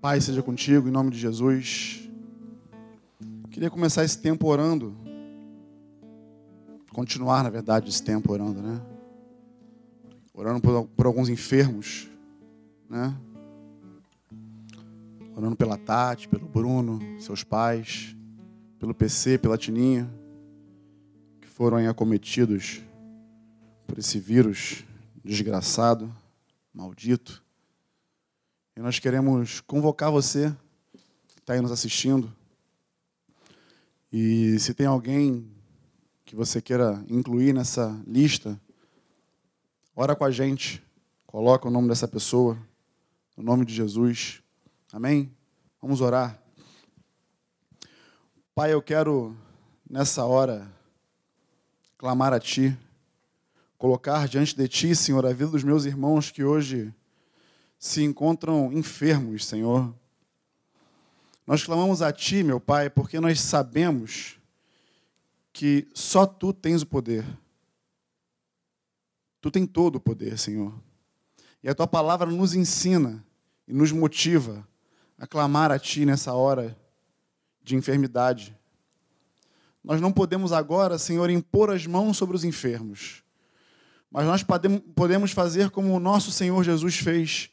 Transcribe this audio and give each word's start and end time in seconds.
Pai 0.00 0.18
seja 0.18 0.42
contigo, 0.42 0.88
em 0.88 0.90
nome 0.90 1.10
de 1.10 1.18
Jesus. 1.18 2.08
Queria 3.50 3.68
começar 3.68 4.02
esse 4.02 4.18
tempo 4.18 4.46
orando. 4.48 4.96
Continuar, 6.90 7.44
na 7.44 7.50
verdade, 7.50 7.90
esse 7.90 8.02
tempo 8.02 8.32
orando, 8.32 8.62
né? 8.62 8.80
Orando 10.32 10.58
por, 10.62 10.86
por 10.86 11.04
alguns 11.04 11.28
enfermos, 11.28 12.08
né? 12.88 13.14
Orando 15.36 15.54
pela 15.54 15.76
Tati, 15.76 16.28
pelo 16.28 16.48
Bruno, 16.48 16.98
seus 17.20 17.44
pais, 17.44 18.16
pelo 18.78 18.94
PC, 18.94 19.36
pela 19.36 19.58
Tininha, 19.58 20.10
que 21.42 21.46
foram 21.46 21.76
aí 21.76 21.86
acometidos 21.86 22.80
por 23.86 23.98
esse 23.98 24.18
vírus 24.18 24.82
desgraçado, 25.22 26.10
maldito. 26.72 27.44
E 28.80 28.82
nós 28.82 28.98
queremos 28.98 29.60
convocar 29.60 30.10
você 30.10 30.56
que 31.34 31.40
está 31.40 31.52
aí 31.52 31.60
nos 31.60 31.70
assistindo. 31.70 32.34
E 34.10 34.58
se 34.58 34.72
tem 34.72 34.86
alguém 34.86 35.46
que 36.24 36.34
você 36.34 36.62
queira 36.62 37.04
incluir 37.06 37.52
nessa 37.52 38.02
lista, 38.06 38.58
ora 39.94 40.16
com 40.16 40.24
a 40.24 40.30
gente. 40.30 40.82
Coloca 41.26 41.68
o 41.68 41.70
nome 41.70 41.88
dessa 41.88 42.08
pessoa, 42.08 42.56
no 43.36 43.44
nome 43.44 43.66
de 43.66 43.74
Jesus. 43.74 44.42
Amém? 44.90 45.30
Vamos 45.82 46.00
orar. 46.00 46.42
Pai, 48.54 48.72
eu 48.72 48.80
quero 48.80 49.36
nessa 49.90 50.24
hora 50.24 50.66
clamar 51.98 52.32
a 52.32 52.40
Ti, 52.40 52.74
colocar 53.76 54.26
diante 54.26 54.56
de 54.56 54.66
Ti, 54.66 54.96
Senhor, 54.96 55.26
a 55.26 55.34
vida 55.34 55.50
dos 55.50 55.64
meus 55.64 55.84
irmãos 55.84 56.30
que 56.30 56.42
hoje 56.42 56.94
se 57.80 58.04
encontram 58.04 58.70
enfermos, 58.70 59.46
Senhor. 59.46 59.92
Nós 61.46 61.64
clamamos 61.64 62.02
a 62.02 62.12
Ti, 62.12 62.44
meu 62.44 62.60
Pai, 62.60 62.90
porque 62.90 63.18
nós 63.18 63.40
sabemos 63.40 64.38
que 65.50 65.88
só 65.94 66.26
Tu 66.26 66.52
tens 66.52 66.82
o 66.82 66.86
poder. 66.86 67.24
Tu 69.40 69.50
tens 69.50 69.66
todo 69.66 69.96
o 69.96 70.00
poder, 70.00 70.38
Senhor. 70.38 70.78
E 71.62 71.70
a 71.70 71.74
Tua 71.74 71.86
palavra 71.86 72.30
nos 72.30 72.52
ensina 72.54 73.24
e 73.66 73.72
nos 73.72 73.90
motiva 73.92 74.68
a 75.18 75.26
clamar 75.26 75.72
a 75.72 75.78
Ti 75.78 76.04
nessa 76.04 76.34
hora 76.34 76.78
de 77.62 77.74
enfermidade. 77.74 78.54
Nós 79.82 80.02
não 80.02 80.12
podemos 80.12 80.52
agora, 80.52 80.98
Senhor, 80.98 81.30
impor 81.30 81.70
as 81.70 81.86
mãos 81.86 82.18
sobre 82.18 82.36
os 82.36 82.44
enfermos. 82.44 83.24
Mas 84.10 84.26
nós 84.26 84.44
podemos 84.94 85.30
fazer 85.30 85.70
como 85.70 85.94
o 85.94 86.00
nosso 86.00 86.30
Senhor 86.30 86.62
Jesus 86.62 86.96
fez 86.98 87.50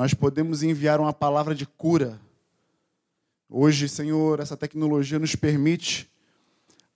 nós 0.00 0.14
podemos 0.14 0.62
enviar 0.62 0.98
uma 0.98 1.12
palavra 1.12 1.54
de 1.54 1.66
cura. 1.66 2.18
Hoje, 3.50 3.86
Senhor, 3.86 4.40
essa 4.40 4.56
tecnologia 4.56 5.18
nos 5.18 5.36
permite 5.36 6.10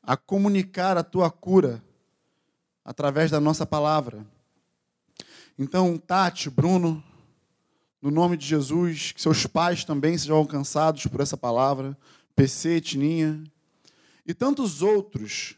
a 0.03 0.17
comunicar 0.17 0.97
a 0.97 1.05
tua 1.05 1.31
cura 1.31 1.85
através 2.83 3.31
da 3.31 3.39
nossa 3.39 3.67
palavra. 3.67 4.27
Então, 5.59 5.99
Tati, 5.99 6.49
Bruno, 6.49 7.05
no 8.01 8.11
nome 8.11 8.39
de 8.39 8.47
Jesus, 8.47 9.13
que 9.13 9.21
seus 9.21 9.45
pais 9.45 9.85
também 9.85 10.17
sejam 10.17 10.39
alcançados 10.39 11.07
por 11.07 11.21
essa 11.21 11.37
palavra, 11.37 11.95
PC, 12.35 12.81
Tininha, 12.81 13.45
e 14.25 14.33
tantos 14.33 14.81
outros 14.81 15.57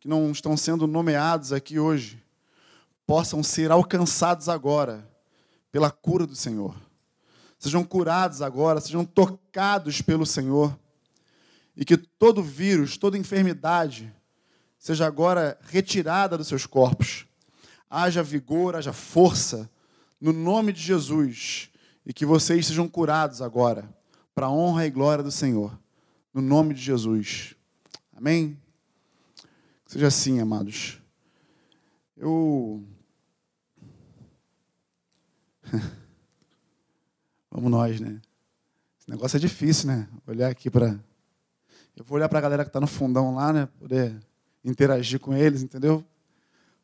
que 0.00 0.08
não 0.08 0.32
estão 0.32 0.56
sendo 0.56 0.88
nomeados 0.88 1.52
aqui 1.52 1.78
hoje, 1.78 2.20
possam 3.06 3.44
ser 3.44 3.70
alcançados 3.70 4.48
agora 4.48 5.08
pela 5.70 5.90
cura 5.90 6.26
do 6.26 6.34
Senhor. 6.34 6.74
Sejam 7.58 7.84
curados 7.84 8.40
agora, 8.40 8.80
sejam 8.80 9.04
tocados 9.04 10.00
pelo 10.00 10.24
Senhor. 10.24 10.78
E 11.76 11.84
que 11.84 11.96
todo 11.96 12.42
vírus, 12.42 12.96
toda 12.96 13.18
enfermidade 13.18 14.12
seja 14.78 15.06
agora 15.06 15.58
retirada 15.62 16.38
dos 16.38 16.48
seus 16.48 16.66
corpos. 16.66 17.26
Haja 17.88 18.22
vigor, 18.22 18.76
haja 18.76 18.92
força, 18.92 19.70
no 20.20 20.32
nome 20.32 20.72
de 20.72 20.80
Jesus. 20.80 21.70
E 22.04 22.12
que 22.12 22.24
vocês 22.24 22.66
sejam 22.66 22.88
curados 22.88 23.42
agora, 23.42 23.88
para 24.34 24.46
a 24.46 24.50
honra 24.50 24.86
e 24.86 24.90
glória 24.90 25.22
do 25.22 25.30
Senhor. 25.30 25.78
No 26.32 26.40
nome 26.40 26.72
de 26.72 26.80
Jesus. 26.80 27.54
Amém? 28.16 28.58
Seja 29.86 30.06
assim, 30.06 30.40
amados. 30.40 30.98
Eu 32.16 32.84
Vamos 37.50 37.70
nós, 37.70 38.00
né? 38.00 38.20
Esse 38.98 39.10
negócio 39.10 39.36
é 39.36 39.40
difícil, 39.40 39.88
né? 39.88 40.08
Olhar 40.26 40.50
aqui 40.50 40.70
para. 40.70 40.98
Eu 41.96 42.04
vou 42.04 42.16
olhar 42.16 42.28
para 42.28 42.38
a 42.38 42.42
galera 42.42 42.64
que 42.64 42.68
está 42.68 42.80
no 42.80 42.86
fundão 42.86 43.34
lá, 43.34 43.52
né? 43.52 43.68
Poder 43.78 44.18
interagir 44.64 45.18
com 45.20 45.34
eles, 45.34 45.62
entendeu? 45.62 46.04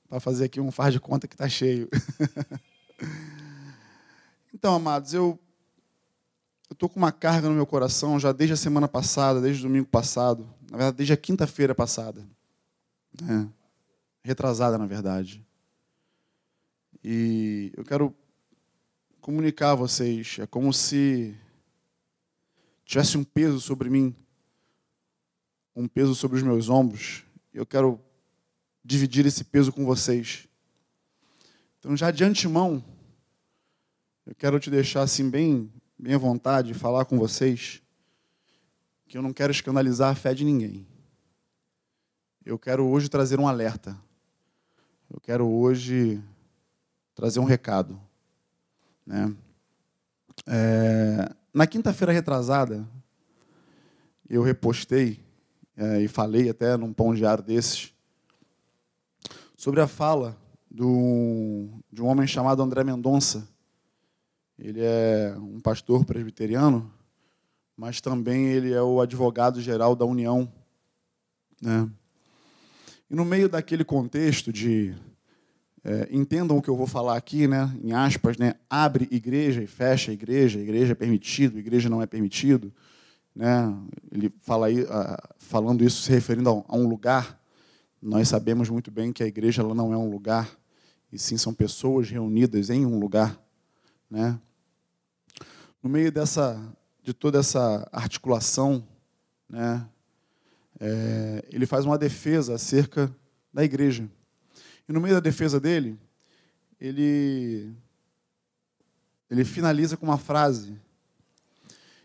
Para 0.09 0.21
fazer 0.21 0.45
aqui 0.45 0.61
um 0.61 0.71
faz 0.71 0.93
de 0.93 1.01
conta 1.01 1.27
que 1.27 1.35
está 1.35 1.49
cheio. 1.49 1.89
então, 4.53 4.75
amados, 4.75 5.15
eu 5.15 5.39
estou 6.71 6.89
com 6.89 6.99
uma 6.99 7.13
carga 7.13 7.49
no 7.49 7.55
meu 7.55 7.67
coração 7.67 8.19
já 8.19 8.33
desde 8.33 8.55
a 8.55 8.57
semana 8.57 8.89
passada, 8.89 9.41
desde 9.41 9.65
o 9.65 9.69
domingo 9.69 9.87
passado, 9.87 10.49
na 10.71 10.79
verdade, 10.79 10.97
desde 10.97 11.13
a 11.13 11.17
quinta-feira 11.17 11.75
passada. 11.75 12.27
Né? 13.21 13.49
Retrasada, 14.23 14.77
na 14.77 14.87
verdade. 14.87 15.45
E 17.03 17.73
eu 17.77 17.85
quero 17.85 18.15
comunicar 19.27 19.73
a 19.73 19.75
vocês. 19.75 20.37
É 20.39 20.47
como 20.47 20.73
se 20.73 21.37
tivesse 22.85 23.19
um 23.19 23.25
peso 23.25 23.61
sobre 23.61 23.91
mim, 23.91 24.15
um 25.75 25.89
peso 25.89 26.15
sobre 26.15 26.37
os 26.37 26.45
meus 26.45 26.69
ombros. 26.69 27.25
Eu 27.53 27.67
quero 27.67 28.01
dividir 28.85 29.27
esse 29.27 29.43
peso 29.43 29.73
com 29.73 29.85
vocês. 29.85 30.47
Então, 31.77 31.97
já 31.97 32.13
de 32.13 32.23
antemão, 32.23 32.85
eu 34.25 34.33
quero 34.33 34.61
te 34.61 34.71
deixar 34.71 35.03
assim 35.03 35.29
bem, 35.29 35.73
bem 35.99 36.15
à 36.15 36.19
vontade, 36.19 36.73
falar 36.73 37.05
com 37.05 37.19
vocês 37.19 37.83
que 39.09 39.19
eu 39.19 39.23
não 39.23 39.33
quero 39.33 39.51
escandalizar 39.51 40.13
a 40.13 40.15
fé 40.15 40.35
de 40.35 40.45
ninguém. 40.45 40.87
Eu 42.45 42.61
quero 42.61 42.87
hoje 42.87 43.09
trazer 43.09 43.41
um 43.41 43.49
alerta. 43.49 43.99
Eu 45.11 45.21
quero 45.21 45.49
hoje 45.49 46.23
trazer 47.13 47.41
um 47.41 47.45
recado. 47.45 48.06
Né? 49.07 49.35
É, 50.47 51.33
na 51.55 51.67
quinta-feira 51.67 52.13
retrasada, 52.13 52.87
eu 54.29 54.43
repostei 54.43 55.21
é, 55.77 56.01
e 56.01 56.09
falei 56.09 56.51
até 56.51 56.77
num 56.77 56.93
pão 56.93 57.15
diário 57.15 57.45
desses 57.45 57.95
sobre 59.57 59.81
a 59.81 59.87
fala 59.87 60.37
do, 60.71 61.69
de 61.91 62.03
um 62.03 62.07
homem 62.07 62.27
chamado 62.27 62.63
André 62.63 62.85
Mendonça. 62.85 63.49
Ele 64.59 64.81
é 64.83 65.35
um 65.39 65.61
pastor 65.61 66.05
presbiteriano, 66.05 66.93
mas 67.77 68.01
também 68.01 68.47
ele 68.47 68.73
é 68.73 68.83
o 68.83 69.01
advogado-geral 69.01 69.95
da 69.95 70.05
União. 70.05 70.51
Né? 71.61 71.89
E 73.11 73.15
no 73.15 73.25
meio 73.25 73.49
daquele 73.49 73.85
contexto 73.85 74.53
de 74.53 74.95
é, 75.89 76.09
entendam 76.11 76.59
o 76.59 76.63
que 76.63 76.69
eu 76.69 76.75
vou 76.75 76.89
falar 76.89 77.17
aqui, 77.17 77.47
né, 77.47 77.73
em 77.81 77.93
aspas, 77.93 78.37
né, 78.37 78.55
abre 78.69 79.07
igreja 79.09 79.63
e 79.63 79.69
fecha 79.69 80.11
igreja, 80.11 80.59
igreja 80.59 80.91
é 80.91 80.95
permitido, 80.97 81.61
igreja 81.61 81.89
não 81.89 82.03
é 82.03 82.07
permitido. 82.07 82.75
Né, 83.33 83.73
ele 84.11 84.35
fala 84.41 84.67
aí, 84.67 84.85
falando 85.39 85.85
isso 85.85 86.03
se 86.03 86.11
referindo 86.11 86.65
a 86.67 86.77
um 86.77 86.89
lugar. 86.89 87.41
Nós 88.03 88.27
sabemos 88.27 88.69
muito 88.69 88.91
bem 88.91 89.13
que 89.13 89.23
a 89.23 89.29
igreja 89.29 89.63
ela 89.63 89.77
não 89.77 89.93
é 89.93 89.97
um 89.97 90.11
lugar, 90.11 90.51
e 91.13 91.19
sim 91.21 91.37
são 91.37 91.55
pessoas 91.55 92.11
reunidas 92.11 92.69
em 92.69 92.85
um 92.85 92.99
lugar. 92.99 93.41
Né? 94.11 94.37
No 95.81 95.89
meio 95.89 96.11
dessa, 96.11 96.61
de 97.01 97.15
toda 97.15 97.39
essa 97.39 97.89
articulação, 97.93 98.85
né, 99.49 99.87
é, 100.81 101.45
ele 101.53 101.65
faz 101.65 101.85
uma 101.85 101.97
defesa 101.97 102.57
acerca 102.57 103.15
da 103.55 103.63
igreja. 103.63 104.11
E 104.89 104.93
no 104.93 105.01
meio 105.01 105.15
da 105.15 105.21
defesa 105.21 105.59
dele, 105.59 105.99
ele, 106.81 107.75
ele 109.31 109.45
finaliza 109.45 109.97
com 109.97 110.07
uma 110.07 110.19
frase. 110.19 110.79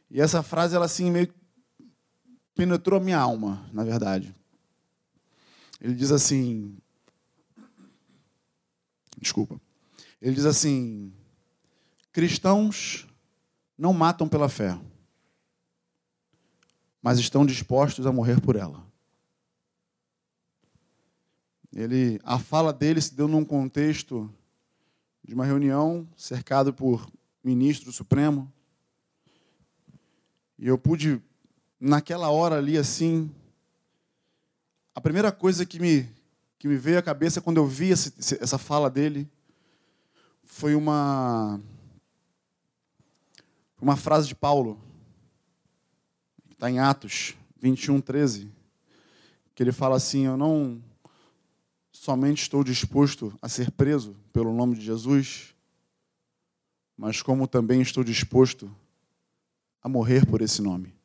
E 0.10 0.19
essa 0.19 0.42
frase, 0.42 0.75
ela 0.75 0.86
assim, 0.86 1.12
meio 1.12 1.33
penetrou 2.56 3.00
a 3.00 3.04
minha 3.04 3.18
alma, 3.18 3.68
na 3.72 3.83
verdade. 3.83 4.36
Ele 5.80 5.95
diz 5.95 6.12
assim. 6.12 6.78
Desculpa. 9.18 9.60
Ele 10.22 10.36
diz 10.36 10.45
assim: 10.45 11.12
cristãos 12.12 13.07
não 13.77 13.94
matam 13.94 14.30
pela 14.30 14.48
fé, 14.48 14.80
mas 17.01 17.18
estão 17.18 17.45
dispostos 17.45 18.06
a 18.06 18.12
morrer 18.12 18.39
por 18.39 18.56
ela. 18.56 18.90
Ele, 21.73 22.19
a 22.23 22.38
fala 22.38 22.73
dele 22.73 23.01
se 23.01 23.15
deu 23.15 23.27
num 23.27 23.45
contexto 23.45 24.29
de 25.23 25.33
uma 25.33 25.45
reunião 25.45 26.07
cercado 26.18 26.73
por 26.73 27.09
ministro 27.44 27.85
do 27.85 27.91
Supremo, 27.91 28.51
E 30.59 30.68
eu 30.68 30.77
pude, 30.77 31.19
naquela 31.79 32.29
hora 32.29 32.57
ali, 32.57 32.77
assim, 32.77 33.31
a 34.94 35.01
primeira 35.01 35.31
coisa 35.31 35.65
que 35.65 35.79
me, 35.79 36.07
que 36.59 36.68
me 36.68 36.75
veio 36.75 37.00
à 37.00 37.01
cabeça 37.01 37.41
quando 37.41 37.57
eu 37.57 37.65
vi 37.65 37.89
esse, 37.89 38.13
essa 38.39 38.59
fala 38.59 38.89
dele 38.89 39.27
foi 40.44 40.75
uma, 40.75 41.59
uma 43.81 43.95
frase 43.95 44.27
de 44.27 44.35
Paulo, 44.35 44.79
que 46.47 46.53
está 46.53 46.69
em 46.69 46.77
Atos 46.77 47.35
21, 47.59 48.01
13, 48.01 48.51
que 49.56 49.63
ele 49.63 49.71
fala 49.71 49.95
assim: 49.95 50.25
Eu 50.25 50.38
não 50.38 50.79
somente 52.01 52.42
estou 52.42 52.63
disposto 52.63 53.31
a 53.39 53.48
ser 53.48 53.69
preso 53.69 54.15
pelo 54.33 54.51
nome 54.51 54.75
de 54.75 54.81
Jesus, 54.81 55.53
mas 56.98 57.21
como 57.21 57.48
também 57.48 57.80
estou 57.80 58.03
disposto 58.03 58.75
a 59.83 59.88
morrer 59.88 60.25
por 60.25 60.42
esse 60.42 60.63
nome. 60.63 60.95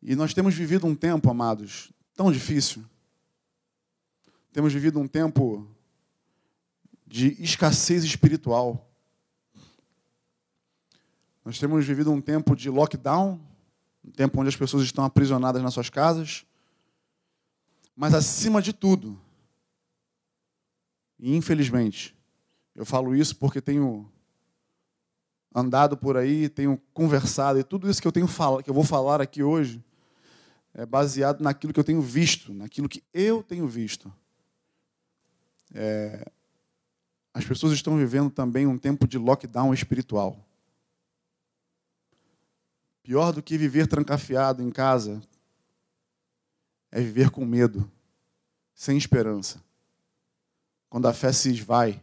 E 0.00 0.14
nós 0.14 0.32
temos 0.32 0.54
vivido 0.54 0.86
um 0.86 0.94
tempo, 0.94 1.28
amados, 1.28 1.90
tão 2.14 2.30
difícil. 2.30 2.84
Temos 4.52 4.72
vivido 4.72 5.00
um 5.00 5.08
tempo 5.08 5.68
de 7.04 7.42
escassez 7.42 8.04
espiritual. 8.04 8.88
Nós 11.44 11.58
temos 11.58 11.84
vivido 11.84 12.12
um 12.12 12.20
tempo 12.20 12.54
de 12.54 12.70
lockdown, 12.70 13.40
um 14.04 14.12
tempo 14.12 14.40
onde 14.40 14.48
as 14.48 14.56
pessoas 14.56 14.84
estão 14.84 15.04
aprisionadas 15.04 15.60
nas 15.60 15.74
suas 15.74 15.90
casas. 15.90 16.46
Mas 17.94 18.14
acima 18.14 18.62
de 18.62 18.72
tudo, 18.72 19.20
e 21.18 21.36
infelizmente, 21.36 22.16
eu 22.74 22.86
falo 22.86 23.14
isso 23.14 23.36
porque 23.36 23.60
tenho 23.60 24.10
andado 25.54 25.96
por 25.96 26.16
aí, 26.16 26.48
tenho 26.48 26.80
conversado, 26.94 27.58
e 27.58 27.64
tudo 27.64 27.90
isso 27.90 28.00
que 28.00 28.08
eu 28.08 28.12
tenho 28.12 28.26
que 28.62 28.70
eu 28.70 28.74
vou 28.74 28.84
falar 28.84 29.20
aqui 29.20 29.42
hoje 29.42 29.84
é 30.72 30.86
baseado 30.86 31.42
naquilo 31.42 31.72
que 31.72 31.80
eu 31.80 31.84
tenho 31.84 32.00
visto, 32.00 32.54
naquilo 32.54 32.88
que 32.88 33.02
eu 33.12 33.42
tenho 33.42 33.66
visto. 33.66 34.12
É, 35.74 36.30
as 37.34 37.44
pessoas 37.44 37.72
estão 37.72 37.96
vivendo 37.96 38.30
também 38.30 38.66
um 38.66 38.78
tempo 38.78 39.06
de 39.06 39.18
lockdown 39.18 39.72
espiritual. 39.74 40.38
Pior 43.02 43.32
do 43.32 43.42
que 43.42 43.58
viver 43.58 43.86
trancafiado 43.86 44.62
em 44.62 44.70
casa 44.70 45.20
é 46.90 47.00
viver 47.00 47.30
com 47.30 47.44
medo, 47.44 47.90
sem 48.74 48.96
esperança, 48.96 49.62
quando 50.88 51.06
a 51.06 51.12
fé 51.12 51.32
se 51.32 51.50
esvai. 51.50 52.02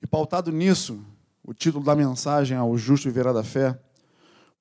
E 0.00 0.06
pautado 0.06 0.50
nisso, 0.50 1.04
o 1.44 1.54
título 1.54 1.84
da 1.84 1.94
mensagem 1.94 2.56
é 2.56 2.62
O 2.62 2.76
Justo 2.76 3.08
Viverá 3.08 3.32
da 3.32 3.44
Fé, 3.44 3.78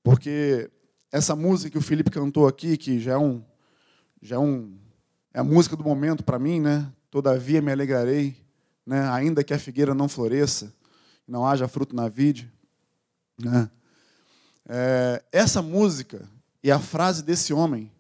porque 0.04 0.70
essa 1.12 1.36
música 1.36 1.72
que 1.72 1.78
o 1.78 1.82
Felipe 1.82 2.12
cantou 2.12 2.48
aqui, 2.48 2.78
que 2.78 3.00
já 3.00 3.14
é 3.14 3.18
um, 3.18 3.44
já 4.22 4.36
é 4.36 4.40
um, 4.40 4.78
é 5.34 5.40
a 5.40 5.44
música 5.44 5.76
do 5.76 5.84
momento 5.84 6.24
para 6.24 6.40
mim, 6.40 6.60
né? 6.60 6.92
Todavia 7.10 7.62
me 7.62 7.72
alegrarei, 7.72 8.38
né? 8.86 9.10
Ainda 9.10 9.44
que 9.44 9.54
a 9.54 9.60
figueira 9.60 9.94
não 9.94 10.08
floresça, 10.08 10.74
não 11.28 11.46
haja 11.46 11.68
fruto 11.68 11.96
na 11.96 12.08
vide, 12.08 12.52
né? 13.38 13.70
É, 14.68 15.24
essa 15.32 15.62
música 15.62 16.28
e 16.64 16.72
a 16.72 16.80
frase 16.80 17.24
desse 17.24 17.54
homem, 17.54 17.92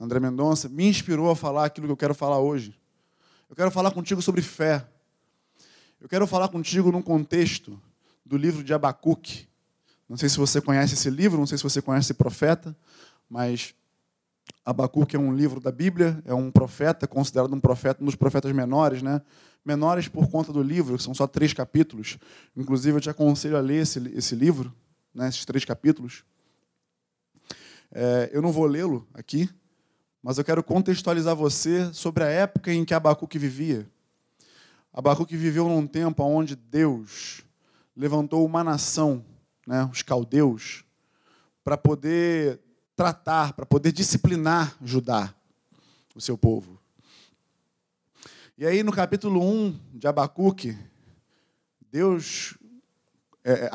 André 0.00 0.18
Mendonça, 0.18 0.66
me 0.66 0.88
inspirou 0.88 1.30
a 1.30 1.36
falar 1.36 1.66
aquilo 1.66 1.86
que 1.86 1.92
eu 1.92 1.96
quero 1.96 2.14
falar 2.14 2.38
hoje. 2.38 2.74
Eu 3.50 3.54
quero 3.54 3.70
falar 3.70 3.90
contigo 3.90 4.22
sobre 4.22 4.40
fé. 4.40 4.86
Eu 6.00 6.08
quero 6.08 6.26
falar 6.26 6.48
contigo 6.48 6.90
num 6.90 7.02
contexto 7.02 7.78
do 8.24 8.38
livro 8.38 8.64
de 8.64 8.72
Abacuque. 8.72 9.46
Não 10.08 10.16
sei 10.16 10.30
se 10.30 10.38
você 10.38 10.58
conhece 10.58 10.94
esse 10.94 11.10
livro, 11.10 11.38
não 11.38 11.46
sei 11.46 11.58
se 11.58 11.64
você 11.64 11.82
conhece 11.82 12.06
esse 12.06 12.14
profeta, 12.14 12.74
mas 13.28 13.74
Abacuque 14.64 15.16
é 15.16 15.18
um 15.18 15.34
livro 15.34 15.60
da 15.60 15.70
Bíblia, 15.70 16.22
é 16.24 16.32
um 16.32 16.50
profeta, 16.50 17.06
considerado 17.06 17.52
um 17.54 17.60
profeta, 17.60 18.02
um 18.02 18.06
dos 18.06 18.16
profetas 18.16 18.50
menores, 18.52 19.02
né? 19.02 19.20
Menores 19.62 20.08
por 20.08 20.30
conta 20.30 20.50
do 20.50 20.62
livro, 20.62 20.96
que 20.96 21.02
são 21.02 21.12
só 21.12 21.26
três 21.26 21.52
capítulos. 21.52 22.18
Inclusive, 22.56 22.96
eu 22.96 23.00
te 23.02 23.10
aconselho 23.10 23.58
a 23.58 23.60
ler 23.60 23.82
esse, 23.82 23.98
esse 24.14 24.34
livro, 24.34 24.74
né, 25.14 25.28
esses 25.28 25.44
três 25.44 25.64
capítulos. 25.66 26.24
É, 27.92 28.30
eu 28.32 28.40
não 28.40 28.50
vou 28.50 28.64
lê-lo 28.64 29.06
aqui, 29.12 29.50
mas 30.22 30.38
eu 30.38 30.44
quero 30.44 30.62
contextualizar 30.62 31.34
você 31.34 31.92
sobre 31.92 32.24
a 32.24 32.28
época 32.28 32.72
em 32.72 32.84
que 32.84 32.94
Abacuque 32.94 33.38
vivia. 33.38 33.88
Abacuque 34.92 35.36
viveu 35.36 35.68
num 35.68 35.86
tempo 35.86 36.22
onde 36.22 36.54
Deus 36.54 37.42
levantou 37.96 38.44
uma 38.44 38.64
nação 38.64 39.24
né, 39.70 39.88
os 39.92 40.02
caldeus, 40.02 40.84
para 41.62 41.76
poder 41.76 42.60
tratar, 42.96 43.52
para 43.52 43.64
poder 43.64 43.92
disciplinar 43.92 44.76
Judá, 44.82 45.32
o 46.12 46.20
seu 46.20 46.36
povo. 46.36 46.76
E 48.58 48.66
aí, 48.66 48.82
no 48.82 48.92
capítulo 48.92 49.40
1 49.40 49.78
de 49.94 50.08
Abacuque, 50.08 50.76
Deus. 51.90 52.58
É, 53.42 53.66
é 53.66 53.70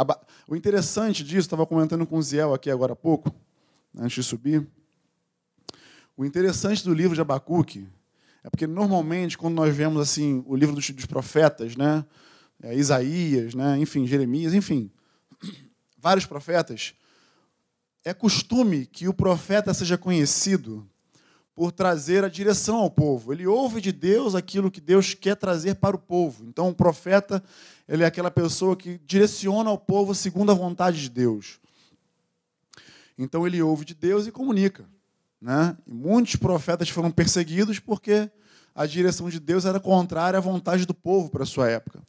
o 0.47 0.55
interessante 0.55 1.23
disso, 1.23 1.47
estava 1.47 1.65
comentando 1.65 2.05
com 2.05 2.17
o 2.17 2.21
Ziel 2.21 2.53
aqui 2.53 2.69
agora 2.69 2.93
há 2.93 2.95
pouco, 2.95 3.33
antes 3.97 4.15
de 4.15 4.23
subir. 4.23 4.67
O 6.17 6.23
interessante 6.23 6.83
do 6.83 6.93
livro 6.93 7.13
de 7.13 7.21
Abacuque 7.21 7.85
é 8.41 8.49
porque, 8.49 8.65
normalmente, 8.65 9.37
quando 9.37 9.55
nós 9.55 9.75
vemos 9.75 10.01
assim 10.01 10.43
o 10.47 10.55
livro 10.55 10.73
dos, 10.73 10.89
dos 10.91 11.05
profetas, 11.05 11.75
né, 11.75 12.05
é, 12.63 12.73
Isaías, 12.73 13.53
né, 13.53 13.77
enfim, 13.79 14.07
Jeremias, 14.07 14.53
enfim, 14.53 14.89
vários 15.97 16.25
profetas, 16.25 16.93
é 18.03 18.13
costume 18.13 18.85
que 18.85 19.09
o 19.09 19.13
profeta 19.13 19.73
seja 19.73 19.97
conhecido 19.97 20.87
por 21.53 21.71
trazer 21.71 22.23
a 22.23 22.29
direção 22.29 22.77
ao 22.77 22.89
povo. 22.89 23.33
Ele 23.33 23.47
ouve 23.47 23.81
de 23.81 23.91
Deus 23.91 24.35
aquilo 24.35 24.71
que 24.71 24.79
Deus 24.79 25.13
quer 25.13 25.35
trazer 25.35 25.75
para 25.75 25.95
o 25.95 25.99
povo. 25.99 26.45
Então, 26.45 26.69
o 26.69 26.75
profeta 26.75 27.43
ele 27.87 28.03
é 28.03 28.05
aquela 28.05 28.31
pessoa 28.31 28.75
que 28.75 28.99
direciona 29.05 29.69
ao 29.69 29.77
povo 29.77 30.15
segundo 30.15 30.51
a 30.51 30.55
vontade 30.55 31.01
de 31.01 31.09
Deus. 31.09 31.59
Então, 33.17 33.45
ele 33.45 33.61
ouve 33.61 33.83
de 33.83 33.93
Deus 33.93 34.27
e 34.27 34.31
comunica. 34.31 34.85
Né? 35.45 35.77
E 35.85 35.93
muitos 35.93 36.37
profetas 36.37 36.89
foram 36.89 37.11
perseguidos 37.11 37.77
porque 37.77 38.31
a 38.73 38.87
direção 38.87 39.29
de 39.29 39.39
Deus 39.39 39.63
era 39.63 39.79
contrária 39.79 40.39
à 40.39 40.41
vontade 40.41 40.87
do 40.87 40.93
povo 40.93 41.29
para 41.29 41.43
a 41.43 41.45
sua 41.45 41.69
época. 41.69 42.01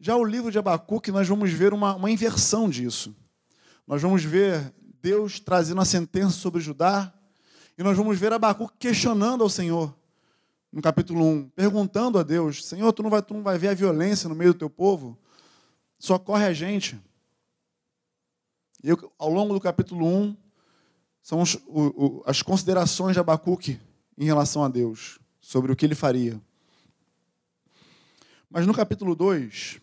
Já 0.00 0.16
o 0.16 0.24
livro 0.24 0.50
de 0.50 0.58
Abacuque, 0.58 1.12
nós 1.12 1.28
vamos 1.28 1.52
ver 1.52 1.72
uma, 1.72 1.94
uma 1.94 2.10
inversão 2.10 2.68
disso. 2.68 3.14
Nós 3.86 4.02
vamos 4.02 4.24
ver 4.24 4.74
Deus 5.00 5.38
trazendo 5.38 5.80
a 5.80 5.84
sentença 5.84 6.30
sobre 6.30 6.60
Judá, 6.60 7.14
e 7.78 7.82
nós 7.84 7.96
vamos 7.96 8.18
ver 8.18 8.32
Abacuque 8.32 8.74
questionando 8.76 9.44
ao 9.44 9.48
Senhor, 9.48 9.96
no 10.72 10.82
capítulo 10.82 11.24
1, 11.24 11.50
perguntando 11.50 12.18
a 12.18 12.24
Deus: 12.24 12.66
Senhor, 12.66 12.92
tu 12.92 13.04
não 13.04 13.10
vai, 13.10 13.22
tu 13.22 13.34
não 13.34 13.42
vai 13.44 13.56
ver 13.56 13.68
a 13.68 13.74
violência 13.74 14.28
no 14.28 14.34
meio 14.34 14.52
do 14.52 14.58
teu 14.58 14.68
povo? 14.68 15.16
Socorre 15.96 16.46
a 16.46 16.52
gente. 16.52 17.00
E 18.82 18.88
eu, 18.88 19.12
ao 19.16 19.30
longo 19.30 19.54
do 19.54 19.60
capítulo 19.60 20.04
1, 20.08 20.36
são 21.24 21.40
os, 21.40 21.54
o, 21.66 22.18
o, 22.18 22.22
as 22.26 22.42
considerações 22.42 23.14
de 23.14 23.18
Abacuque 23.18 23.80
em 24.16 24.26
relação 24.26 24.62
a 24.62 24.68
Deus, 24.68 25.18
sobre 25.40 25.72
o 25.72 25.76
que 25.76 25.86
ele 25.86 25.94
faria. 25.94 26.38
Mas 28.50 28.66
no 28.66 28.74
capítulo 28.74 29.14
2, 29.16 29.80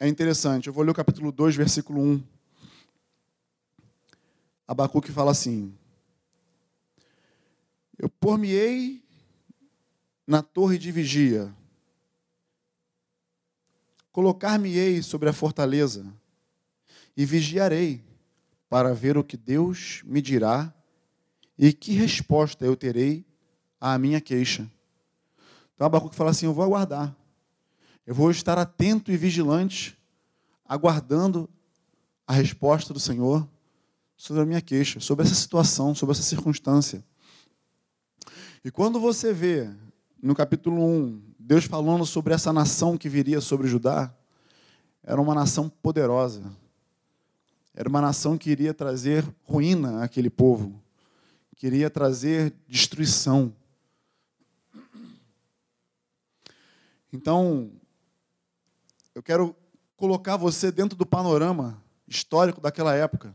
é 0.00 0.08
interessante. 0.08 0.66
Eu 0.66 0.72
vou 0.72 0.82
ler 0.82 0.92
o 0.92 0.94
capítulo 0.94 1.30
2, 1.30 1.54
versículo 1.56 2.00
1. 2.00 2.22
Abacuque 4.66 5.12
fala 5.12 5.30
assim: 5.30 5.76
Eu 7.98 8.08
por-me-ei 8.08 9.04
na 10.26 10.42
torre 10.42 10.78
de 10.78 10.90
vigia, 10.90 11.54
colocar-me-ei 14.10 15.02
sobre 15.02 15.28
a 15.28 15.34
fortaleza 15.34 16.10
e 17.14 17.26
vigiarei 17.26 18.09
para 18.70 18.94
ver 18.94 19.18
o 19.18 19.24
que 19.24 19.36
Deus 19.36 20.00
me 20.04 20.22
dirá 20.22 20.72
e 21.58 21.72
que 21.72 21.92
resposta 21.92 22.64
eu 22.64 22.76
terei 22.76 23.26
à 23.80 23.98
minha 23.98 24.20
queixa. 24.20 24.70
Então 25.74 25.86
Abacuque 25.86 26.14
fala 26.14 26.30
assim: 26.30 26.46
Eu 26.46 26.54
vou 26.54 26.64
aguardar. 26.64 27.14
Eu 28.06 28.14
vou 28.14 28.30
estar 28.30 28.56
atento 28.58 29.10
e 29.10 29.16
vigilante, 29.16 29.98
aguardando 30.64 31.50
a 32.26 32.32
resposta 32.32 32.94
do 32.94 33.00
Senhor 33.00 33.46
sobre 34.16 34.42
a 34.42 34.46
minha 34.46 34.60
queixa, 34.60 35.00
sobre 35.00 35.26
essa 35.26 35.34
situação, 35.34 35.94
sobre 35.94 36.12
essa 36.12 36.22
circunstância. 36.22 37.04
E 38.64 38.70
quando 38.70 39.00
você 39.00 39.32
vê 39.32 39.68
no 40.22 40.34
capítulo 40.34 40.84
1, 40.84 41.22
Deus 41.38 41.64
falando 41.64 42.06
sobre 42.06 42.34
essa 42.34 42.52
nação 42.52 42.96
que 42.96 43.08
viria 43.08 43.40
sobre 43.40 43.66
Judá, 43.66 44.14
era 45.02 45.20
uma 45.20 45.34
nação 45.34 45.68
poderosa. 45.68 46.42
Era 47.80 47.88
uma 47.88 48.02
nação 48.02 48.36
que 48.36 48.50
iria 48.50 48.74
trazer 48.74 49.26
ruína 49.42 50.04
àquele 50.04 50.28
povo, 50.28 50.78
queria 51.56 51.88
trazer 51.88 52.52
destruição. 52.68 53.56
Então, 57.10 57.72
eu 59.14 59.22
quero 59.22 59.56
colocar 59.96 60.36
você 60.36 60.70
dentro 60.70 60.94
do 60.94 61.06
panorama 61.06 61.82
histórico 62.06 62.60
daquela 62.60 62.94
época. 62.94 63.34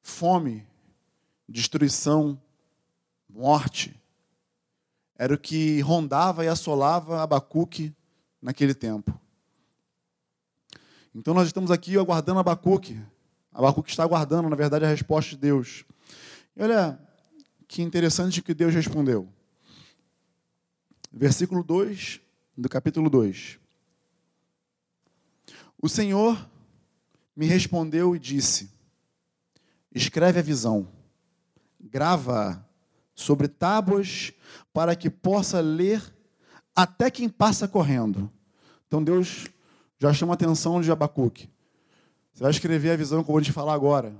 Fome, 0.00 0.66
destruição, 1.46 2.40
morte. 3.28 3.94
Era 5.16 5.34
o 5.34 5.38
que 5.38 5.82
rondava 5.82 6.46
e 6.46 6.48
assolava 6.48 7.22
Abacuque 7.22 7.94
naquele 8.40 8.72
tempo. 8.72 9.20
Então 11.18 11.34
nós 11.34 11.48
estamos 11.48 11.72
aqui 11.72 11.98
aguardando 11.98 12.38
Abacuque. 12.38 12.96
Abacuque 13.52 13.90
está 13.90 14.04
aguardando, 14.04 14.48
na 14.48 14.54
verdade, 14.54 14.84
a 14.84 14.88
resposta 14.88 15.32
de 15.32 15.38
Deus. 15.38 15.84
E 16.54 16.62
olha 16.62 16.96
que 17.66 17.82
interessante 17.82 18.40
que 18.40 18.54
Deus 18.54 18.72
respondeu. 18.72 19.28
Versículo 21.12 21.64
2 21.64 22.20
do 22.56 22.68
capítulo 22.68 23.10
2. 23.10 23.58
O 25.82 25.88
Senhor 25.88 26.48
me 27.34 27.46
respondeu 27.46 28.14
e 28.14 28.18
disse: 28.20 28.70
Escreve 29.92 30.38
a 30.38 30.42
visão, 30.42 30.86
grava 31.80 32.64
sobre 33.12 33.48
tábuas, 33.48 34.32
para 34.72 34.94
que 34.94 35.10
possa 35.10 35.58
ler 35.58 36.00
até 36.76 37.10
quem 37.10 37.28
passa 37.28 37.66
correndo. 37.66 38.30
Então 38.86 39.02
Deus 39.02 39.48
já 39.98 40.12
chama 40.12 40.32
a 40.32 40.34
atenção 40.34 40.80
de 40.80 40.90
Abacuque. 40.90 41.50
Você 42.32 42.42
vai 42.42 42.50
escrever 42.50 42.92
a 42.92 42.96
visão 42.96 43.24
que 43.24 43.30
eu 43.30 43.32
vou 43.32 43.42
te 43.42 43.52
falar 43.52 43.74
agora. 43.74 44.14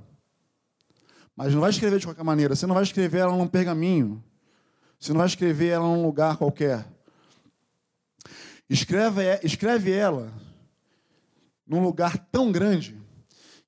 Mas 1.36 1.54
não 1.54 1.60
vai 1.60 1.70
escrever 1.70 2.00
de 2.00 2.06
qualquer 2.06 2.24
maneira. 2.24 2.56
Você 2.56 2.66
não 2.66 2.74
vai 2.74 2.82
escrever 2.82 3.18
ela 3.18 3.36
num 3.36 3.46
pergaminho. 3.46 4.22
Você 4.98 5.12
não 5.12 5.18
vai 5.18 5.28
escrever 5.28 5.68
ela 5.68 5.86
num 5.86 6.02
lugar 6.02 6.36
qualquer. 6.36 6.84
Escreve, 8.68 9.22
escreve 9.44 9.92
ela 9.92 10.32
num 11.64 11.80
lugar 11.80 12.18
tão 12.32 12.50
grande 12.50 13.00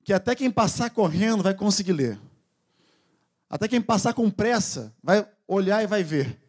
que 0.02 0.12
até 0.12 0.34
quem 0.34 0.50
passar 0.50 0.90
correndo 0.90 1.44
vai 1.44 1.54
conseguir 1.54 1.92
ler. 1.92 2.20
Até 3.48 3.68
quem 3.68 3.80
passar 3.80 4.14
com 4.14 4.28
pressa 4.28 4.92
vai 5.02 5.26
olhar 5.46 5.82
e 5.82 5.86
vai 5.86 6.02
ver. 6.02 6.40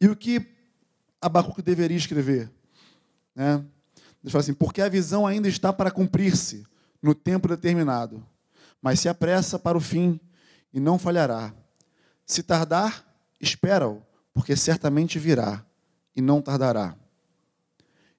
E 0.00 0.06
o 0.06 0.14
que 0.14 0.40
Abacuque 1.20 1.62
deveria 1.62 1.96
escrever? 1.96 2.50
Né? 3.36 3.64
Ele 4.24 4.32
fala 4.32 4.40
assim: 4.40 4.54
porque 4.54 4.82
a 4.82 4.88
visão 4.88 5.24
ainda 5.24 5.46
está 5.46 5.72
para 5.72 5.92
cumprir-se 5.92 6.66
no 7.00 7.14
tempo 7.14 7.46
determinado 7.46 8.26
mas 8.86 9.00
se 9.00 9.08
apressa 9.08 9.58
para 9.58 9.76
o 9.76 9.80
fim 9.80 10.20
e 10.72 10.78
não 10.78 10.96
falhará. 10.96 11.52
Se 12.24 12.40
tardar, 12.40 13.04
espera-o, 13.40 14.00
porque 14.32 14.54
certamente 14.56 15.18
virá 15.18 15.66
e 16.14 16.20
não 16.20 16.40
tardará. 16.40 16.96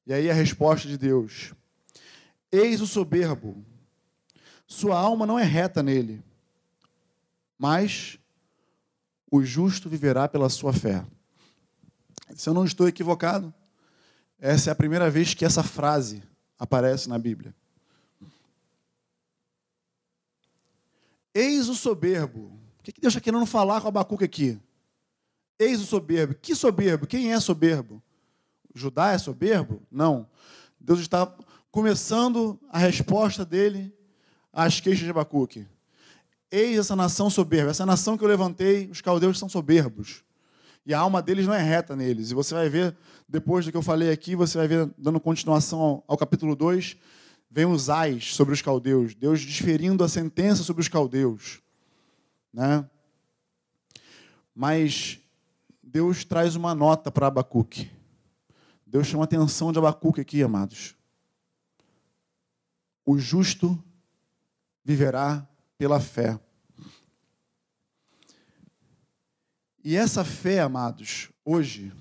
E 0.05 0.11
aí 0.13 0.29
a 0.29 0.33
resposta 0.33 0.85
de 0.85 0.97
Deus: 0.97 1.53
Eis 2.51 2.81
o 2.81 2.85
soberbo, 2.85 3.63
sua 4.65 4.99
alma 4.99 5.25
não 5.25 5.39
é 5.39 5.43
reta 5.43 5.81
nele, 5.81 6.21
mas 7.57 8.19
o 9.31 9.41
justo 9.43 9.89
viverá 9.89 10.27
pela 10.27 10.49
sua 10.49 10.73
fé. 10.73 11.05
Se 12.35 12.49
eu 12.49 12.53
não 12.53 12.65
estou 12.65 12.89
equivocado, 12.89 13.53
essa 14.39 14.69
é 14.69 14.73
a 14.73 14.75
primeira 14.75 15.09
vez 15.09 15.33
que 15.33 15.45
essa 15.45 15.63
frase 15.63 16.23
aparece 16.59 17.09
na 17.09 17.17
Bíblia. 17.17 17.55
Eis 21.33 21.69
o 21.69 21.75
soberbo. 21.75 22.51
O 22.79 22.83
que 22.83 22.91
Deus 22.99 23.13
está 23.13 23.21
querendo 23.21 23.45
falar 23.45 23.81
com 23.81 23.87
Abacuque 23.87 24.23
aqui? 24.23 24.59
Eis 25.59 25.81
o 25.81 25.85
soberbo. 25.85 26.35
Que 26.35 26.55
soberbo? 26.55 27.05
Quem 27.05 27.31
é 27.31 27.39
soberbo? 27.39 28.01
Judá 28.73 29.11
é 29.11 29.17
soberbo? 29.17 29.81
Não. 29.91 30.27
Deus 30.79 30.99
está 30.99 31.31
começando 31.71 32.59
a 32.69 32.77
resposta 32.77 33.45
dele 33.45 33.93
às 34.53 34.79
queixas 34.79 35.03
de 35.03 35.11
Abacuque. 35.11 35.67
Eis 36.49 36.79
essa 36.79 36.95
nação 36.95 37.29
soberba. 37.29 37.71
Essa 37.71 37.85
nação 37.85 38.17
que 38.17 38.23
eu 38.23 38.27
levantei, 38.27 38.89
os 38.89 39.01
caldeus 39.01 39.37
são 39.37 39.49
soberbos. 39.49 40.23
E 40.87 40.93
a 40.93 40.99
alma 40.99 41.21
deles 41.21 41.45
não 41.45 41.53
é 41.53 41.61
reta 41.61 41.97
neles. 41.97 42.31
E 42.31 42.33
você 42.33 42.53
vai 42.53 42.69
ver, 42.69 42.95
depois 43.27 43.65
do 43.65 43.71
que 43.71 43.77
eu 43.77 43.81
falei 43.81 44.09
aqui, 44.09 44.37
você 44.37 44.57
vai 44.57 44.69
ver, 44.69 44.89
dando 44.97 45.19
continuação 45.19 45.81
ao, 45.81 46.03
ao 46.07 46.17
capítulo 46.17 46.55
2, 46.55 46.95
vem 47.51 47.65
os 47.65 47.89
ais 47.89 48.33
sobre 48.33 48.53
os 48.53 48.61
caldeus, 48.61 49.13
Deus 49.13 49.43
desferindo 49.43 50.01
a 50.01 50.07
sentença 50.07 50.63
sobre 50.63 50.81
os 50.81 50.87
caldeus. 50.87 51.61
Né? 52.53 52.89
Mas 54.55 55.19
Deus 55.83 56.23
traz 56.23 56.55
uma 56.55 56.73
nota 56.73 57.11
para 57.11 57.27
Abacuque. 57.27 57.91
Deus 58.85 59.07
chama 59.07 59.23
a 59.23 59.25
atenção 59.25 59.73
de 59.73 59.79
Abacuque 59.79 60.21
aqui, 60.21 60.41
amados. 60.41 60.95
O 63.05 63.17
justo 63.17 63.77
viverá 64.85 65.45
pela 65.77 65.99
fé. 65.99 66.39
E 69.89 69.95
essa 69.95 70.25
fé, 70.25 70.59
amados, 70.59 71.31
hoje, 71.45 71.93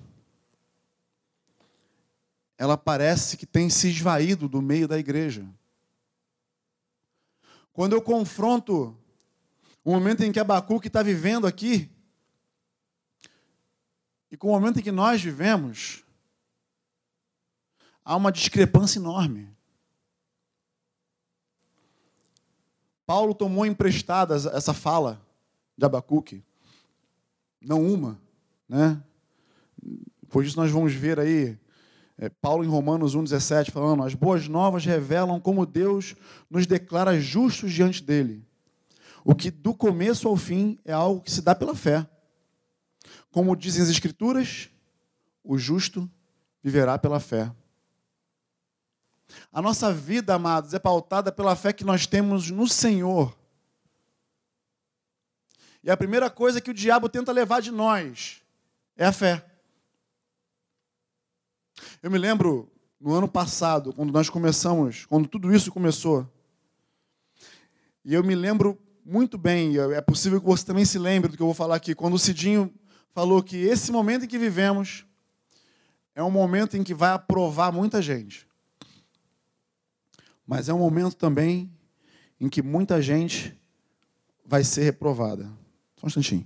ela 2.57 2.77
parece 2.77 3.37
que 3.37 3.45
tem 3.45 3.69
se 3.69 3.87
esvaído 3.87 4.49
do 4.49 4.61
meio 4.61 4.89
da 4.89 4.99
igreja. 4.99 5.47
Quando 7.71 7.93
eu 7.93 8.01
confronto 8.01 8.93
o 9.85 9.91
momento 9.93 10.21
em 10.21 10.33
que 10.33 10.39
Abacuque 10.41 10.87
está 10.87 11.01
vivendo 11.01 11.47
aqui, 11.47 11.89
e 14.29 14.35
com 14.35 14.49
o 14.49 14.51
momento 14.51 14.79
em 14.79 14.83
que 14.83 14.91
nós 14.91 15.21
vivemos, 15.21 16.03
há 18.03 18.17
uma 18.17 18.33
discrepância 18.33 18.99
enorme. 18.99 19.49
Paulo 23.05 23.33
tomou 23.33 23.65
emprestada 23.65 24.35
essa 24.35 24.73
fala 24.73 25.25
de 25.77 25.85
Abacuque, 25.85 26.43
não 27.67 27.85
uma, 27.85 28.19
né? 28.67 29.01
Por 30.29 30.43
isso 30.43 30.57
nós 30.57 30.71
vamos 30.71 30.93
ver 30.93 31.19
aí 31.19 31.57
é, 32.17 32.29
Paulo 32.29 32.63
em 32.63 32.67
Romanos 32.67 33.15
1,17 33.15 33.71
falando: 33.71 34.03
as 34.03 34.13
boas 34.13 34.47
novas 34.47 34.85
revelam 34.85 35.39
como 35.39 35.65
Deus 35.65 36.15
nos 36.49 36.65
declara 36.65 37.19
justos 37.19 37.71
diante 37.71 38.03
dele. 38.03 38.43
O 39.23 39.35
que 39.35 39.51
do 39.51 39.73
começo 39.73 40.27
ao 40.27 40.35
fim 40.35 40.79
é 40.83 40.93
algo 40.93 41.21
que 41.21 41.31
se 41.31 41.41
dá 41.41 41.53
pela 41.53 41.75
fé. 41.75 42.07
Como 43.29 43.55
dizem 43.55 43.83
as 43.83 43.89
Escrituras, 43.89 44.69
o 45.43 45.57
justo 45.57 46.09
viverá 46.63 46.97
pela 46.97 47.19
fé. 47.19 47.51
A 49.51 49.61
nossa 49.61 49.93
vida, 49.93 50.33
amados, 50.33 50.73
é 50.73 50.79
pautada 50.79 51.31
pela 51.31 51.55
fé 51.55 51.73
que 51.73 51.83
nós 51.83 52.07
temos 52.07 52.49
no 52.49 52.67
Senhor. 52.67 53.36
E 55.83 55.89
a 55.89 55.97
primeira 55.97 56.29
coisa 56.29 56.59
que 56.59 56.71
o 56.71 56.73
diabo 56.73 57.07
tenta 57.07 57.31
levar 57.31 57.61
de 57.61 57.71
nós 57.71 58.41
é 58.95 59.05
a 59.05 59.11
fé. 59.11 59.45
Eu 62.01 62.09
me 62.09 62.17
lembro 62.17 62.71
no 62.99 63.13
ano 63.13 63.27
passado, 63.27 63.93
quando 63.93 64.11
nós 64.11 64.29
começamos, 64.29 65.05
quando 65.05 65.27
tudo 65.27 65.53
isso 65.53 65.71
começou. 65.71 66.27
E 68.03 68.13
eu 68.13 68.23
me 68.23 68.35
lembro 68.35 68.79
muito 69.05 69.37
bem, 69.37 69.77
é 69.77 70.01
possível 70.01 70.39
que 70.39 70.45
você 70.45 70.65
também 70.65 70.83
se 70.83 70.97
lembre 70.97 71.31
do 71.31 71.37
que 71.37 71.43
eu 71.43 71.47
vou 71.47 71.55
falar 71.55 71.75
aqui, 71.75 71.95
quando 71.95 72.15
o 72.15 72.19
Cidinho 72.19 72.73
falou 73.13 73.41
que 73.41 73.55
esse 73.55 73.91
momento 73.91 74.25
em 74.25 74.27
que 74.27 74.37
vivemos 74.37 75.05
é 76.13 76.23
um 76.23 76.31
momento 76.31 76.75
em 76.75 76.83
que 76.83 76.93
vai 76.93 77.11
aprovar 77.11 77.71
muita 77.71 78.01
gente. 78.01 78.47
Mas 80.45 80.67
é 80.67 80.73
um 80.73 80.79
momento 80.79 81.15
também 81.15 81.71
em 82.39 82.49
que 82.49 82.61
muita 82.61 83.01
gente 83.01 83.59
vai 84.45 84.63
ser 84.63 84.83
reprovada. 84.83 85.49
Só 85.97 86.05
um 86.05 86.07
instantinho. 86.07 86.45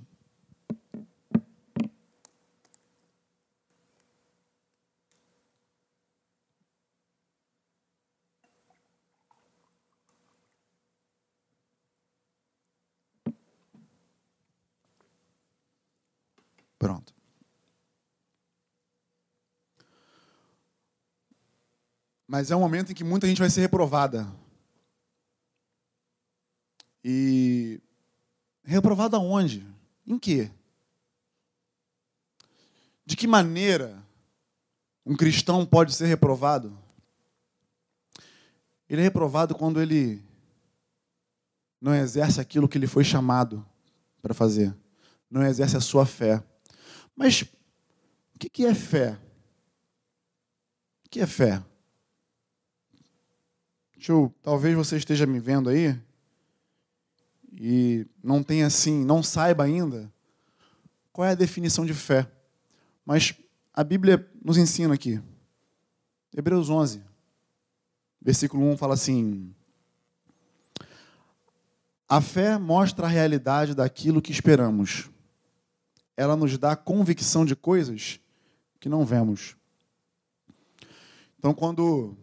Pronto. 16.82 17.14
Mas 22.28 22.50
é 22.50 22.56
um 22.56 22.60
momento 22.62 22.92
em 22.92 22.96
que 22.96 23.04
muita 23.04 23.28
gente 23.28 23.40
vai 23.40 23.50
ser 23.50 23.62
reprovada. 23.62 24.26
E 27.04 27.80
reprovada 28.64 29.20
onde? 29.20 29.66
Em 30.06 30.18
quê? 30.18 30.52
De 33.06 33.16
que 33.16 33.28
maneira 33.28 34.02
um 35.06 35.16
cristão 35.16 35.66
pode 35.66 35.94
ser 35.94 36.06
reprovado? 36.06 36.78
Ele 38.90 39.02
é 39.02 39.04
reprovado 39.04 39.56
quando 39.56 39.82
ele 39.82 40.22
não 41.80 41.96
exerce 41.96 42.40
aquilo 42.40 42.68
que 42.68 42.78
ele 42.78 42.88
foi 42.88 43.04
chamado 43.04 43.66
para 44.22 44.34
fazer, 44.34 44.76
não 45.30 45.44
exerce 45.44 45.76
a 45.76 45.82
sua 45.82 46.06
fé. 46.06 46.44
Mas 47.16 47.42
o 48.36 48.40
que 48.40 48.66
é 48.66 48.76
fé? 48.76 49.18
que 51.12 51.20
é 51.20 51.28
fé? 51.28 51.62
Eu, 54.08 54.34
talvez 54.42 54.74
você 54.74 54.96
esteja 54.96 55.28
me 55.28 55.40
vendo 55.40 55.70
aí 55.70 56.02
e 57.64 58.08
não 58.24 58.42
tenha 58.42 58.66
assim, 58.66 59.06
não 59.06 59.22
saiba 59.22 59.64
ainda 59.64 60.12
qual 61.14 61.28
é 61.28 61.32
a 61.32 61.36
definição 61.36 61.86
de 61.86 61.94
fé. 61.94 62.28
Mas 63.06 63.36
a 63.72 63.84
Bíblia 63.84 64.28
nos 64.44 64.58
ensina 64.58 64.96
aqui. 64.96 65.22
Hebreus 66.36 66.72
11, 66.72 67.04
versículo 68.20 68.68
1 68.72 68.78
fala 68.78 68.96
assim: 68.96 69.54
A 72.10 72.20
fé 72.20 72.58
mostra 72.58 73.06
a 73.06 73.10
realidade 73.10 73.76
daquilo 73.76 74.24
que 74.24 74.32
esperamos. 74.32 75.12
Ela 76.18 76.36
nos 76.36 76.58
dá 76.58 76.76
convicção 76.76 77.46
de 77.46 77.56
coisas 77.56 78.20
que 78.80 78.90
não 78.90 79.06
vemos. 79.06 79.56
Então, 81.38 81.54
quando, 81.54 82.18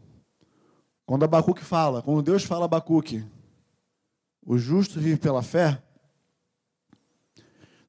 quando 1.06 1.24
Abacuque 1.24 1.62
fala, 1.62 2.02
quando 2.02 2.22
Deus 2.22 2.42
fala 2.42 2.64
a 2.64 2.66
Abacuque, 2.66 3.24
o 4.48 4.56
justo 4.56 4.98
vive 4.98 5.18
pela 5.18 5.42
fé, 5.42 5.82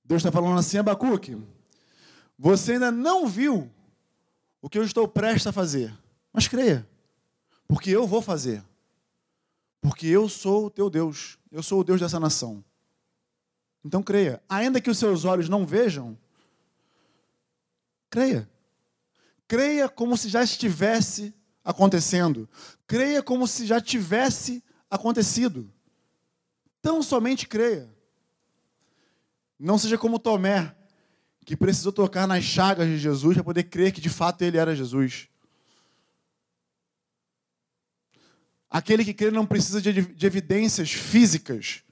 Deus 0.04 0.20
está 0.20 0.30
falando 0.30 0.60
assim, 0.60 0.78
Abacuque, 0.78 1.42
você 2.38 2.74
ainda 2.74 2.92
não 2.92 3.26
viu 3.26 3.72
o 4.62 4.70
que 4.70 4.78
eu 4.78 4.84
estou 4.84 5.08
prestes 5.08 5.48
a 5.48 5.54
fazer, 5.54 5.98
mas 6.34 6.50
creia, 6.50 6.86
porque 7.66 7.90
eu 7.90 8.06
vou 8.06 8.22
fazer. 8.22 8.62
Porque 9.80 10.06
eu 10.08 10.28
sou 10.28 10.66
o 10.66 10.70
teu 10.70 10.90
Deus, 10.90 11.38
eu 11.50 11.64
sou 11.64 11.80
o 11.80 11.84
Deus 11.84 12.02
dessa 12.02 12.20
nação. 12.20 12.62
Então 13.82 14.04
creia, 14.04 14.44
ainda 14.50 14.82
que 14.82 14.90
os 14.90 14.98
seus 14.98 15.24
olhos 15.24 15.48
não 15.48 15.66
vejam, 15.66 16.18
creia. 18.10 18.50
Creia 19.48 19.88
como 19.88 20.18
se 20.18 20.28
já 20.28 20.44
estivesse 20.44 21.34
acontecendo. 21.64 22.50
Creia 22.86 23.24
como 23.24 23.48
se 23.48 23.66
já 23.66 23.80
tivesse 23.80 24.62
acontecido. 24.92 25.72
Tão 26.82 27.04
somente 27.04 27.48
creia. 27.48 27.90
Não 29.60 29.78
seja 29.78 29.98
como 29.98 30.20
Tomé, 30.20 30.74
que 31.46 31.58
precisou 31.58 31.92
tocar 31.92 32.28
nas 32.28 32.44
chagas 32.44 32.88
de 32.88 32.98
Jesus 32.98 33.36
para 33.36 33.44
poder 33.44 33.64
crer 33.64 33.92
que 33.92 34.00
de 34.00 34.10
fato 34.10 34.42
ele 34.42 34.58
era 34.58 34.76
Jesus. 34.76 35.28
Aquele 38.70 39.04
que 39.04 39.14
crê 39.14 39.32
não 39.32 39.46
precisa 39.46 39.82
de, 39.82 39.90
evidências 40.26 40.92
físicas 40.92 41.84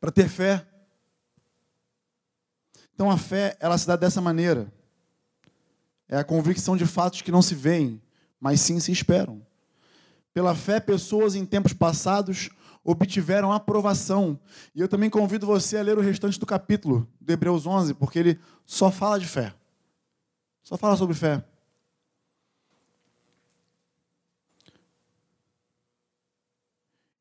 para 0.00 0.10
ter 0.10 0.28
fé. 0.28 0.66
Então 2.94 3.10
a 3.10 3.18
fé, 3.18 3.56
ela 3.60 3.76
se 3.76 3.86
dá 3.86 3.96
dessa 3.96 4.20
maneira. 4.20 4.72
É 6.08 6.16
a 6.16 6.24
convicção 6.24 6.76
de 6.76 6.86
fatos 6.86 7.20
que 7.20 7.30
não 7.30 7.42
se 7.42 7.54
veem, 7.54 8.00
mas 8.40 8.60
sim 8.60 8.80
se 8.80 8.90
esperam. 8.90 9.46
Pela 10.32 10.54
fé, 10.54 10.80
pessoas 10.80 11.34
em 11.34 11.44
tempos 11.44 11.72
passados 11.72 12.48
obtiveram 12.84 13.52
aprovação. 13.52 14.38
E 14.74 14.80
eu 14.80 14.88
também 14.88 15.10
convido 15.10 15.46
você 15.46 15.76
a 15.76 15.82
ler 15.82 15.98
o 15.98 16.02
restante 16.02 16.38
do 16.38 16.46
capítulo 16.46 17.08
de 17.20 17.32
Hebreus 17.32 17.66
11, 17.66 17.94
porque 17.94 18.18
ele 18.18 18.40
só 18.64 18.90
fala 18.90 19.18
de 19.18 19.26
fé. 19.26 19.54
Só 20.62 20.76
fala 20.76 20.96
sobre 20.96 21.14
fé. 21.14 21.44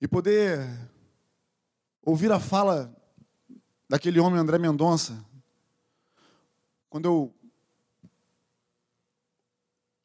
E 0.01 0.07
poder 0.07 0.65
ouvir 2.01 2.31
a 2.31 2.39
fala 2.39 2.95
daquele 3.87 4.19
homem 4.19 4.39
André 4.39 4.57
Mendonça, 4.57 5.25
quando 6.89 7.05
eu 7.05 7.35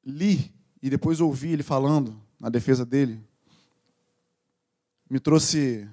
li 0.05 0.53
e 0.83 0.91
depois 0.91 1.21
ouvi 1.21 1.53
ele 1.53 1.63
falando 1.63 2.21
na 2.39 2.49
defesa 2.49 2.85
dele, 2.85 3.23
me 5.09 5.21
trouxe 5.21 5.89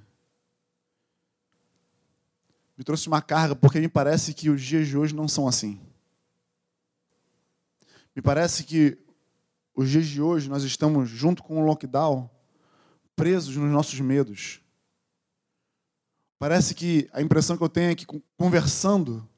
me 2.77 2.83
trouxe 2.83 3.07
uma 3.07 3.21
carga, 3.21 3.55
porque 3.55 3.79
me 3.79 3.87
parece 3.87 4.33
que 4.33 4.49
os 4.49 4.59
dias 4.59 4.87
de 4.87 4.97
hoje 4.97 5.13
não 5.13 5.27
são 5.27 5.47
assim. 5.47 5.79
Me 8.15 8.21
parece 8.21 8.63
que 8.63 8.97
os 9.75 9.89
dias 9.89 10.07
de 10.07 10.19
hoje 10.19 10.49
nós 10.49 10.63
estamos, 10.63 11.07
junto 11.07 11.43
com 11.43 11.61
o 11.61 11.65
lockdown, 11.65 12.29
presos 13.15 13.55
nos 13.55 13.71
nossos 13.71 13.99
medos. 13.99 14.61
Parece 16.39 16.73
que 16.73 17.07
a 17.13 17.21
impressão 17.21 17.55
que 17.55 17.63
eu 17.63 17.69
tenho 17.69 17.91
é 17.91 17.95
que, 17.95 18.05
conversando 18.35 19.29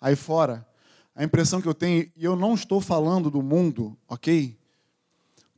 aí 0.00 0.16
fora, 0.16 0.66
a 1.14 1.22
impressão 1.22 1.60
que 1.60 1.68
eu 1.68 1.74
tenho, 1.74 2.10
e 2.16 2.24
eu 2.24 2.34
não 2.34 2.54
estou 2.54 2.80
falando 2.80 3.30
do 3.30 3.42
mundo, 3.42 3.94
ok? 4.08 4.58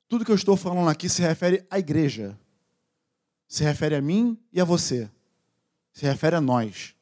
Tudo 0.09 0.25
que 0.25 0.31
eu 0.33 0.37
estou 0.37 0.57
falando 0.57 0.89
aqui 0.89 1.09
se 1.09 1.23
refere 1.23 1.65
à 1.71 1.79
igreja. 1.79 2.37
Se 3.49 3.65
refere 3.65 3.97
a 3.97 4.01
mim 4.01 4.39
e 4.53 4.61
a 4.61 4.65
você. 4.65 5.11
Se 5.93 6.07
refere 6.07 6.37
a 6.37 6.41
nós. 6.41 6.95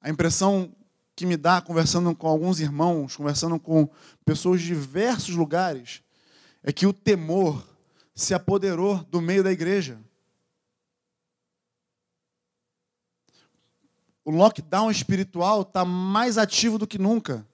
A 0.00 0.10
impressão 0.10 0.74
que 1.14 1.24
me 1.24 1.36
dá 1.36 1.62
conversando 1.62 2.14
com 2.14 2.28
alguns 2.28 2.60
irmãos, 2.60 3.16
conversando 3.16 3.58
com 3.58 3.88
pessoas 4.24 4.60
de 4.60 4.66
diversos 4.66 5.34
lugares, 5.34 6.02
é 6.62 6.70
que 6.72 6.86
o 6.86 6.92
temor 6.92 7.66
se 8.14 8.34
apoderou 8.34 9.02
do 9.04 9.22
meio 9.22 9.42
da 9.42 9.52
igreja. 9.52 9.98
o 14.26 14.30
lockdown 14.32 14.90
espiritual 14.90 15.62
está 15.62 15.84
mais 15.84 16.36
ativo 16.36 16.78
do 16.78 16.86
que 16.86 16.98
nunca. 16.98 17.46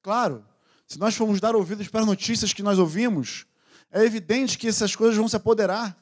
Claro, 0.00 0.42
se 0.88 0.98
nós 0.98 1.14
formos 1.14 1.38
dar 1.38 1.54
ouvidos 1.54 1.86
para 1.86 2.00
as 2.00 2.06
notícias 2.06 2.54
que 2.54 2.62
nós 2.62 2.78
ouvimos, 2.78 3.46
é 3.92 4.04
evidente 4.04 4.58
que 4.58 4.66
essas 4.66 4.96
coisas 4.96 5.16
vão 5.16 5.28
se 5.28 5.36
apoderar. 5.36 5.96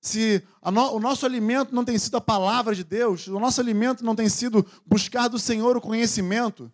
Se 0.00 0.42
no, 0.62 0.92
o 0.92 1.00
nosso 1.00 1.26
alimento 1.26 1.74
não 1.74 1.84
tem 1.84 1.98
sido 1.98 2.16
a 2.16 2.20
palavra 2.20 2.74
de 2.74 2.84
Deus, 2.84 3.26
o 3.26 3.40
nosso 3.40 3.60
alimento 3.60 4.04
não 4.04 4.14
tem 4.14 4.28
sido 4.28 4.64
buscar 4.84 5.26
do 5.26 5.38
Senhor 5.38 5.76
o 5.76 5.80
conhecimento, 5.80 6.70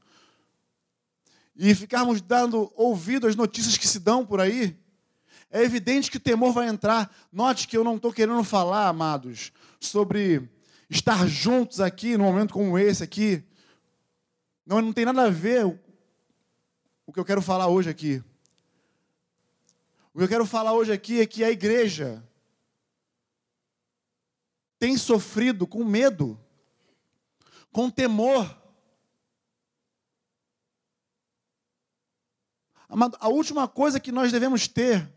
e 1.55 1.75
ficarmos 1.75 2.21
dando 2.21 2.73
ouvido 2.75 3.27
às 3.27 3.37
notícias 3.37 3.77
que 3.77 3.87
se 3.87 3.99
dão 3.99 4.25
por 4.25 4.41
aí, 4.41 4.77
é 5.51 5.63
evidente 5.63 6.11
que 6.11 6.17
o 6.17 6.21
temor 6.21 6.53
vai 6.53 6.67
entrar. 6.67 7.15
Note 7.31 7.69
que 7.69 7.77
eu 7.77 7.85
não 7.85 7.97
estou 7.97 8.13
querendo 8.13 8.43
falar, 8.43 8.89
amados, 8.89 9.53
sobre 9.79 10.51
estar 10.89 11.27
juntos 11.27 11.79
aqui 11.79 12.17
num 12.17 12.25
momento 12.25 12.55
como 12.55 12.79
esse 12.79 13.05
aqui. 13.05 13.45
Não, 14.67 14.81
não 14.81 14.93
tem 14.93 15.05
nada 15.05 15.25
a 15.25 15.31
ver 15.31 15.67
o 17.07 17.13
que 17.13 17.21
eu 17.21 17.25
quero 17.25 17.43
falar 17.43 17.69
hoje 17.69 17.91
aqui. 17.91 18.23
O 20.15 20.19
que 20.19 20.25
eu 20.25 20.29
quero 20.29 20.47
falar 20.47 20.75
hoje 20.75 20.93
aqui 20.93 21.21
é 21.21 21.27
que 21.27 21.43
a 21.43 21.51
igreja 21.51 22.23
tem 24.79 24.97
sofrido 24.97 25.67
com 25.67 25.85
medo, 25.85 26.39
com 27.71 27.89
temor. 27.91 28.61
A 33.19 33.29
última 33.29 33.67
coisa 33.67 33.99
que 33.99 34.13
nós 34.13 34.31
devemos 34.31 34.69
ter, 34.69 35.11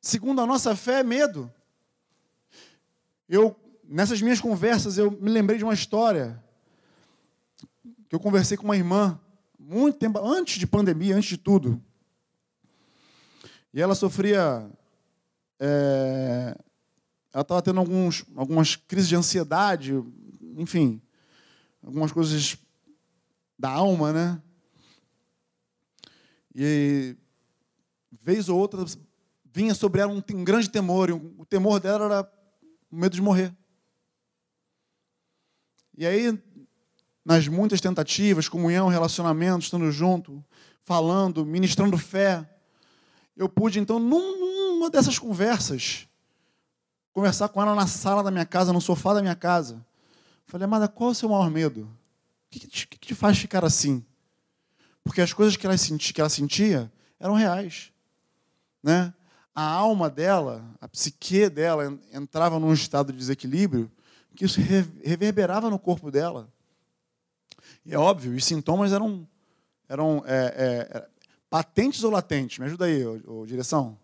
segundo 0.00 0.40
a 0.40 0.46
nossa 0.46 0.74
fé, 0.74 1.00
é 1.00 1.02
medo. 1.02 1.52
Eu 3.28 3.54
nessas 3.86 4.22
minhas 4.22 4.40
conversas, 4.40 4.96
eu 4.96 5.10
me 5.10 5.30
lembrei 5.30 5.58
de 5.58 5.64
uma 5.64 5.74
história 5.74 6.42
que 8.08 8.14
eu 8.14 8.20
conversei 8.20 8.56
com 8.56 8.64
uma 8.64 8.76
irmã, 8.76 9.20
muito 9.58 9.98
tempo 9.98 10.18
antes 10.18 10.58
de 10.58 10.66
pandemia, 10.66 11.16
antes 11.16 11.28
de 11.28 11.36
tudo. 11.36 11.82
E 13.74 13.82
ela 13.82 13.96
sofria. 13.96 14.70
É, 15.58 16.56
ela 17.32 17.42
estava 17.42 17.60
tendo 17.60 17.80
alguns, 17.80 18.24
algumas 18.36 18.76
crises 18.76 19.08
de 19.08 19.16
ansiedade, 19.16 19.92
enfim, 20.56 21.02
algumas 21.82 22.12
coisas 22.12 22.56
da 23.58 23.70
alma, 23.70 24.12
né? 24.12 24.42
E 26.54 27.16
vez 28.12 28.48
ou 28.48 28.56
outra 28.56 28.84
vinha 29.52 29.74
sobre 29.74 30.00
ela 30.00 30.12
um, 30.12 30.22
um 30.32 30.44
grande 30.44 30.70
temor, 30.70 31.10
e 31.10 31.12
o 31.12 31.44
temor 31.44 31.80
dela 31.80 32.04
era 32.04 32.32
o 32.92 32.96
medo 32.96 33.16
de 33.16 33.22
morrer. 33.22 33.52
E 35.98 36.06
aí, 36.06 36.40
nas 37.24 37.48
muitas 37.48 37.80
tentativas, 37.80 38.48
comunhão, 38.48 38.86
relacionamento, 38.86 39.64
estando 39.64 39.90
junto, 39.90 40.44
falando, 40.84 41.44
ministrando 41.44 41.98
fé, 41.98 42.48
eu 43.36 43.48
pude, 43.48 43.78
então, 43.78 43.98
numa 43.98 44.90
dessas 44.90 45.18
conversas, 45.18 46.08
conversar 47.12 47.48
com 47.48 47.60
ela 47.60 47.74
na 47.74 47.86
sala 47.86 48.22
da 48.22 48.30
minha 48.30 48.46
casa, 48.46 48.72
no 48.72 48.80
sofá 48.80 49.14
da 49.14 49.22
minha 49.22 49.34
casa. 49.34 49.84
Falei, 50.46 50.64
amada, 50.64 50.88
qual 50.88 51.10
é 51.10 51.12
o 51.12 51.14
seu 51.14 51.28
maior 51.28 51.50
medo? 51.50 51.82
O 51.82 51.88
que, 52.50 52.60
que, 52.60 52.86
que 52.86 52.98
te 52.98 53.14
faz 53.14 53.38
ficar 53.38 53.64
assim? 53.64 54.04
Porque 55.02 55.20
as 55.20 55.32
coisas 55.32 55.56
que 55.56 55.66
ela, 55.66 55.76
sentia, 55.76 56.12
que 56.12 56.20
ela 56.20 56.30
sentia 56.30 56.92
eram 57.18 57.34
reais. 57.34 57.92
Né? 58.82 59.12
A 59.54 59.62
alma 59.62 60.08
dela, 60.08 60.64
a 60.80 60.88
psique 60.88 61.48
dela 61.48 61.98
entrava 62.12 62.58
num 62.58 62.72
estado 62.72 63.12
de 63.12 63.18
desequilíbrio 63.18 63.90
que 64.34 64.44
isso 64.44 64.60
reverberava 64.60 65.70
no 65.70 65.78
corpo 65.78 66.10
dela. 66.10 66.48
E 67.86 67.94
é 67.94 67.98
óbvio, 67.98 68.34
os 68.34 68.44
sintomas 68.44 68.92
eram 68.92 69.26
eram 69.88 70.24
é, 70.26 70.54
é, 70.56 71.08
patentes 71.54 72.02
ou 72.02 72.10
latentes? 72.10 72.58
Me 72.58 72.64
ajuda 72.64 72.86
aí, 72.86 73.06
ô, 73.06 73.42
ô, 73.42 73.46
direção. 73.46 73.96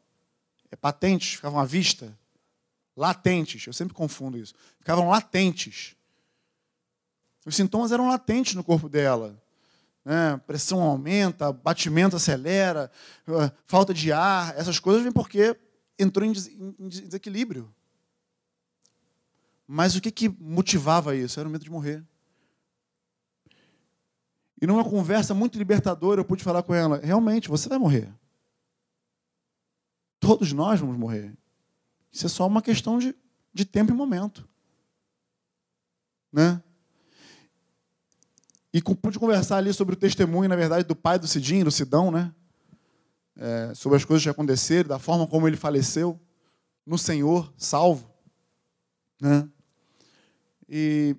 É 0.71 0.77
patentes, 0.77 1.35
ficavam 1.35 1.59
à 1.59 1.65
vista. 1.65 2.17
Latentes, 2.97 3.67
eu 3.67 3.73
sempre 3.73 3.93
confundo 3.93 4.39
isso. 4.39 4.55
Ficavam 4.79 5.09
latentes. 5.09 5.97
Os 7.45 7.57
sintomas 7.57 7.91
eram 7.91 8.07
latentes 8.07 8.55
no 8.55 8.63
corpo 8.63 8.89
dela. 8.89 9.37
Né? 10.05 10.41
Pressão 10.47 10.81
aumenta, 10.81 11.53
batimento 11.53 12.15
acelera, 12.15 12.89
uh, 13.27 13.51
falta 13.67 13.93
de 13.93 14.13
ar, 14.13 14.57
essas 14.57 14.79
coisas 14.79 15.03
vêm 15.03 15.11
porque 15.11 15.59
entrou 15.99 16.25
em 16.25 16.31
desequilíbrio. 16.89 17.75
Mas 19.67 19.97
o 19.97 20.01
que, 20.01 20.13
que 20.13 20.29
motivava 20.29 21.17
isso? 21.17 21.41
Era 21.41 21.49
o 21.49 21.53
medo 21.53 21.65
de 21.65 21.71
morrer. 21.71 22.05
E 24.61 24.67
numa 24.67 24.85
conversa 24.85 25.33
muito 25.33 25.59
libertadora, 25.59 26.21
eu 26.21 26.25
pude 26.25 26.45
falar 26.45 26.63
com 26.63 26.75
ela: 26.75 27.01
realmente, 27.03 27.49
você 27.49 27.69
vai 27.69 27.79
morrer. 27.79 28.13
Todos 30.19 30.53
nós 30.53 30.79
vamos 30.79 30.99
morrer. 30.99 31.35
Isso 32.13 32.27
é 32.27 32.29
só 32.29 32.47
uma 32.47 32.61
questão 32.61 32.99
de, 32.99 33.15
de 33.55 33.65
tempo 33.65 33.91
e 33.91 33.95
momento. 33.95 34.47
Né? 36.33 36.63
E 38.73 38.83
pude 38.83 39.19
conversar 39.19 39.57
ali 39.57 39.73
sobre 39.73 39.95
o 39.95 39.99
testemunho, 39.99 40.49
na 40.49 40.57
verdade, 40.57 40.87
do 40.87 40.95
pai 40.95 41.19
do 41.19 41.27
Cidinho, 41.27 41.65
do 41.65 41.71
Sidão, 41.71 42.11
né? 42.11 42.33
É, 43.37 43.73
sobre 43.75 43.97
as 43.97 44.05
coisas 44.05 44.23
que 44.23 44.29
aconteceram, 44.29 44.89
da 44.89 44.99
forma 44.99 45.27
como 45.27 45.49
ele 45.49 45.57
faleceu 45.57 46.21
no 46.85 46.99
Senhor, 46.99 47.53
salvo. 47.57 48.11
Né? 49.21 49.49
E 50.69 51.17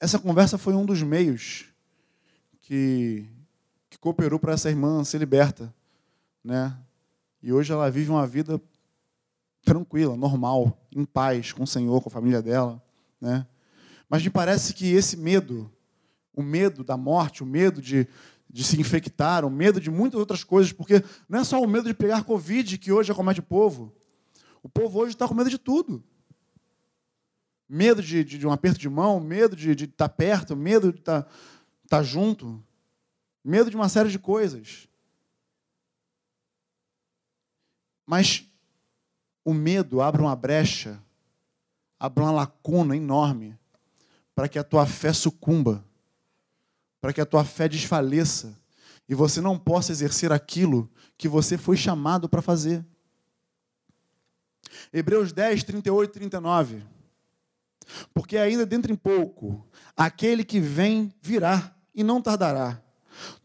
essa 0.00 0.18
conversa 0.18 0.56
foi 0.56 0.74
um 0.74 0.84
dos 0.84 1.02
meios 1.02 1.66
que, 2.66 3.24
que 3.88 3.96
cooperou 3.96 4.40
para 4.40 4.54
essa 4.54 4.68
irmã 4.68 5.04
ser 5.04 5.18
liberta. 5.18 5.72
Né? 6.42 6.76
E 7.40 7.52
hoje 7.52 7.72
ela 7.72 7.88
vive 7.88 8.10
uma 8.10 8.26
vida 8.26 8.60
tranquila, 9.64 10.16
normal, 10.16 10.76
em 10.90 11.04
paz 11.04 11.52
com 11.52 11.62
o 11.62 11.66
Senhor, 11.66 12.02
com 12.02 12.08
a 12.08 12.12
família 12.12 12.42
dela. 12.42 12.82
Né? 13.20 13.46
Mas 14.08 14.24
me 14.24 14.30
parece 14.30 14.74
que 14.74 14.92
esse 14.92 15.16
medo 15.16 15.70
o 16.34 16.42
medo 16.42 16.84
da 16.84 16.96
morte, 16.96 17.42
o 17.42 17.46
medo 17.46 17.80
de, 17.80 18.06
de 18.50 18.62
se 18.62 18.78
infectar, 18.78 19.44
o 19.44 19.50
medo 19.50 19.80
de 19.80 19.90
muitas 19.90 20.18
outras 20.18 20.44
coisas, 20.44 20.72
porque 20.72 21.02
não 21.28 21.38
é 21.38 21.44
só 21.44 21.62
o 21.62 21.68
medo 21.68 21.88
de 21.88 21.94
pegar 21.94 22.24
Covid 22.24 22.76
que 22.78 22.92
hoje 22.92 23.10
acomete 23.10 23.40
o 23.40 23.44
povo. 23.44 23.94
O 24.60 24.68
povo 24.68 24.98
hoje 24.98 25.14
está 25.14 25.26
com 25.26 25.34
medo 25.34 25.48
de 25.48 25.56
tudo. 25.56 26.04
Medo 27.68 28.02
de, 28.02 28.22
de, 28.22 28.38
de 28.38 28.46
um 28.46 28.52
aperto 28.52 28.78
de 28.78 28.88
mão, 28.88 29.18
medo 29.18 29.56
de, 29.56 29.70
estar 29.70 30.08
perto, 30.10 30.54
medo 30.54 30.92
de 30.92 30.98
estar, 30.98 31.26
estar 31.86 32.02
junto, 32.02 32.62
medo 33.42 33.70
de 33.70 33.76
uma 33.76 33.88
série 33.88 34.10
de 34.10 34.18
coisas. 34.18 34.88
Mas 38.04 38.44
o 39.44 39.54
medo 39.54 40.00
abre 40.00 40.20
uma 40.20 40.36
brecha, 40.36 41.02
abre 41.98 42.22
uma 42.22 42.32
lacuna 42.32 42.96
enorme 42.96 43.58
para 44.34 44.48
que 44.48 44.58
a 44.58 44.64
tua 44.64 44.86
fé 44.86 45.12
sucumba 45.12 45.86
para 47.06 47.12
que 47.12 47.20
a 47.20 47.26
tua 47.26 47.44
fé 47.44 47.68
desfaleça 47.68 48.58
e 49.08 49.14
você 49.14 49.40
não 49.40 49.56
possa 49.56 49.92
exercer 49.92 50.32
aquilo 50.32 50.90
que 51.16 51.28
você 51.28 51.56
foi 51.56 51.76
chamado 51.76 52.28
para 52.28 52.42
fazer. 52.42 52.84
Hebreus 54.92 55.32
10, 55.32 55.62
38 55.62 56.10
e 56.10 56.12
39. 56.12 56.82
Porque 58.12 58.36
ainda 58.36 58.66
dentro 58.66 58.92
em 58.92 58.96
pouco, 58.96 59.64
aquele 59.96 60.44
que 60.44 60.58
vem 60.58 61.14
virá 61.22 61.75
e 61.96 62.04
não 62.04 62.20
tardará. 62.20 62.80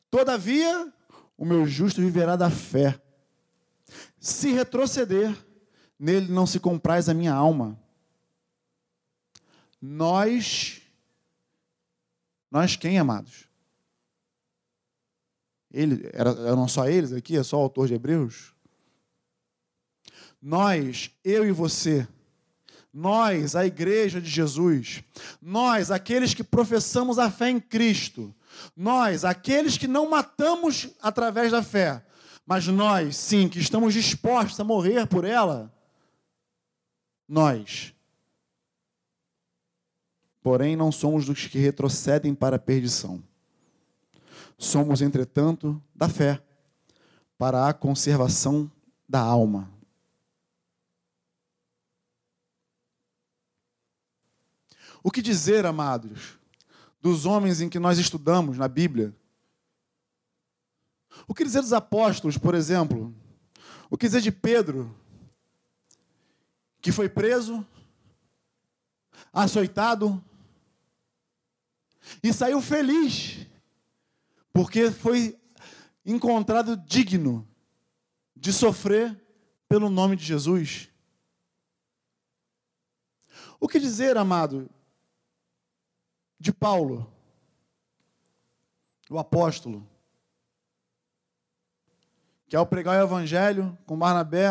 Todavia, 0.10 0.94
o 1.38 1.46
meu 1.46 1.66
justo 1.66 2.02
viverá 2.02 2.36
da 2.36 2.52
fé. 2.52 3.02
Se 4.20 4.52
retroceder, 4.52 5.34
nele 5.98 6.32
não 6.32 6.46
se 6.46 6.60
compraz 6.60 7.08
a 7.08 7.14
minha 7.14 7.34
alma. 7.34 7.80
Nós, 9.82 10.82
nós 12.52 12.76
quem, 12.76 13.00
amados? 13.00 13.50
Ele, 15.74 16.10
era, 16.14 16.32
eram 16.32 16.68
só 16.68 16.88
eles 16.90 17.14
aqui? 17.14 17.38
É 17.38 17.44
só 17.44 17.58
o 17.58 17.64
autor 17.64 17.88
de 17.88 17.94
Hebreus? 17.94 18.54
Nós, 20.42 21.10
eu 21.24 21.48
e 21.48 21.52
você, 21.52 22.08
nós, 22.94 23.56
a 23.56 23.66
igreja 23.66 24.20
de 24.20 24.30
Jesus, 24.30 25.04
nós, 25.42 25.92
aqueles 25.92 26.34
que 26.34 26.44
professamos 26.44 27.18
a 27.18 27.32
fé 27.32 27.50
em 27.50 27.60
Cristo, 27.60 28.36
nós, 28.76 29.26
aqueles 29.26 29.78
que 29.78 29.88
não 29.88 30.10
matamos 30.10 30.90
através 31.02 31.52
da 31.52 31.64
fé, 31.64 32.06
mas 32.46 32.68
nós, 32.68 33.16
sim, 33.16 33.48
que 33.48 33.60
estamos 33.60 33.94
dispostos 33.94 34.60
a 34.60 34.64
morrer 34.64 35.08
por 35.08 35.24
ela, 35.24 35.74
nós, 37.28 37.94
porém, 40.42 40.76
não 40.76 40.92
somos 40.92 41.26
dos 41.26 41.48
que 41.48 41.60
retrocedem 41.60 42.36
para 42.36 42.56
a 42.58 42.60
perdição. 42.60 43.24
Somos, 44.58 45.02
entretanto, 45.02 45.82
da 45.96 46.10
fé, 46.10 46.44
para 47.38 47.68
a 47.68 47.74
conservação 47.74 48.70
da 49.08 49.20
alma. 49.20 49.72
O 55.04 55.10
que 55.10 55.22
dizer, 55.22 55.66
amados, 55.66 56.38
dos 57.02 57.26
homens 57.26 57.62
em 57.62 57.70
que 57.70 57.80
nós 57.80 57.98
estudamos 57.98 58.58
na 58.58 58.68
Bíblia? 58.68 59.16
O 61.28 61.34
que 61.34 61.44
dizer 61.44 61.62
dos 61.62 61.74
apóstolos, 61.74 62.38
por 62.38 62.56
exemplo? 62.56 63.14
O 63.90 63.98
que 63.98 64.08
dizer 64.08 64.22
de 64.22 64.32
Pedro, 64.32 64.96
que 66.82 66.92
foi 66.92 67.10
preso, 67.10 67.66
açoitado 69.34 70.24
e 72.24 72.34
saiu 72.34 72.62
feliz 72.62 73.46
porque 74.54 74.92
foi 74.92 75.40
encontrado 76.06 76.76
digno 76.76 77.48
de 78.36 78.52
sofrer 78.52 79.20
pelo 79.68 79.90
nome 79.90 80.16
de 80.16 80.26
Jesus. 80.26 80.90
O 83.60 83.68
que 83.68 83.80
dizer, 83.80 84.18
amado, 84.18 84.70
de 86.41 86.51
Paulo, 86.51 87.08
o 89.08 89.19
apóstolo, 89.19 89.88
que 92.47 92.56
ao 92.56 92.65
pregar 92.65 92.99
o 92.99 93.04
evangelho 93.04 93.77
com 93.86 93.95
Barnabé, 93.95 94.49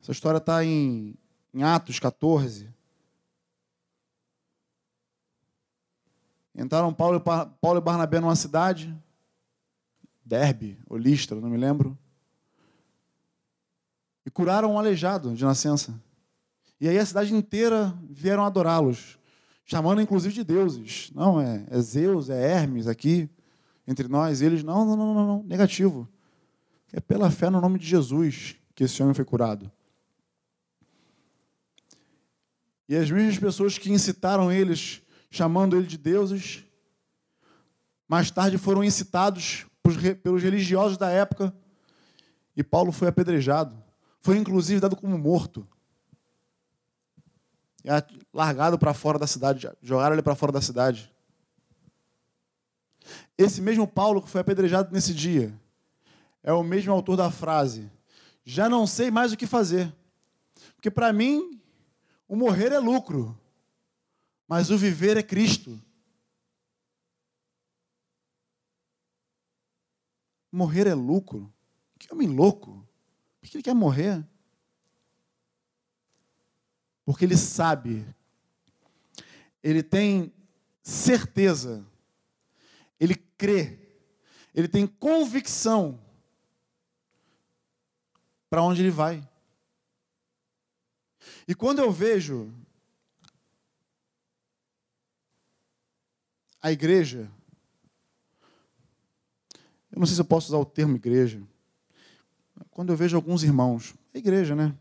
essa 0.00 0.12
história 0.12 0.38
está 0.38 0.64
em, 0.64 1.16
em 1.52 1.64
Atos 1.64 1.98
14. 1.98 2.72
Entraram 6.54 6.94
Paulo, 6.94 7.20
Paulo 7.20 7.78
e 7.78 7.80
Barnabé 7.80 8.20
numa 8.20 8.36
cidade, 8.36 8.96
Derbe 10.24 10.78
ou 10.86 10.96
Listra, 10.96 11.40
não 11.40 11.50
me 11.50 11.56
lembro, 11.56 11.98
e 14.24 14.30
curaram 14.30 14.74
um 14.74 14.78
aleijado 14.78 15.34
de 15.34 15.44
nascença. 15.44 16.00
E 16.80 16.88
aí 16.88 16.96
a 16.96 17.04
cidade 17.04 17.34
inteira 17.34 17.92
vieram 18.08 18.44
adorá-los, 18.44 19.17
chamando 19.68 20.00
inclusive 20.00 20.34
de 20.34 20.42
deuses. 20.42 21.12
Não, 21.14 21.38
é, 21.38 21.64
é 21.70 21.80
Zeus, 21.80 22.30
é 22.30 22.42
Hermes 22.42 22.86
aqui 22.86 23.28
entre 23.86 24.08
nós. 24.08 24.40
Eles, 24.40 24.64
não, 24.64 24.84
não, 24.84 24.96
não, 24.96 25.14
não, 25.14 25.26
não, 25.26 25.42
negativo. 25.44 26.08
É 26.90 26.98
pela 26.98 27.30
fé 27.30 27.50
no 27.50 27.60
nome 27.60 27.78
de 27.78 27.86
Jesus 27.86 28.56
que 28.74 28.84
esse 28.84 29.00
homem 29.02 29.14
foi 29.14 29.26
curado. 29.26 29.70
E 32.88 32.96
as 32.96 33.10
mesmas 33.10 33.38
pessoas 33.38 33.76
que 33.76 33.92
incitaram 33.92 34.50
eles 34.50 35.02
chamando 35.30 35.76
ele 35.76 35.86
de 35.86 35.98
deuses. 35.98 36.64
Mais 38.08 38.30
tarde 38.30 38.56
foram 38.56 38.82
incitados 38.82 39.66
pelos 40.22 40.42
religiosos 40.42 40.96
da 40.96 41.10
época 41.10 41.54
e 42.56 42.64
Paulo 42.64 42.90
foi 42.90 43.08
apedrejado. 43.08 43.76
Foi 44.22 44.38
inclusive 44.38 44.80
dado 44.80 44.96
como 44.96 45.18
morto. 45.18 45.68
E 47.84 47.88
largado 48.32 48.78
para 48.78 48.92
fora 48.92 49.18
da 49.18 49.26
cidade, 49.26 49.70
jogaram 49.80 50.14
ele 50.14 50.22
para 50.22 50.34
fora 50.34 50.52
da 50.52 50.60
cidade. 50.60 51.12
Esse 53.36 53.60
mesmo 53.60 53.86
Paulo 53.86 54.20
que 54.20 54.28
foi 54.28 54.40
apedrejado 54.40 54.92
nesse 54.92 55.14
dia 55.14 55.54
é 56.42 56.52
o 56.52 56.62
mesmo 56.62 56.92
autor 56.92 57.16
da 57.16 57.30
frase: 57.30 57.90
Já 58.44 58.68
não 58.68 58.86
sei 58.86 59.10
mais 59.10 59.32
o 59.32 59.36
que 59.36 59.46
fazer. 59.46 59.94
Porque 60.74 60.90
para 60.90 61.12
mim, 61.12 61.60
o 62.28 62.36
morrer 62.36 62.72
é 62.72 62.78
lucro 62.78 63.38
mas 64.48 64.70
o 64.70 64.78
viver 64.78 65.18
é 65.18 65.22
Cristo. 65.22 65.78
Morrer 70.50 70.86
é 70.86 70.94
lucro. 70.94 71.52
Que 71.98 72.10
homem 72.10 72.26
louco. 72.26 72.88
Por 73.38 73.50
que 73.50 73.56
ele 73.58 73.62
quer 73.62 73.74
morrer? 73.74 74.26
Porque 77.08 77.24
ele 77.24 77.38
sabe, 77.38 78.06
ele 79.62 79.82
tem 79.82 80.30
certeza, 80.82 81.82
ele 83.00 83.14
crê, 83.14 83.78
ele 84.54 84.68
tem 84.68 84.86
convicção 84.86 85.98
para 88.50 88.62
onde 88.62 88.82
ele 88.82 88.90
vai. 88.90 89.26
E 91.48 91.54
quando 91.54 91.78
eu 91.78 91.90
vejo 91.90 92.52
a 96.60 96.70
igreja, 96.70 97.32
eu 99.90 99.98
não 99.98 100.04
sei 100.04 100.14
se 100.14 100.20
eu 100.20 100.26
posso 100.26 100.48
usar 100.48 100.58
o 100.58 100.66
termo 100.66 100.96
igreja, 100.96 101.42
quando 102.68 102.92
eu 102.92 102.96
vejo 102.98 103.16
alguns 103.16 103.42
irmãos, 103.42 103.94
é 104.12 104.18
igreja, 104.18 104.54
né? 104.54 104.76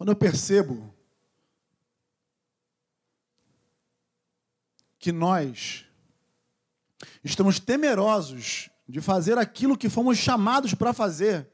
Quando 0.00 0.12
eu 0.12 0.16
percebo 0.16 0.94
que 4.98 5.12
nós 5.12 5.84
estamos 7.22 7.60
temerosos 7.60 8.70
de 8.88 9.02
fazer 9.02 9.36
aquilo 9.36 9.76
que 9.76 9.90
fomos 9.90 10.16
chamados 10.16 10.72
para 10.72 10.94
fazer, 10.94 11.46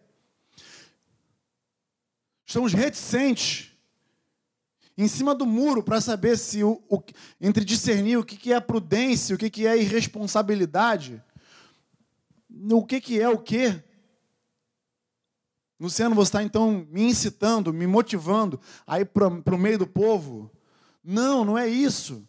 estamos 2.47 2.73
reticentes 2.73 3.73
em 4.97 5.09
cima 5.09 5.35
do 5.35 5.45
muro 5.45 5.83
para 5.83 6.01
saber 6.01 6.39
se 6.39 6.63
o, 6.63 6.81
o, 6.89 7.03
entre 7.41 7.65
discernir 7.65 8.17
o 8.17 8.25
que, 8.25 8.37
que 8.37 8.53
é 8.53 8.61
prudência, 8.61 9.35
o 9.35 9.39
que, 9.39 9.51
que 9.51 9.67
é 9.67 9.77
irresponsabilidade, 9.77 11.21
o 12.71 12.87
que, 12.87 13.01
que 13.01 13.21
é 13.21 13.29
o 13.29 13.39
quê. 13.39 13.83
Luciano, 15.79 16.15
você 16.15 16.29
está 16.29 16.43
então 16.43 16.87
me 16.91 17.03
incitando, 17.03 17.73
me 17.73 17.87
motivando 17.87 18.59
a 18.87 18.99
ir 19.01 19.05
para 19.07 19.29
o 19.29 19.59
meio 19.59 19.79
do 19.79 19.87
povo? 19.87 20.51
Não, 21.05 21.45
não 21.45 21.59
é 21.59 21.69
isso. 21.69 22.27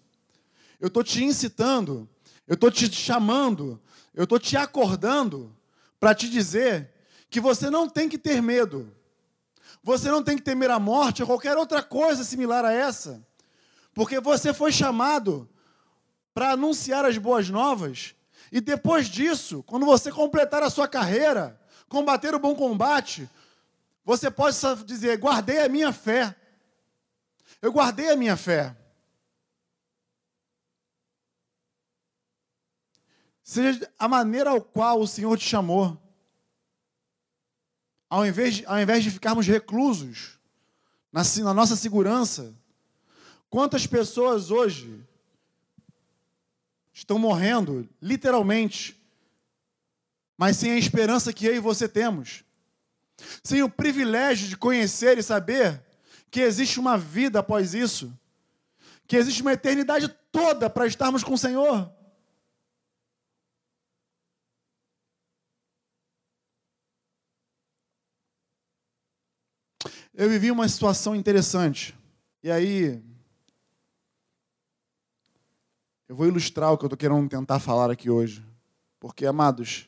Eu 0.79 0.87
estou 0.87 1.03
te 1.03 1.23
incitando, 1.23 2.07
eu 2.45 2.55
estou 2.55 2.69
te 2.69 2.91
chamando, 2.91 3.81
eu 4.13 4.25
estou 4.25 4.37
te 4.37 4.57
acordando 4.57 5.55
para 5.99 6.13
te 6.13 6.29
dizer 6.29 6.91
que 7.29 7.39
você 7.39 7.69
não 7.69 7.87
tem 7.87 8.09
que 8.09 8.17
ter 8.17 8.41
medo. 8.41 8.93
Você 9.81 10.11
não 10.11 10.21
tem 10.21 10.35
que 10.35 10.43
temer 10.43 10.69
a 10.69 10.79
morte 10.79 11.21
ou 11.21 11.27
qualquer 11.27 11.57
outra 11.57 11.81
coisa 11.81 12.23
similar 12.23 12.65
a 12.65 12.73
essa. 12.73 13.25
Porque 13.93 14.19
você 14.19 14.53
foi 14.53 14.71
chamado 14.71 15.49
para 16.33 16.51
anunciar 16.51 17.05
as 17.05 17.17
boas 17.17 17.49
novas. 17.49 18.13
E 18.51 18.59
depois 18.59 19.07
disso, 19.07 19.63
quando 19.63 19.85
você 19.85 20.11
completar 20.11 20.61
a 20.61 20.69
sua 20.69 20.87
carreira, 20.87 21.59
combater 21.89 22.35
o 22.35 22.39
bom 22.39 22.53
combate, 22.53 23.29
você 24.07 24.31
pode 24.31 24.55
dizer: 24.85 25.17
guardei 25.17 25.59
a 25.59 25.67
minha 25.67 25.91
fé. 25.91 26.33
Eu 27.61 27.73
guardei 27.73 28.09
a 28.09 28.15
minha 28.15 28.37
fé. 28.37 28.73
Seja 33.43 33.91
a 33.99 34.07
maneira 34.07 34.51
ao 34.51 34.61
qual 34.61 35.01
o 35.01 35.07
Senhor 35.07 35.37
te 35.37 35.43
chamou. 35.43 36.01
Ao 38.09 38.25
invés 38.25 38.55
de, 38.55 38.65
ao 38.65 38.79
invés 38.79 39.03
de 39.03 39.11
ficarmos 39.11 39.45
reclusos 39.45 40.39
na, 41.11 41.21
na 41.43 41.53
nossa 41.53 41.75
segurança, 41.75 42.55
quantas 43.49 43.85
pessoas 43.85 44.51
hoje 44.51 45.05
estão 46.93 47.19
morrendo, 47.19 47.89
literalmente, 48.01 48.95
mas 50.37 50.55
sem 50.55 50.71
a 50.71 50.77
esperança 50.77 51.33
que 51.33 51.45
eu 51.45 51.53
e 51.53 51.59
você 51.59 51.89
temos, 51.89 52.46
sem 53.43 53.63
o 53.63 53.69
privilégio 53.69 54.47
de 54.47 54.57
conhecer 54.57 55.17
e 55.17 55.23
saber 55.23 55.83
que 56.29 56.41
existe 56.41 56.79
uma 56.79 56.97
vida 56.97 57.39
após 57.39 57.73
isso, 57.73 58.17
que 59.07 59.15
existe 59.15 59.41
uma 59.41 59.53
eternidade 59.53 60.07
toda 60.31 60.69
para 60.69 60.85
estarmos 60.87 61.23
com 61.23 61.33
o 61.33 61.37
Senhor. 61.37 61.91
Eu 70.17 70.27
vivi 70.31 70.49
uma 70.49 70.67
situação 70.67 71.15
interessante. 71.15 71.95
E 72.41 72.49
aí. 72.49 73.03
Eu 76.09 76.15
vou 76.15 76.25
ilustrar 76.25 76.73
o 76.73 76.77
que 76.77 76.85
eu 76.85 76.87
estou 76.87 76.97
querendo 76.97 77.29
tentar 77.29 77.59
falar 77.59 77.91
aqui 77.91 78.09
hoje. 78.09 78.43
Porque, 78.99 79.27
amados, 79.27 79.87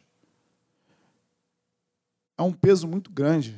é 2.40 2.42
um 2.42 2.54
peso 2.54 2.88
muito 2.88 3.12
grande. 3.12 3.54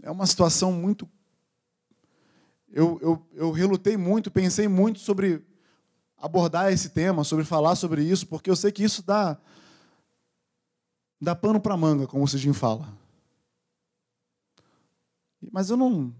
É 0.00 0.08
uma 0.08 0.24
situação 0.24 0.70
muito. 0.70 1.08
Eu, 2.68 2.96
eu, 3.02 3.26
eu 3.32 3.50
relutei 3.50 3.96
muito, 3.96 4.30
pensei 4.30 4.68
muito 4.68 5.00
sobre 5.00 5.44
abordar 6.16 6.72
esse 6.72 6.90
tema, 6.90 7.24
sobre 7.24 7.44
falar 7.44 7.74
sobre 7.74 8.04
isso, 8.04 8.24
porque 8.28 8.48
eu 8.48 8.54
sei 8.54 8.70
que 8.70 8.84
isso 8.84 9.02
dá, 9.02 9.36
dá 11.20 11.34
pano 11.34 11.60
para 11.60 11.76
manga, 11.76 12.06
como 12.06 12.22
o 12.22 12.28
Cidinho 12.28 12.54
fala. 12.54 12.96
Mas 15.50 15.70
eu 15.70 15.76
não. 15.76 16.14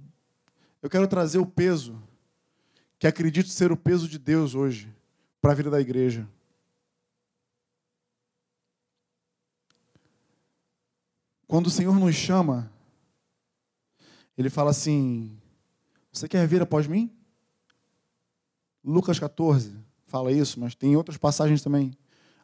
Eu 0.83 0.91
quero 0.91 1.07
trazer 1.07 1.39
o 1.39 1.47
peso, 1.47 1.97
que 2.99 3.07
acredito 3.07 3.51
ser 3.51 3.71
o 3.71 3.77
peso 3.77 4.09
de 4.09 4.19
Deus 4.19 4.53
hoje, 4.57 4.93
para 5.41 5.53
a 5.53 5.55
vida 5.55 5.71
da 5.71 5.81
igreja. 5.81 6.29
Quando 11.47 11.69
o 11.69 11.71
Senhor 11.71 11.99
nos 11.99 12.15
chama, 12.15 12.71
Ele 14.37 14.51
fala 14.51 14.71
assim: 14.71 15.39
Você 16.13 16.29
quer 16.29 16.47
vir 16.47 16.63
após 16.63 16.87
mim? 16.87 17.11
Lucas 18.83 19.19
14 19.19 19.77
fala 20.07 20.33
isso, 20.33 20.59
mas 20.61 20.75
tem 20.75 20.97
outras 20.97 21.19
passagens 21.19 21.63
também. 21.63 21.93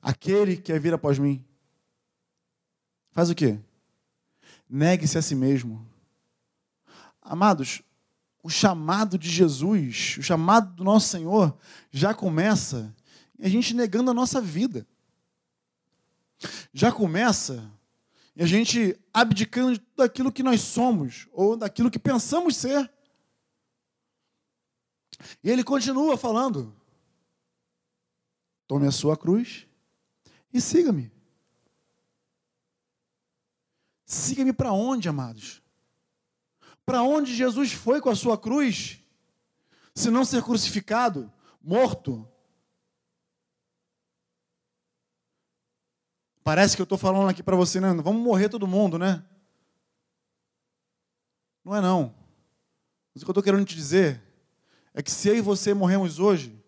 Aquele 0.01 0.57
que 0.57 0.62
quer 0.62 0.81
vir 0.81 0.93
após 0.93 1.19
mim, 1.19 1.45
faz 3.12 3.31
o 3.31 3.35
quê? 3.35 3.59
Negue-se 4.69 5.17
a 5.17 5.23
si 5.23 5.35
mesmo. 5.35 5.87
Amados, 7.21 7.83
o 8.43 8.51
chamado 8.51 9.17
de 9.17 9.31
Jesus, 9.31 10.17
o 10.19 10.23
chamado 10.23 10.75
do 10.75 10.83
nosso 10.85 11.09
Senhor, 11.09 11.57
já 11.91 12.12
começa 12.12 12.95
a 13.41 13.49
gente 13.49 13.75
negando 13.75 14.11
a 14.11 14.15
nossa 14.15 14.41
vida. 14.41 14.87
Já 16.73 16.91
começa 16.91 17.71
a 18.40 18.47
gente 18.47 18.99
abdicando 19.12 19.75
de 19.75 19.79
tudo 19.79 20.03
aquilo 20.03 20.33
que 20.33 20.42
nós 20.42 20.61
somos, 20.62 21.29
ou 21.33 21.57
daquilo 21.57 21.90
que 21.90 21.99
pensamos 21.99 22.57
ser. 22.57 22.90
E 25.45 25.51
ele 25.51 25.62
continua 25.62 26.16
falando: 26.16 26.75
tome 28.66 28.87
a 28.87 28.92
sua 28.92 29.16
cruz 29.16 29.66
e 30.53 30.61
siga-me. 30.61 31.12
Siga-me 34.07 34.53
para 34.53 34.73
onde, 34.73 35.09
amados? 35.09 35.62
Para 36.85 37.03
onde 37.03 37.35
Jesus 37.35 37.73
foi 37.73 38.01
com 38.01 38.11
a 38.11 38.16
sua 38.16 38.37
cruz? 38.37 38.99
Se 39.95 40.11
não 40.11 40.25
ser 40.25 40.42
crucificado, 40.42 41.33
morto. 41.62 42.29
Parece 46.45 46.75
que 46.75 46.83
eu 46.83 46.85
estou 46.85 46.99
falando 46.99 47.29
aqui 47.29 47.43
para 47.43 47.57
você, 47.57 47.81
né? 47.81 47.93
Vamos 47.95 48.23
morrer 48.23 48.49
todo 48.49 48.67
mundo, 48.67 48.99
né? 48.99 49.23
Não 51.65 51.77
é 51.77 51.81
não. 51.81 52.15
Mas 53.15 53.23
o 53.23 53.25
que 53.25 53.31
eu 53.31 53.33
estou 53.33 53.43
querendo 53.43 53.65
te 53.65 53.77
dizer 53.77 54.21
é 54.93 55.03
que 55.03 55.11
se 55.11 55.29
eu 55.29 55.37
e 55.37 55.41
você 55.41 55.73
morremos 55.73 56.19
hoje, 56.19 56.59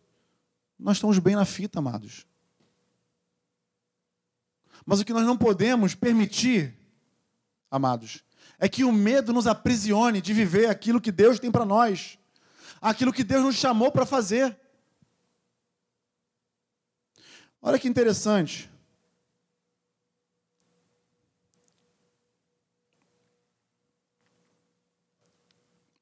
nós 0.78 0.96
estamos 0.96 1.18
bem 1.18 1.34
na 1.34 1.44
fita, 1.44 1.80
amados. 1.80 2.26
Mas 4.86 5.00
o 5.00 5.04
que 5.04 5.12
nós 5.12 5.26
não 5.26 5.36
podemos 5.36 5.94
permitir, 5.94 6.76
amados, 7.70 8.22
é 8.58 8.68
que 8.68 8.84
o 8.84 8.92
medo 8.92 9.32
nos 9.32 9.46
aprisione 9.46 10.20
de 10.20 10.32
viver 10.32 10.68
aquilo 10.68 11.00
que 11.00 11.10
Deus 11.10 11.40
tem 11.40 11.50
para 11.50 11.64
nós, 11.64 12.18
aquilo 12.80 13.12
que 13.12 13.24
Deus 13.24 13.42
nos 13.42 13.56
chamou 13.56 13.90
para 13.90 14.06
fazer. 14.06 14.56
Olha 17.60 17.78
que 17.78 17.88
interessante. 17.88 18.70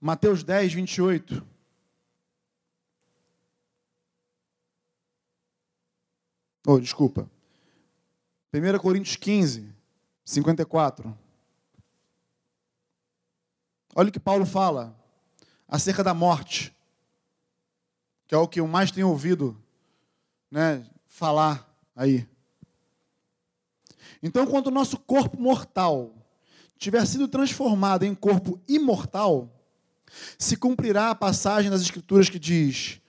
Mateus 0.05 0.43
10, 0.43 0.73
28. 0.73 1.47
Oh, 6.67 6.81
desculpa. 6.81 7.31
1 8.53 8.79
Coríntios 8.81 9.15
15, 9.15 9.73
54. 10.25 11.17
Olha 13.95 14.09
o 14.09 14.13
que 14.13 14.19
Paulo 14.19 14.45
fala 14.45 14.93
acerca 15.69 16.03
da 16.03 16.13
morte, 16.13 16.77
que 18.27 18.35
é 18.35 18.39
o 18.39 18.49
que 18.49 18.59
eu 18.59 18.67
mais 18.67 18.91
tenho 18.91 19.09
ouvido 19.09 19.57
né, 20.51 20.85
falar 21.07 21.73
aí. 21.95 22.29
Então, 24.21 24.49
quando 24.49 24.67
o 24.67 24.73
nosso 24.73 24.99
corpo 24.99 25.41
mortal 25.41 26.13
tiver 26.77 27.07
sido 27.07 27.29
transformado 27.29 28.03
em 28.03 28.17
corpo 28.17 28.61
imortal, 28.67 29.62
se 30.39 30.57
cumprirá 30.57 31.11
a 31.11 31.15
passagem 31.15 31.71
das 31.71 31.83
Escrituras 31.83 32.29
que 32.29 32.39
diz: 32.39 33.01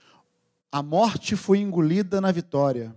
A 0.71 0.81
morte 0.81 1.35
foi 1.35 1.59
engolida 1.59 2.21
na 2.21 2.31
vitória. 2.31 2.95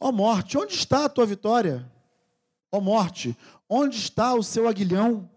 Ó 0.00 0.12
morte, 0.12 0.58
onde 0.58 0.74
está 0.74 1.04
a 1.04 1.08
tua 1.08 1.26
vitória? 1.26 1.90
Ó 2.70 2.80
morte, 2.80 3.36
onde 3.68 3.96
está 3.96 4.34
o 4.34 4.42
seu 4.42 4.68
aguilhão? 4.68 5.28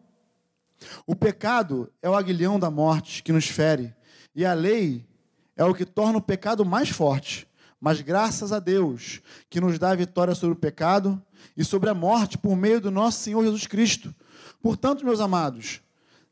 O 1.06 1.16
pecado 1.16 1.92
é 2.02 2.10
o 2.10 2.16
aguilhão 2.16 2.60
da 2.60 2.70
morte 2.70 3.24
que 3.24 3.32
nos 3.32 3.48
fere, 3.48 3.94
e 4.36 4.46
a 4.46 4.54
lei 4.54 5.06
é 5.56 5.64
o 5.64 5.74
que 5.74 5.86
torna 5.86 6.18
o 6.18 6.22
pecado 6.22 6.66
mais 6.66 6.90
forte. 6.90 7.48
Mas 7.80 8.02
graças 8.02 8.52
a 8.52 8.60
Deus, 8.60 9.22
que 9.50 9.62
nos 9.62 9.78
dá 9.78 9.92
a 9.92 9.96
vitória 9.96 10.34
sobre 10.34 10.54
o 10.54 10.60
pecado 10.60 11.22
e 11.56 11.64
sobre 11.64 11.90
a 11.90 11.94
morte 11.94 12.38
por 12.38 12.56
meio 12.56 12.82
do 12.82 12.90
nosso 12.90 13.20
Senhor 13.20 13.44
Jesus 13.44 13.68
Cristo. 13.68 14.14
Portanto, 14.62 15.06
meus 15.06 15.20
amados, 15.20 15.82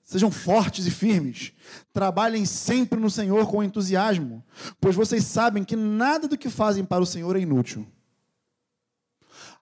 sejam 0.04 0.30
fortes 0.30 0.86
e 0.86 0.92
firmes, 0.92 1.54
trabalhem 1.92 2.46
sempre 2.46 3.00
no 3.00 3.10
Senhor 3.10 3.48
com 3.48 3.64
entusiasmo, 3.64 4.44
pois 4.80 4.96
vocês 4.96 5.24
sabem 5.24 5.64
que 5.64 5.76
nada 5.76 6.28
do 6.28 6.38
que 6.38 6.50
fazem 6.50 6.84
para 6.84 7.02
o 7.02 7.06
Senhor 7.06 7.36
é 7.36 7.40
inútil. 7.40 7.88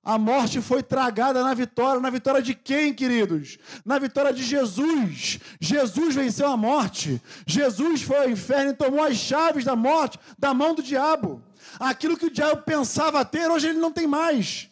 A 0.04 0.18
morte 0.18 0.60
foi 0.62 0.82
tragada 0.82 1.44
na 1.44 1.54
vitória. 1.54 2.02
Na 2.02 2.10
vitória 2.10 2.42
de 2.42 2.56
quem, 2.56 2.92
queridos? 2.92 3.60
Na 3.86 4.00
vitória 4.00 4.34
de 4.34 4.44
Jesus. 4.44 5.40
Jesus 5.60 6.16
venceu 6.16 6.48
a 6.48 6.58
morte. 6.58 7.22
Jesus 7.46 8.02
foi 8.02 8.18
ao 8.18 8.30
inferno 8.30 8.72
e 8.72 8.76
tomou 8.76 9.04
as 9.04 9.16
chaves 9.16 9.64
da 9.64 9.76
morte 9.76 10.18
da 10.40 10.56
mão 10.56 10.74
do 10.74 10.82
diabo. 10.82 11.44
Aquilo 11.80 12.18
que 12.18 12.26
o 12.26 12.32
diabo 12.32 12.64
pensava 12.64 13.24
ter, 13.24 13.50
hoje 13.50 13.68
ele 13.68 13.80
não 13.80 13.92
tem 13.92 14.08
mais. 14.08 14.71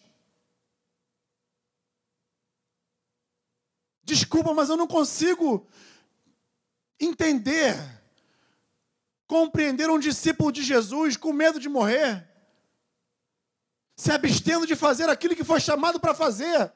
Desculpa, 4.09 4.53
mas 4.53 4.69
eu 4.69 4.77
não 4.77 4.87
consigo 4.87 5.67
entender, 6.99 7.75
compreender 9.27 9.89
um 9.89 9.99
discípulo 9.99 10.51
de 10.51 10.63
Jesus 10.63 11.15
com 11.15 11.31
medo 11.31 11.59
de 11.59 11.69
morrer 11.69 12.29
se 13.99 14.13
abstendo 14.13 14.65
de 14.65 14.77
fazer 14.77 15.09
aquilo 15.09 15.35
que 15.35 15.43
foi 15.43 15.59
chamado 15.59 15.99
para 15.99 16.15
fazer. 16.15 16.71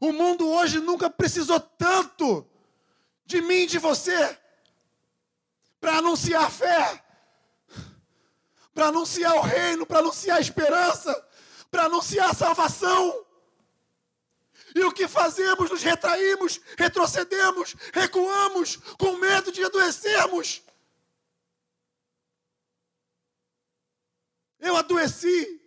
O 0.00 0.10
mundo 0.10 0.48
hoje 0.48 0.80
nunca 0.80 1.08
precisou 1.08 1.60
tanto 1.60 2.44
de 3.24 3.40
mim 3.40 3.58
e 3.58 3.66
de 3.66 3.78
você 3.78 4.36
para 5.80 5.98
anunciar 5.98 6.42
a 6.42 6.50
fé, 6.50 7.04
para 8.74 8.88
anunciar 8.88 9.36
o 9.36 9.42
reino, 9.42 9.86
para 9.86 10.00
anunciar 10.00 10.38
a 10.38 10.40
esperança, 10.40 11.14
para 11.70 11.84
anunciar 11.84 12.30
a 12.30 12.34
salvação. 12.34 13.24
E 14.76 14.84
o 14.84 14.92
que 14.92 15.08
fazemos? 15.08 15.70
Nos 15.70 15.82
retraímos, 15.82 16.60
retrocedemos, 16.76 17.74
recuamos, 17.94 18.76
com 18.98 19.16
medo 19.16 19.50
de 19.50 19.64
adoecermos. 19.64 20.62
Eu 24.60 24.76
adoeci, 24.76 25.62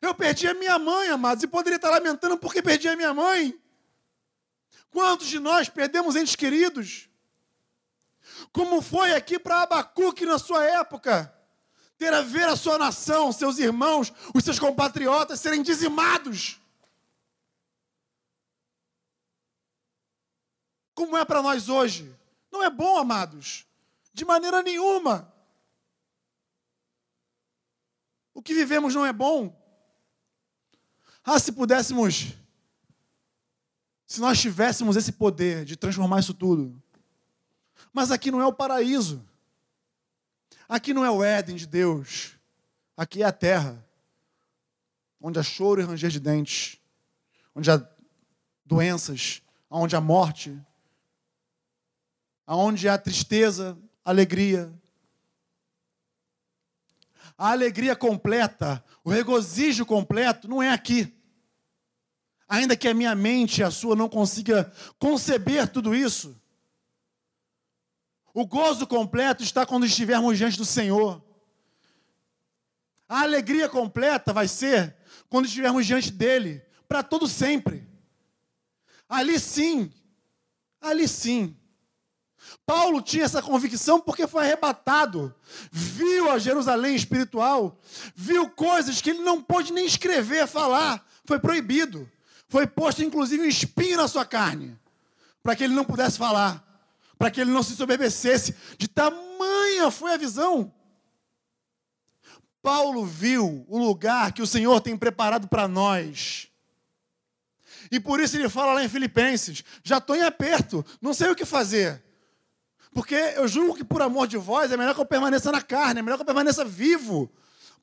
eu 0.00 0.14
perdi 0.14 0.48
a 0.48 0.54
minha 0.54 0.78
mãe, 0.78 1.10
amados, 1.10 1.44
e 1.44 1.46
poderia 1.46 1.76
estar 1.76 1.90
lamentando 1.90 2.38
porque 2.38 2.62
perdi 2.62 2.88
a 2.88 2.96
minha 2.96 3.12
mãe. 3.12 3.60
Quantos 4.90 5.26
de 5.26 5.38
nós 5.38 5.68
perdemos 5.68 6.16
entes 6.16 6.34
queridos? 6.34 7.10
Como 8.52 8.80
foi 8.80 9.12
aqui 9.12 9.38
para 9.38 9.64
Abacuque 9.64 10.24
na 10.24 10.38
sua 10.38 10.64
época? 10.64 11.30
Ter 11.98 12.14
a 12.14 12.22
ver 12.22 12.48
a 12.48 12.56
sua 12.56 12.78
nação, 12.78 13.32
seus 13.32 13.58
irmãos, 13.58 14.10
os 14.34 14.42
seus 14.42 14.58
compatriotas 14.58 15.40
serem 15.40 15.62
dizimados. 15.62 16.58
Como 21.00 21.16
é 21.16 21.24
para 21.24 21.40
nós 21.40 21.70
hoje? 21.70 22.14
Não 22.52 22.62
é 22.62 22.68
bom, 22.68 22.98
amados, 22.98 23.66
de 24.12 24.22
maneira 24.22 24.62
nenhuma. 24.62 25.32
O 28.34 28.42
que 28.42 28.52
vivemos 28.52 28.94
não 28.94 29.06
é 29.06 29.10
bom. 29.10 29.58
Ah, 31.24 31.38
se 31.38 31.52
pudéssemos, 31.52 32.34
se 34.06 34.20
nós 34.20 34.38
tivéssemos 34.38 34.94
esse 34.94 35.12
poder 35.12 35.64
de 35.64 35.74
transformar 35.74 36.20
isso 36.20 36.34
tudo. 36.34 36.78
Mas 37.94 38.10
aqui 38.10 38.30
não 38.30 38.42
é 38.42 38.44
o 38.44 38.52
paraíso. 38.52 39.26
Aqui 40.68 40.92
não 40.92 41.02
é 41.02 41.10
o 41.10 41.24
Éden 41.24 41.56
de 41.56 41.66
Deus. 41.66 42.36
Aqui 42.94 43.22
é 43.22 43.26
a 43.26 43.32
terra, 43.32 43.82
onde 45.18 45.38
há 45.38 45.42
choro 45.42 45.80
e 45.80 45.84
ranger 45.84 46.10
de 46.10 46.20
dentes, 46.20 46.78
onde 47.54 47.70
há 47.70 47.82
doenças, 48.66 49.40
onde 49.70 49.96
há 49.96 50.00
morte, 50.00 50.62
onde 52.56 52.88
há 52.88 52.98
tristeza, 52.98 53.78
alegria. 54.04 54.72
A 57.38 57.52
alegria 57.52 57.94
completa, 57.94 58.84
o 59.04 59.10
regozijo 59.10 59.86
completo 59.86 60.48
não 60.48 60.62
é 60.62 60.70
aqui. 60.70 61.16
Ainda 62.48 62.76
que 62.76 62.88
a 62.88 62.94
minha 62.94 63.14
mente 63.14 63.60
e 63.60 63.64
a 63.64 63.70
sua 63.70 63.94
não 63.94 64.08
consiga 64.08 64.70
conceber 64.98 65.68
tudo 65.68 65.94
isso. 65.94 66.36
O 68.34 68.46
gozo 68.46 68.86
completo 68.86 69.42
está 69.42 69.64
quando 69.64 69.86
estivermos 69.86 70.36
diante 70.36 70.58
do 70.58 70.64
Senhor. 70.64 71.24
A 73.08 73.22
alegria 73.22 73.68
completa 73.68 74.32
vai 74.32 74.48
ser 74.48 74.96
quando 75.28 75.46
estivermos 75.46 75.86
diante 75.86 76.10
dele, 76.10 76.62
para 76.88 77.02
todo 77.02 77.28
sempre. 77.28 77.88
Ali 79.08 79.38
sim, 79.38 79.92
ali 80.80 81.06
sim, 81.08 81.56
Paulo 82.64 83.02
tinha 83.02 83.24
essa 83.24 83.42
convicção 83.42 84.00
porque 84.00 84.26
foi 84.26 84.44
arrebatado, 84.44 85.34
viu 85.70 86.30
a 86.30 86.38
Jerusalém 86.38 86.94
espiritual, 86.94 87.78
viu 88.14 88.48
coisas 88.48 89.00
que 89.00 89.10
ele 89.10 89.20
não 89.20 89.42
pôde 89.42 89.72
nem 89.72 89.86
escrever, 89.86 90.46
falar, 90.46 91.04
foi 91.24 91.38
proibido. 91.38 92.10
Foi 92.48 92.66
posto 92.66 93.02
inclusive 93.02 93.42
um 93.44 93.48
espinho 93.48 93.96
na 93.96 94.08
sua 94.08 94.24
carne, 94.24 94.76
para 95.42 95.54
que 95.54 95.62
ele 95.62 95.74
não 95.74 95.84
pudesse 95.84 96.18
falar, 96.18 96.64
para 97.16 97.30
que 97.30 97.40
ele 97.40 97.50
não 97.50 97.62
se 97.62 97.76
soberbecesse. 97.76 98.54
De 98.76 98.88
tamanha 98.88 99.90
foi 99.90 100.12
a 100.12 100.16
visão. 100.16 100.72
Paulo 102.62 103.06
viu 103.06 103.64
o 103.68 103.78
lugar 103.78 104.32
que 104.32 104.42
o 104.42 104.46
Senhor 104.46 104.80
tem 104.80 104.96
preparado 104.96 105.48
para 105.48 105.68
nós. 105.68 106.48
E 107.90 107.98
por 107.98 108.20
isso 108.20 108.36
ele 108.36 108.48
fala 108.48 108.74
lá 108.74 108.84
em 108.84 108.88
Filipenses: 108.88 109.64
já 109.82 109.98
estou 109.98 110.16
em 110.16 110.22
aperto, 110.22 110.84
não 111.00 111.14
sei 111.14 111.30
o 111.30 111.36
que 111.36 111.44
fazer. 111.44 112.02
Porque 112.92 113.14
eu 113.14 113.46
julgo 113.46 113.74
que 113.74 113.84
por 113.84 114.02
amor 114.02 114.26
de 114.26 114.36
vós 114.36 114.72
é 114.72 114.76
melhor 114.76 114.94
que 114.94 115.00
eu 115.00 115.06
permaneça 115.06 115.52
na 115.52 115.62
carne, 115.62 116.00
é 116.00 116.02
melhor 116.02 116.16
que 116.16 116.22
eu 116.22 116.26
permaneça 116.26 116.64
vivo, 116.64 117.30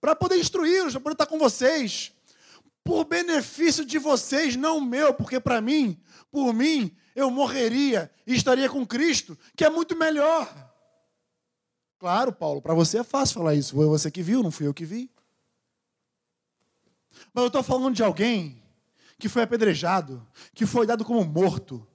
para 0.02 0.16
poder 0.16 0.38
instruí-los, 0.38 0.94
para 0.94 1.02
poder 1.02 1.14
estar 1.14 1.26
com 1.26 1.40
vocês. 1.40 2.12
Por 2.84 3.06
benefício 3.06 3.86
de 3.86 3.98
vocês, 3.98 4.56
não 4.56 4.80
meu, 4.80 5.14
porque 5.14 5.40
para 5.40 5.62
mim, 5.62 6.00
por 6.32 6.54
mim, 6.54 6.96
eu 7.16 7.32
morreria 7.32 8.12
e 8.26 8.36
estaria 8.36 8.70
com 8.70 8.86
Cristo, 8.86 9.38
que 9.56 9.66
é 9.66 9.70
muito 9.70 9.96
melhor. 9.96 10.54
Claro, 12.00 12.32
Paulo, 12.32 12.62
para 12.62 12.74
você 12.74 13.00
é 13.00 13.04
fácil 13.04 13.40
falar 13.40 13.56
isso. 13.56 13.76
Foi 13.76 13.88
você 13.88 14.12
que 14.12 14.22
viu, 14.22 14.44
não 14.44 14.52
fui 14.52 14.68
eu 14.68 14.74
que 14.74 14.86
vi. 14.86 15.10
Mas 17.34 17.42
eu 17.42 17.48
estou 17.48 17.64
falando 17.64 17.96
de 17.96 18.04
alguém 18.04 18.64
que 19.18 19.28
foi 19.28 19.42
apedrejado, 19.42 20.26
que 20.54 20.66
foi 20.66 20.86
dado 20.86 21.04
como 21.04 21.24
morto, 21.26 21.86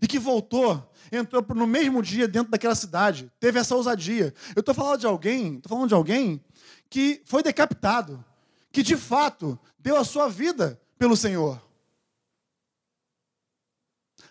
e 0.00 0.06
que 0.06 0.18
voltou, 0.18 0.90
entrou 1.10 1.44
no 1.54 1.66
mesmo 1.66 2.02
dia 2.02 2.26
dentro 2.26 2.50
daquela 2.50 2.74
cidade, 2.74 3.30
teve 3.38 3.58
essa 3.58 3.74
ousadia. 3.74 4.32
Eu 4.56 4.60
estou 4.60 4.74
falando 4.74 5.00
de 5.00 5.06
alguém, 5.06 5.56
estou 5.56 5.70
falando 5.70 5.88
de 5.88 5.94
alguém 5.94 6.42
que 6.88 7.22
foi 7.24 7.42
decapitado, 7.42 8.24
que 8.70 8.82
de 8.82 8.96
fato 8.96 9.58
deu 9.78 9.96
a 9.96 10.04
sua 10.04 10.28
vida 10.28 10.80
pelo 10.98 11.16
Senhor. 11.16 11.60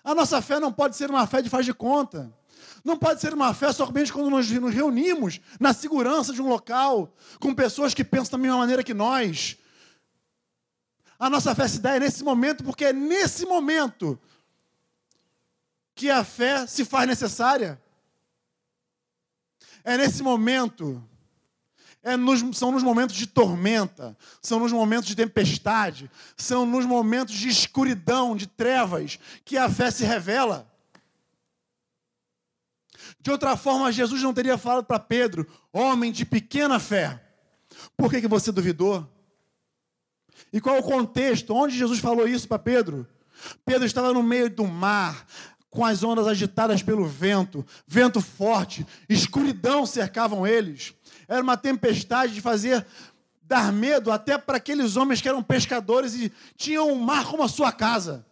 A 0.04 0.16
nossa 0.16 0.42
fé 0.42 0.60
não 0.60 0.72
pode 0.72 0.96
ser 0.96 1.10
uma 1.10 1.28
fé 1.28 1.42
de 1.42 1.50
faz 1.50 1.66
de 1.66 1.74
conta. 1.74 2.34
Não 2.84 2.98
pode 2.98 3.22
ser 3.22 3.34
uma 3.34 3.54
fé 3.54 3.72
somente 3.72 4.12
quando 4.12 4.30
nós 4.30 4.50
nos 4.50 4.74
reunimos 4.74 5.40
na 5.60 5.74
segurança 5.74 6.34
de 6.34 6.42
um 6.42 6.48
local, 6.48 7.14
com 7.40 7.54
pessoas 7.54 7.94
que 7.94 8.04
pensam 8.04 8.32
da 8.32 8.38
mesma 8.40 8.58
maneira 8.58 8.84
que 8.84 8.94
nós. 8.94 9.58
A 11.20 11.30
nossa 11.30 11.54
fé 11.54 11.68
se 11.68 11.80
dá 11.80 12.00
nesse 12.00 12.24
momento, 12.24 12.64
porque 12.64 12.86
é 12.86 12.94
nesse 12.94 13.46
momento 13.46 14.20
que 15.96 16.10
a 16.10 16.24
fé 16.24 16.66
se 16.68 16.86
faz 16.86 17.08
necessária. 17.08 17.82
É 19.84 19.98
nesse 19.98 20.22
momento, 20.22 21.04
é 22.04 22.16
nos, 22.16 22.58
são 22.58 22.72
nos 22.72 22.84
momentos 22.84 23.16
de 23.16 23.28
tormenta, 23.28 24.18
são 24.42 24.60
nos 24.60 24.72
momentos 24.72 25.08
de 25.08 25.16
tempestade, 25.16 26.10
são 26.38 26.66
nos 26.66 26.86
momentos 26.86 27.36
de 27.36 27.50
escuridão, 27.50 28.36
de 28.36 28.48
trevas, 28.48 29.20
que 29.44 29.58
a 29.58 29.70
fé 29.70 29.90
se 29.90 30.04
revela. 30.04 30.72
De 33.20 33.32
outra 33.32 33.56
forma, 33.56 33.92
Jesus 33.92 34.22
não 34.22 34.34
teria 34.34 34.58
falado 34.58 34.86
para 34.86 35.00
Pedro, 35.00 35.48
homem 35.72 36.12
de 36.12 36.26
pequena 36.26 36.80
fé, 36.80 37.22
por 37.98 38.10
que, 38.10 38.22
que 38.22 38.28
você 38.28 38.52
duvidou? 38.52 39.08
E 40.52 40.60
qual 40.60 40.80
o 40.80 40.84
contexto? 40.84 41.54
Onde 41.54 41.78
Jesus 41.78 42.00
falou 42.00 42.28
isso 42.28 42.48
para 42.48 42.60
Pedro? 42.60 43.08
Pedro 43.66 43.86
estava 43.86 44.14
no 44.14 44.22
meio 44.22 44.50
do 44.50 44.68
mar, 44.68 45.26
com 45.72 45.86
as 45.86 46.04
ondas 46.04 46.28
agitadas 46.28 46.84
pelo 46.84 47.08
vento, 47.08 47.66
vento 47.88 48.20
forte, 48.22 48.86
escuridão 49.08 49.86
cercavam 49.86 50.46
eles. 50.46 50.94
Era 51.30 51.42
uma 51.42 51.56
tempestade 51.56 52.34
de 52.34 52.42
fazer 52.42 52.86
dar 53.42 53.72
medo 53.72 54.12
até 54.12 54.38
para 54.38 54.58
aqueles 54.58 54.98
homens 54.98 55.22
que 55.22 55.30
eram 55.30 55.42
pescadores 55.42 56.14
e 56.14 56.32
tinham 56.58 56.92
o 56.92 57.00
mar 57.00 57.26
como 57.26 57.42
a 57.42 57.48
sua 57.48 57.72
casa. 57.72 58.26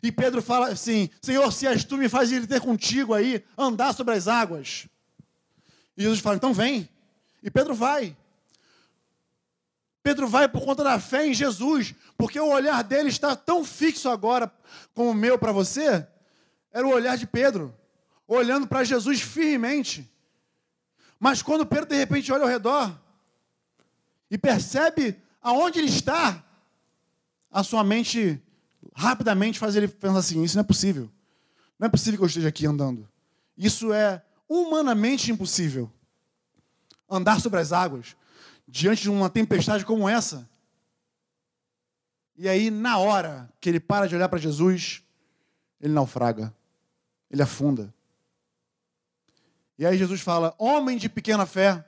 E 0.00 0.12
Pedro 0.12 0.40
fala 0.40 0.68
assim: 0.68 1.10
Senhor, 1.20 1.52
se 1.52 1.66
és 1.66 1.82
tu, 1.82 1.96
me 1.96 2.08
faz 2.08 2.30
ir 2.30 2.46
ter 2.46 2.60
contigo 2.60 3.14
aí, 3.14 3.44
andar 3.56 3.92
sobre 3.92 4.14
as 4.14 4.28
águas. 4.28 4.86
E 5.96 6.02
Jesus 6.02 6.20
fala: 6.20 6.36
então 6.36 6.54
vem. 6.54 6.88
E 7.42 7.50
Pedro 7.50 7.74
vai. 7.74 8.16
Pedro 10.04 10.28
vai 10.28 10.48
por 10.48 10.64
conta 10.64 10.84
da 10.84 11.00
fé 11.00 11.26
em 11.26 11.34
Jesus, 11.34 11.94
porque 12.16 12.38
o 12.38 12.48
olhar 12.48 12.82
dele 12.84 13.08
está 13.08 13.34
tão 13.34 13.64
fixo 13.64 14.08
agora 14.08 14.50
como 14.94 15.10
o 15.10 15.14
meu 15.14 15.36
para 15.36 15.52
você, 15.52 16.06
era 16.72 16.86
o 16.86 16.90
olhar 16.90 17.16
de 17.16 17.26
Pedro, 17.26 17.74
olhando 18.26 18.66
para 18.66 18.84
Jesus 18.84 19.20
firmemente. 19.20 20.10
Mas 21.18 21.42
quando 21.42 21.66
Pedro 21.66 21.86
de 21.86 21.96
repente 21.96 22.32
olha 22.32 22.42
ao 22.42 22.48
redor 22.48 22.98
e 24.30 24.38
percebe 24.38 25.16
aonde 25.40 25.78
ele 25.78 25.88
está, 25.88 26.44
a 27.50 27.62
sua 27.62 27.82
mente 27.82 28.40
rapidamente 28.94 29.58
faz 29.58 29.74
ele 29.74 29.88
pensar 29.88 30.18
assim: 30.18 30.42
isso 30.42 30.56
não 30.56 30.62
é 30.62 30.66
possível. 30.66 31.10
Não 31.78 31.86
é 31.86 31.90
possível 31.90 32.18
que 32.18 32.24
eu 32.24 32.28
esteja 32.28 32.48
aqui 32.48 32.66
andando. 32.66 33.08
Isso 33.56 33.92
é 33.92 34.22
humanamente 34.48 35.30
impossível. 35.30 35.90
Andar 37.08 37.40
sobre 37.40 37.60
as 37.60 37.72
águas 37.72 38.16
diante 38.66 39.02
de 39.02 39.10
uma 39.10 39.30
tempestade 39.30 39.84
como 39.84 40.08
essa. 40.08 40.48
E 42.36 42.48
aí, 42.48 42.70
na 42.70 42.98
hora 42.98 43.52
que 43.60 43.68
ele 43.68 43.80
para 43.80 44.06
de 44.06 44.14
olhar 44.14 44.28
para 44.28 44.38
Jesus, 44.38 45.02
ele 45.80 45.92
naufraga, 45.92 46.54
ele 47.30 47.42
afunda. 47.42 47.94
E 49.78 49.86
aí 49.86 49.96
Jesus 49.96 50.20
fala: 50.20 50.54
Homem 50.58 50.96
de 50.96 51.08
pequena 51.08 51.46
fé. 51.46 51.84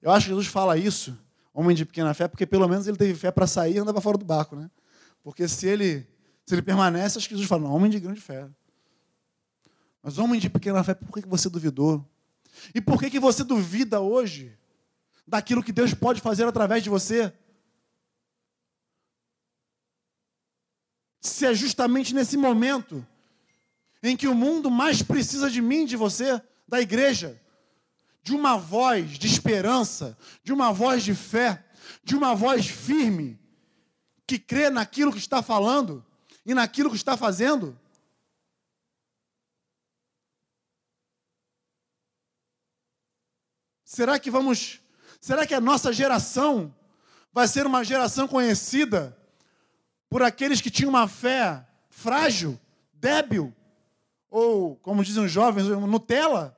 Eu 0.00 0.10
acho 0.10 0.26
que 0.26 0.30
Jesus 0.30 0.46
fala 0.46 0.76
isso, 0.76 1.18
homem 1.52 1.74
de 1.74 1.84
pequena 1.84 2.14
fé, 2.14 2.28
porque 2.28 2.46
pelo 2.46 2.68
menos 2.68 2.86
ele 2.86 2.96
teve 2.96 3.18
fé 3.18 3.32
para 3.32 3.46
sair 3.46 3.74
e 3.74 3.78
andar 3.78 3.92
para 3.92 4.00
fora 4.00 4.16
do 4.16 4.24
barco, 4.24 4.54
né? 4.54 4.70
Porque 5.24 5.48
se 5.48 5.66
ele, 5.66 6.06
se 6.46 6.54
ele 6.54 6.62
permanece, 6.62 7.18
acho 7.18 7.28
que 7.28 7.34
Jesus 7.34 7.48
fala: 7.48 7.62
não, 7.62 7.74
homem 7.74 7.90
de 7.90 7.98
grande 7.98 8.20
fé. 8.20 8.48
Mas 10.02 10.18
homem 10.18 10.40
de 10.40 10.48
pequena 10.48 10.82
fé, 10.84 10.94
por 10.94 11.12
que 11.12 11.28
você 11.28 11.50
duvidou? 11.50 12.08
E 12.74 12.80
por 12.80 12.98
que, 13.00 13.18
você 13.18 13.44
duvida 13.44 14.00
hoje 14.00 14.56
daquilo 15.26 15.62
que 15.62 15.72
Deus 15.72 15.92
pode 15.94 16.20
fazer 16.20 16.44
através 16.44 16.82
de 16.82 16.90
você? 16.90 17.32
Se 21.20 21.46
é 21.46 21.54
justamente 21.54 22.14
nesse 22.14 22.36
momento 22.36 23.06
em 24.02 24.16
que 24.16 24.28
o 24.28 24.34
mundo 24.34 24.70
mais 24.70 25.02
precisa 25.02 25.50
de 25.50 25.60
mim, 25.60 25.84
de 25.84 25.96
você, 25.96 26.40
da 26.66 26.80
igreja, 26.80 27.40
de 28.22 28.34
uma 28.34 28.56
voz 28.56 29.18
de 29.18 29.26
esperança, 29.26 30.16
de 30.42 30.52
uma 30.52 30.72
voz 30.72 31.02
de 31.02 31.14
fé, 31.14 31.64
de 32.04 32.14
uma 32.14 32.34
voz 32.34 32.66
firme, 32.66 33.40
que 34.26 34.38
crê 34.38 34.70
naquilo 34.70 35.12
que 35.12 35.18
está 35.18 35.42
falando 35.42 36.04
e 36.44 36.54
naquilo 36.54 36.90
que 36.90 36.96
está 36.96 37.16
fazendo. 37.16 37.78
Será 43.84 44.18
que 44.18 44.30
vamos. 44.30 44.80
Será 45.20 45.46
que 45.46 45.54
a 45.54 45.60
nossa 45.60 45.92
geração 45.92 46.74
vai 47.32 47.48
ser 47.48 47.66
uma 47.66 47.82
geração 47.82 48.28
conhecida 48.28 49.16
por 50.08 50.22
aqueles 50.22 50.60
que 50.60 50.70
tinham 50.70 50.90
uma 50.90 51.08
fé 51.08 51.66
frágil, 51.88 52.60
débil, 52.92 53.54
ou, 54.30 54.76
como 54.76 55.04
dizem 55.04 55.24
os 55.24 55.32
jovens, 55.32 55.66
Nutella? 55.68 56.56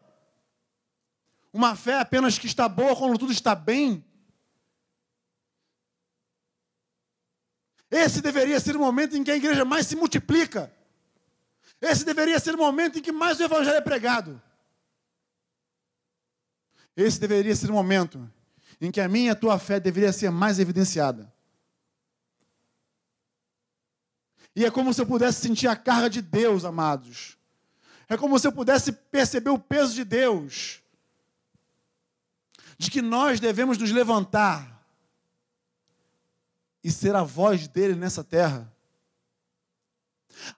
Uma 1.53 1.75
fé 1.75 1.99
apenas 1.99 2.39
que 2.39 2.47
está 2.47 2.69
boa 2.69 2.97
quando 2.97 3.19
tudo 3.19 3.33
está 3.33 3.55
bem? 3.55 4.05
Esse 7.91 8.21
deveria 8.21 8.61
ser 8.61 8.77
o 8.77 8.81
momento 8.81 9.17
em 9.17 9.25
que 9.25 9.31
a 9.31 9.37
igreja 9.37 9.65
mais 9.65 9.87
se 9.87 9.97
multiplica. 9.97 10.73
Esse 11.81 12.05
deveria 12.05 12.39
ser 12.39 12.55
o 12.55 12.59
momento 12.59 12.99
em 12.99 13.03
que 13.03 13.11
mais 13.11 13.41
o 13.41 13.43
evangelho 13.43 13.77
é 13.77 13.81
pregado. 13.81 14.41
Esse 16.97 17.19
deveria 17.19 17.57
ser 17.57 17.71
o 17.71 17.75
momento 17.75 18.31
em 18.81 18.91
que 18.91 19.01
a 19.01 19.09
minha 19.09 19.29
e 19.29 19.31
a 19.31 19.35
tua 19.35 19.59
fé 19.59 19.81
deveria 19.81 20.13
ser 20.13 20.31
mais 20.31 20.59
evidenciada. 20.59 21.33
E 24.55 24.65
é 24.65 24.71
como 24.71 24.93
se 24.93 25.01
eu 25.01 25.07
pudesse 25.07 25.41
sentir 25.41 25.69
a 25.69 25.77
carga 25.77 26.11
de 26.11 26.21
Deus, 26.21 26.65
amados. 26.65 27.40
É 28.11 28.17
como 28.17 28.37
se 28.41 28.47
eu 28.49 28.51
pudesse 28.51 28.91
perceber 28.91 29.51
o 29.51 29.59
peso 29.59 29.95
de 29.95 30.03
Deus. 30.03 30.83
De 32.77 32.91
que 32.91 33.01
nós 33.01 33.39
devemos 33.39 33.79
nos 33.79 33.93
levantar 33.93 34.85
e 36.83 36.91
ser 36.91 37.15
a 37.15 37.23
voz 37.23 37.69
dele 37.69 37.95
nessa 37.95 38.25
terra. 38.25 38.75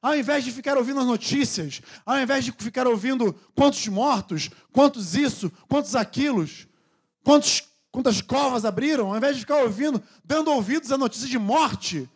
Ao 0.01 0.17
invés 0.17 0.45
de 0.45 0.51
ficar 0.51 0.79
ouvindo 0.79 1.01
as 1.01 1.07
notícias, 1.07 1.83
ao 2.07 2.19
invés 2.19 2.45
de 2.47 2.53
ficar 2.53 2.87
ouvindo 2.87 3.35
quantos 3.55 3.87
mortos, 3.87 4.49
quantos 4.73 5.15
isso, 5.15 5.51
quantos 5.69 5.95
aquilos, 5.95 6.67
quantos, 7.23 7.65
quantas 7.91 8.23
covas 8.23 8.65
abriram, 8.65 9.11
ao 9.11 9.17
invés 9.17 9.35
de 9.35 9.41
ficar 9.41 9.63
ouvindo, 9.63 10.03
dando 10.25 10.51
ouvidos 10.51 10.91
à 10.91 10.97
notícia 10.97 11.29
de 11.29 11.39
morte, 11.39 12.09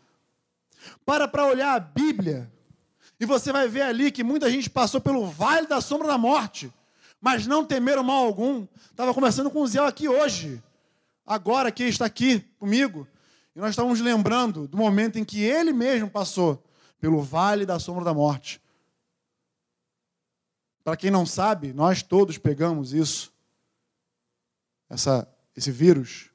para 1.05 1.29
para 1.29 1.45
olhar 1.45 1.75
a 1.75 1.81
Bíblia 1.81 2.51
e 3.19 3.25
você 3.25 3.53
vai 3.53 3.69
ver 3.69 3.83
ali 3.83 4.11
que 4.11 4.23
muita 4.23 4.51
gente 4.51 4.69
passou 4.69 5.01
pelo 5.01 5.27
vale 5.27 5.67
da 5.67 5.81
sombra 5.81 6.09
da 6.09 6.19
morte, 6.19 6.73
mas 7.21 7.47
não 7.47 7.65
temeram 7.65 8.03
mal 8.03 8.25
algum. 8.25 8.67
Estava 8.91 9.15
conversando 9.15 9.51
com 9.51 9.61
o 9.61 9.67
Zé 9.67 9.79
aqui 9.79 10.09
hoje, 10.09 10.63
agora 11.25 11.73
que 11.73 11.85
está 11.85 12.05
aqui 12.05 12.41
comigo. 12.59 13.09
E 13.55 13.59
nós 13.59 13.71
estávamos 13.71 14.01
lembrando 14.01 14.69
do 14.69 14.77
momento 14.77 15.19
em 15.19 15.25
que 15.25 15.43
ele 15.43 15.73
mesmo 15.73 16.11
passou 16.11 16.63
pelo 17.01 17.23
vale 17.23 17.65
da 17.65 17.79
sombra 17.79 18.05
da 18.05 18.13
morte. 18.13 18.61
Para 20.85 20.97
quem 20.97 21.11
não 21.11 21.25
sabe, 21.25 21.73
nós 21.73 22.03
todos 22.03 22.39
pegamos 22.39 22.93
isso, 22.93 23.33
essa, 24.89 25.27
esse 25.57 25.71
vírus. 25.71 26.31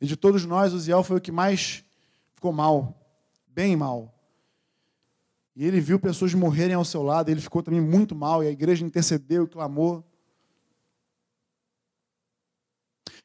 E 0.00 0.06
de 0.06 0.16
todos 0.16 0.44
nós, 0.46 0.72
o 0.72 0.78
Ziel 0.78 1.02
foi 1.02 1.18
o 1.18 1.20
que 1.20 1.32
mais 1.32 1.84
ficou 2.34 2.52
mal, 2.52 2.96
bem 3.46 3.76
mal. 3.76 4.13
E 5.56 5.64
ele 5.64 5.80
viu 5.80 6.00
pessoas 6.00 6.34
morrerem 6.34 6.74
ao 6.74 6.84
seu 6.84 7.02
lado, 7.02 7.30
ele 7.30 7.40
ficou 7.40 7.62
também 7.62 7.80
muito 7.80 8.14
mal, 8.14 8.42
e 8.42 8.48
a 8.48 8.50
igreja 8.50 8.84
intercedeu 8.84 9.44
e 9.44 9.48
clamou. 9.48 10.04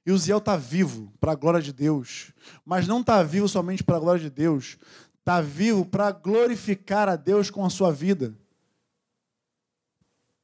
E 0.05 0.11
o 0.11 0.17
Ziel 0.17 0.38
está 0.38 0.55
vivo 0.55 1.11
para 1.19 1.34
a 1.34 1.36
glória 1.36 1.61
de 1.61 1.73
Deus. 1.73 2.32
Mas 2.65 2.88
não 2.88 3.01
está 3.01 3.21
vivo 3.23 3.47
somente 3.47 3.84
para 3.84 3.97
a 3.97 3.99
glória 3.99 4.21
de 4.21 4.30
Deus. 4.30 4.77
Está 5.19 5.41
vivo 5.41 5.86
para 5.86 6.11
glorificar 6.11 7.09
a 7.09 7.15
Deus 7.15 7.49
com 7.49 7.65
a 7.65 7.69
sua 7.69 7.91
vida. 7.91 8.36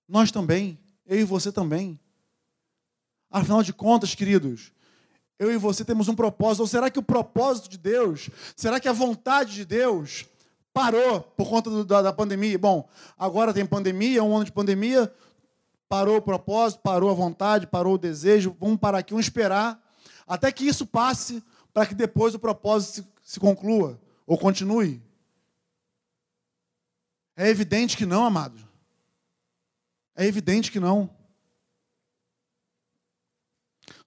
Nós 0.07 0.31
também. 0.31 0.77
Eu 1.05 1.19
e 1.19 1.23
você 1.23 1.51
também. 1.51 1.99
Afinal 3.29 3.63
de 3.63 3.73
contas, 3.73 4.13
queridos, 4.13 4.71
eu 5.37 5.51
e 5.51 5.57
você 5.57 5.83
temos 5.83 6.07
um 6.07 6.15
propósito. 6.15 6.61
Ou 6.61 6.67
será 6.67 6.89
que 6.89 6.99
o 6.99 7.03
propósito 7.03 7.69
de 7.69 7.77
Deus, 7.77 8.29
será 8.55 8.79
que 8.79 8.87
a 8.87 8.93
vontade 8.93 9.53
de 9.53 9.65
Deus 9.65 10.25
parou 10.75 11.21
por 11.21 11.47
conta 11.47 11.69
do, 11.69 11.85
da, 11.85 12.01
da 12.01 12.11
pandemia? 12.11 12.59
Bom, 12.59 12.85
agora 13.17 13.53
tem 13.53 13.65
pandemia, 13.65 14.21
um 14.21 14.35
ano 14.35 14.43
de 14.43 14.51
pandemia, 14.51 15.09
parou 15.87 16.17
o 16.17 16.21
propósito, 16.21 16.81
parou 16.81 17.09
a 17.09 17.13
vontade, 17.13 17.65
parou 17.65 17.93
o 17.93 17.97
desejo, 17.97 18.57
vamos 18.59 18.77
parar 18.77 18.97
aqui, 18.97 19.13
vamos 19.13 19.25
esperar 19.25 19.81
até 20.27 20.51
que 20.51 20.67
isso 20.67 20.85
passe, 20.85 21.41
para 21.73 21.85
que 21.85 21.95
depois 21.95 22.35
o 22.35 22.39
propósito 22.39 23.07
se, 23.23 23.33
se 23.35 23.39
conclua 23.39 23.97
ou 24.27 24.37
continue. 24.37 25.01
É 27.37 27.47
evidente 27.47 27.95
que 27.95 28.05
não, 28.05 28.25
amado. 28.25 28.59
É 30.13 30.25
evidente 30.25 30.69
que 30.69 30.79
não. 30.79 31.09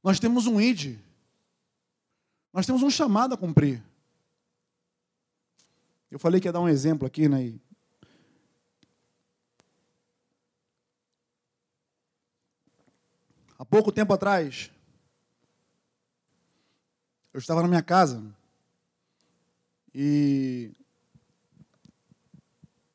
Nós 0.05 0.21
temos 0.21 0.47
um 0.47 0.61
ID. 0.61 0.99
Nós 2.53 2.67
temos 2.67 2.83
um 2.83 2.91
chamado 2.91 3.35
a 3.35 3.39
cumprir. 3.39 3.83
Eu 6.11 6.19
falei 6.19 6.41
que 6.41 6.49
ia 6.49 6.53
dar 6.53 6.61
um 6.61 6.69
exemplo 6.69 7.07
aqui, 7.07 7.29
né? 7.29 7.55
Há 13.59 13.65
pouco 13.65 13.93
tempo 13.93 14.13
atrás, 14.13 14.71
eu 17.33 17.39
estava 17.39 17.61
na 17.63 17.69
minha 17.69 17.83
casa 17.83 18.23
e 19.95 20.73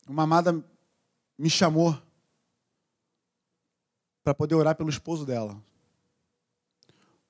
uma 0.07 0.23
amada 0.23 0.63
me 1.37 1.49
chamou 1.49 1.97
para 4.23 4.33
poder 4.33 4.55
orar 4.55 4.75
pelo 4.75 4.89
esposo 4.89 5.25
dela. 5.25 5.61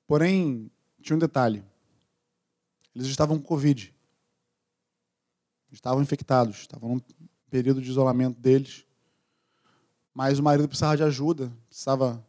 Porém, 0.06 0.70
tinha 1.00 1.16
um 1.16 1.18
detalhe. 1.18 1.64
Eles 2.94 3.06
estavam 3.08 3.38
com 3.38 3.44
Covid. 3.44 3.93
Estavam 5.74 6.02
infectados, 6.02 6.60
estavam 6.60 7.02
período 7.50 7.82
de 7.82 7.90
isolamento 7.90 8.40
deles. 8.40 8.86
Mas 10.14 10.38
o 10.38 10.42
marido 10.42 10.68
precisava 10.68 10.96
de 10.96 11.02
ajuda, 11.02 11.52
precisava 11.68 12.24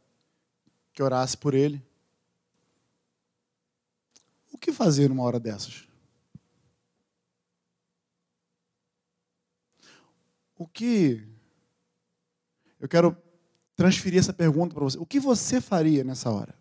que 0.92 1.04
orasse 1.04 1.38
por 1.38 1.54
ele. 1.54 1.86
O 4.52 4.58
que 4.58 4.72
fazer 4.72 5.10
numa 5.10 5.24
hora 5.24 5.40
dessas? 5.40 5.88
O 10.58 10.68
que. 10.68 11.28
Eu 12.80 12.88
quero 12.88 13.16
transferir 13.76 14.20
essa 14.20 14.34
pergunta 14.34 14.74
para 14.74 14.84
você. 14.84 14.98
O 14.98 15.06
que 15.06 15.20
você 15.20 15.62
faria 15.62 16.04
nessa 16.04 16.32
hora? 16.32 16.56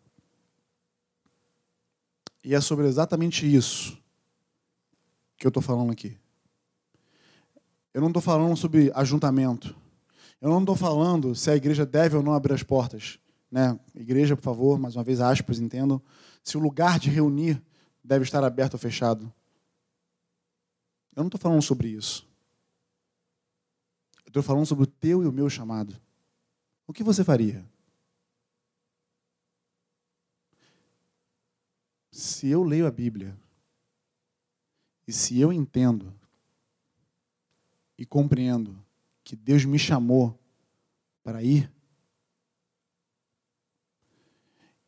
E 2.43 2.55
é 2.55 2.61
sobre 2.61 2.87
exatamente 2.87 3.47
isso 3.47 3.97
que 5.39 5.47
eu 5.47 5.49
estou 5.49 5.63
falando 5.63 5.93
aqui. 5.93 6.19
Eu 7.95 8.01
não 8.01 8.09
estou 8.09 8.21
falando 8.21 8.57
sobre 8.57 8.91
ajuntamento. 8.93 9.75
Eu 10.41 10.51
não 10.51 10.59
estou 10.59 10.75
falando 10.75 11.33
se 11.35 11.49
a 11.49 11.55
igreja 11.55 11.87
deve 11.87 12.17
ou 12.17 12.23
não 12.25 12.35
abrir 12.35 12.53
as 12.53 12.63
portas. 12.65 13.21
Né? 13.49 13.79
Igreja, 13.95 14.35
por 14.35 14.43
favor, 14.43 14.81
mais 14.81 14.97
uma 14.97 15.05
vez, 15.05 15.21
aspas, 15.21 15.61
entendam. 15.61 16.03
Se 16.43 16.57
o 16.57 16.61
lugar 16.61 16.99
de 16.99 17.09
reunir 17.09 17.63
deve 18.03 18.25
estar 18.25 18.43
aberto 18.43 18.75
ou 18.75 18.81
fechado. 18.81 19.33
Eu 21.15 21.23
não 21.23 21.29
estou 21.29 21.41
falando 21.41 21.63
sobre 21.63 21.89
isso. 21.89 22.29
Eu 24.25 24.31
estou 24.31 24.43
falando 24.43 24.67
sobre 24.67 24.83
o 24.83 24.89
teu 24.89 25.23
e 25.23 25.27
o 25.27 25.33
meu 25.33 25.49
chamado. 25.49 25.97
O 26.89 26.93
que 26.93 27.05
você 27.05 27.23
faria? 27.23 27.65
Se 32.11 32.49
eu 32.49 32.65
leio 32.65 32.89
a 32.89 32.91
Bíblia 32.91 33.39
e 35.07 35.13
se 35.13 35.39
eu 35.39 35.53
entendo 35.53 36.13
e 37.97 38.05
compreendo 38.05 38.85
que 39.23 39.37
Deus 39.37 39.65
me 39.65 39.79
chamou 39.79 40.39
para 41.23 41.43
ir, 41.43 41.73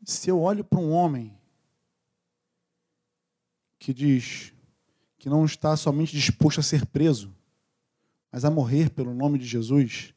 se 0.04 0.30
eu 0.30 0.40
olho 0.40 0.64
para 0.64 0.78
um 0.78 0.92
homem 0.92 1.36
que 3.78 3.92
diz 3.92 4.52
que 5.18 5.28
não 5.28 5.44
está 5.44 5.76
somente 5.76 6.12
disposto 6.12 6.60
a 6.60 6.62
ser 6.62 6.86
preso, 6.86 7.34
mas 8.30 8.44
a 8.44 8.50
morrer 8.50 8.90
pelo 8.90 9.14
nome 9.14 9.38
de 9.38 9.46
Jesus, 9.46 10.14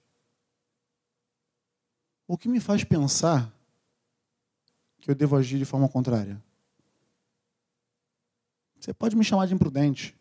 o 2.27 2.37
que 2.37 2.49
me 2.49 2.59
faz 2.59 2.83
pensar 2.83 3.51
que 4.99 5.09
eu 5.09 5.15
devo 5.15 5.35
agir 5.35 5.57
de 5.57 5.65
forma 5.65 5.87
contrária? 5.87 6.43
Você 8.79 8.93
pode 8.93 9.15
me 9.15 9.23
chamar 9.23 9.47
de 9.47 9.53
imprudente. 9.53 10.18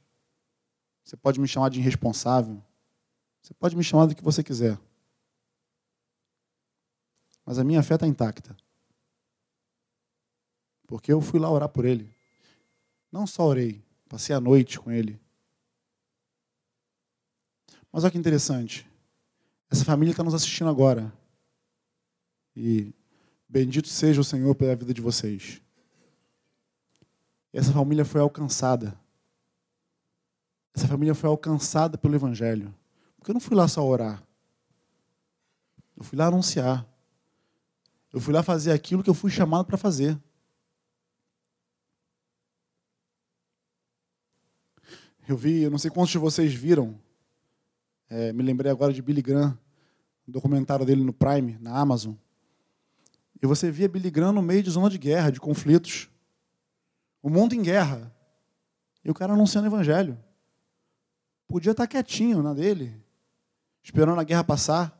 Você 1.09 1.17
pode 1.17 1.41
me 1.41 1.49
chamar 1.49 1.71
de 1.71 1.81
irresponsável. 1.81 2.63
Você 3.41 3.55
pode 3.55 3.75
me 3.75 3.83
chamar 3.83 4.05
do 4.05 4.15
que 4.15 4.23
você 4.23 4.45
quiser. 4.45 4.79
Mas 7.47 7.59
a 7.59 7.65
minha 7.65 7.83
fé 7.83 7.95
está 7.95 8.07
intacta. 8.07 8.55
Porque 10.87 11.11
eu 11.11 11.23
fui 11.23 11.41
lá 11.41 11.51
orar 11.51 11.71
por 11.71 11.87
ele. 11.87 12.15
Não 13.11 13.27
só 13.27 13.45
orei, 13.45 13.83
passei 14.07 14.37
a 14.37 14.41
noite 14.41 14.79
com 14.79 14.91
ele. 14.91 15.19
Mas 17.91 18.05
olha 18.05 18.11
que 18.11 18.19
interessante. 18.19 18.87
Essa 19.71 19.87
família 19.87 20.13
está 20.13 20.23
nos 20.23 20.35
assistindo 20.35 20.69
agora. 20.69 21.11
E 22.55 22.93
bendito 23.49 23.89
seja 23.89 24.21
o 24.21 24.25
Senhor 24.25 24.55
pela 24.55 24.77
vida 24.77 24.93
de 24.93 25.01
vocês. 25.01 25.63
Essa 27.51 27.73
família 27.73 28.05
foi 28.05 28.21
alcançada. 28.21 29.08
Essa 30.75 30.87
família 30.87 31.15
foi 31.15 31.29
alcançada 31.29 31.99
pelo 31.99 32.15
Evangelho. 32.15 32.75
Porque 33.19 33.31
eu 33.31 33.35
não 33.35 33.41
fui 33.41 33.57
lá 33.57 33.67
só 33.67 33.85
orar. 33.85 34.23
Eu 35.97 36.05
fui 36.05 36.17
lá 36.17 36.27
anunciar. 36.27 36.87
Eu 38.13 38.21
fui 38.21 38.33
lá 38.33 38.43
fazer 38.43 38.73
aquilo 38.73 39.03
que 39.03 39.11
eu 39.11 39.15
fui 39.15 39.31
chamado 39.31 39.67
para 39.67 39.77
fazer. 39.77 40.19
Eu 45.29 45.37
vi, 45.37 45.63
eu 45.63 45.71
não 45.71 45.77
sei 45.77 45.91
quantos 45.91 46.11
de 46.11 46.17
vocês 46.17 46.55
viram, 46.55 46.99
é, 48.09 48.33
me 48.33 48.43
lembrei 48.43 48.73
agora 48.73 48.95
de 48.95 49.03
Billy 49.03 49.21
Graham, 49.21 49.59
um 50.27 50.33
documentário 50.33 50.87
dele 50.87 51.05
no 51.05 51.13
Prime, 51.13 51.59
na 51.61 51.79
Amazon. 51.79 52.15
E 53.43 53.47
você 53.47 53.71
via 53.71 53.89
Billy 53.89 54.11
Graham 54.11 54.33
no 54.33 54.41
meio 54.41 54.63
de 54.63 54.71
zona 54.71 54.89
de 54.89 54.97
guerra, 54.97 55.31
de 55.31 55.39
conflitos. 55.39 56.09
O 57.23 57.29
mundo 57.29 57.55
em 57.55 57.63
guerra. 57.63 58.11
E 59.05 59.11
o 59.11 59.15
cara 59.15 59.35
anunciando 59.35 59.69
o 59.69 59.71
evangelho. 59.71 60.19
Podia 61.49 61.73
estar 61.73 61.89
quietinho 61.89 62.43
na 62.43 62.55
dele, 62.55 62.95
esperando 63.83 64.21
a 64.21 64.25
guerra 64.25 64.45
passar. 64.45 64.97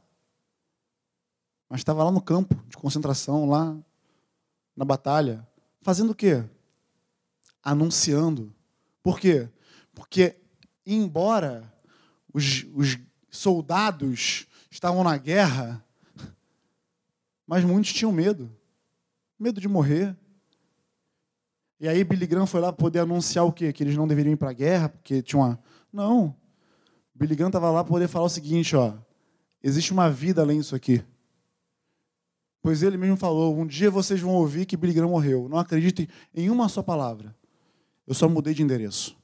Mas 1.69 1.81
estava 1.81 2.03
lá 2.03 2.11
no 2.11 2.21
campo 2.21 2.55
de 2.67 2.77
concentração, 2.77 3.49
lá 3.49 3.77
na 4.75 4.85
batalha. 4.85 5.47
Fazendo 5.83 6.11
o 6.11 6.15
quê? 6.15 6.43
Anunciando. 7.63 8.53
Por 9.03 9.21
quê? 9.21 9.49
Porque, 9.95 10.41
embora 10.85 11.73
os, 12.33 12.67
os 12.75 12.99
soldados 13.31 14.47
estavam 14.71 15.05
na 15.05 15.17
guerra, 15.17 15.85
mas 17.47 17.63
muitos 17.63 17.93
tinham 17.93 18.11
medo 18.11 18.59
medo 19.39 19.61
de 19.61 19.69
morrer. 19.69 20.17
E 21.81 21.87
aí 21.89 22.03
Billy 22.03 22.27
Graham 22.27 22.47
foi 22.47 22.61
lá 22.61 22.73
poder 22.73 23.01
anunciar 23.01 23.45
o 23.45 23.53
quê? 23.53 23.73
Que 23.73 23.85
eles 23.85 23.97
não 23.97 24.09
deveriam 24.09 24.33
ir 24.33 24.37
para 24.37 24.51
a 24.51 24.55
guerra, 24.55 24.89
porque 24.89 25.23
tinha 25.23 25.41
uma... 25.41 25.59
Não. 25.93 26.35
Billy 27.19 27.35
Graham 27.35 27.49
estava 27.49 27.69
lá 27.71 27.83
para 27.83 27.93
poder 27.93 28.07
falar 28.07 28.27
o 28.27 28.31
seguinte, 28.31 28.77
ó. 28.77 28.95
Existe 29.61 29.93
uma 29.93 30.09
vida 30.09 30.41
além 30.41 30.61
disso 30.61 30.77
aqui. 30.77 31.05
Pois 32.63 32.81
ele 32.83 32.97
mesmo 32.97 33.17
falou, 33.17 33.59
um 33.59 33.67
dia 33.67 33.91
vocês 33.91 34.21
vão 34.21 34.35
ouvir 34.35 34.67
que 34.67 34.77
Billy 34.77 34.93
Graham 34.93 35.11
morreu. 35.11 35.49
Não 35.49 35.59
acreditem 35.59 36.07
em 36.33 36.49
uma 36.49 36.69
só 36.69 36.81
palavra. 36.81 37.35
Eu 38.07 38.15
só 38.15 38.29
mudei 38.29 38.55
de 38.55 38.63
endereço. 38.63 39.17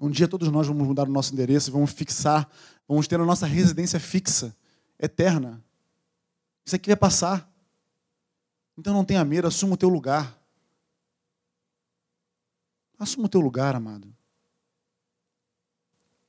Um 0.00 0.08
dia 0.08 0.26
todos 0.26 0.48
nós 0.48 0.66
vamos 0.66 0.86
mudar 0.86 1.06
o 1.06 1.12
nosso 1.12 1.34
endereço 1.34 1.68
e 1.68 1.72
vamos 1.72 1.92
fixar, 1.92 2.48
vamos 2.88 3.06
ter 3.06 3.20
a 3.20 3.24
nossa 3.26 3.46
residência 3.46 4.00
fixa, 4.00 4.56
eterna. 4.98 5.62
Isso 6.64 6.74
aqui 6.74 6.88
vai 6.88 6.96
passar. 6.96 7.48
Então 8.78 8.94
não 8.94 9.04
tenha 9.04 9.22
medo, 9.26 9.46
assuma 9.46 9.74
o 9.74 9.76
teu 9.76 9.90
lugar. 9.90 10.40
Assuma 12.98 13.26
o 13.26 13.28
teu 13.28 13.42
lugar, 13.42 13.76
amado. 13.76 14.12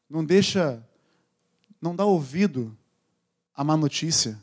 Não 0.10 0.24
deixa, 0.24 0.86
não 1.82 1.96
dá 1.96 2.06
ouvido 2.06 2.78
à 3.56 3.64
má 3.64 3.76
notícia. 3.78 4.40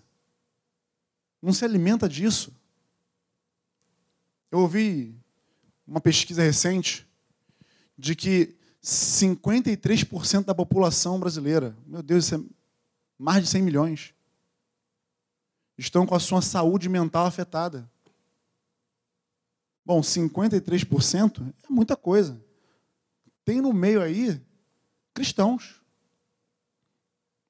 Não 1.40 1.52
se 1.52 1.64
alimenta 1.64 2.08
disso. 2.08 2.52
Eu 4.50 4.60
ouvi 4.60 5.14
uma 5.86 6.00
pesquisa 6.00 6.42
recente 6.42 7.06
de 7.96 8.14
que 8.14 8.56
53% 8.82 10.44
da 10.44 10.54
população 10.54 11.20
brasileira, 11.20 11.76
meu 11.86 12.02
Deus, 12.02 12.24
isso 12.24 12.34
é 12.34 12.40
mais 13.18 13.44
de 13.44 13.50
100 13.50 13.62
milhões, 13.62 14.14
estão 15.76 16.06
com 16.06 16.14
a 16.14 16.20
sua 16.20 16.42
saúde 16.42 16.88
mental 16.88 17.26
afetada. 17.26 17.90
Bom, 19.84 20.00
53% 20.00 21.54
é 21.64 21.68
muita 21.68 21.96
coisa. 21.96 22.40
Tem 23.44 23.60
no 23.60 23.72
meio 23.72 24.02
aí 24.02 24.40
cristãos. 25.20 25.80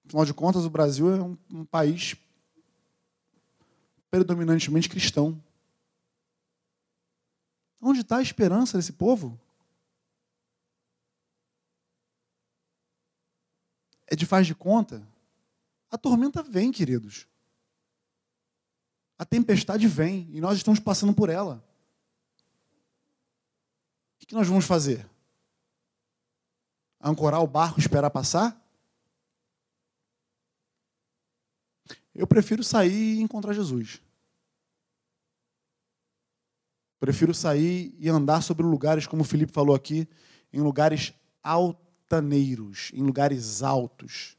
Afinal 0.07 0.25
de 0.25 0.35
contas, 0.35 0.65
o 0.65 0.71
Brasil 0.71 1.15
é 1.15 1.23
um, 1.23 1.39
um 1.51 1.65
país 1.65 2.17
predominantemente 4.11 4.89
cristão. 4.89 5.43
Onde 7.81 8.01
está 8.01 8.19
a 8.19 8.23
esperança 8.23 8.77
desse 8.77 8.93
povo? 8.93 9.39
é 14.11 14.17
de 14.17 14.27
faz 14.27 14.45
de 14.47 14.55
conta, 14.57 15.07
a 15.89 15.97
tormenta 15.97 16.43
vem, 16.43 16.73
queridos. 16.73 17.29
A 19.17 19.25
tempestade 19.25 19.87
vem 19.87 20.29
e 20.33 20.41
nós 20.41 20.57
estamos 20.57 20.81
passando 20.81 21.15
por 21.15 21.29
ela. 21.31 21.65
O 24.21 24.27
que 24.27 24.35
nós 24.35 24.49
vamos 24.49 24.65
fazer? 24.65 25.09
Ancorar 27.01 27.41
o 27.41 27.47
barco 27.47 27.79
e 27.79 27.83
esperar 27.83 28.11
passar? 28.11 28.61
Eu 32.15 32.27
prefiro 32.27 32.63
sair 32.63 33.19
e 33.19 33.21
encontrar 33.21 33.55
Jesus. 33.55 34.03
Prefiro 36.99 37.33
sair 37.33 37.95
e 37.99 38.09
andar 38.11 38.43
sobre 38.43 38.63
lugares, 38.63 39.07
como 39.07 39.23
o 39.23 39.25
Felipe 39.25 39.53
falou 39.53 39.75
aqui, 39.75 40.07
em 40.53 40.61
lugares 40.61 41.15
altaneiros, 41.43 42.91
em 42.93 43.03
lugares 43.03 43.63
altos. 43.63 44.37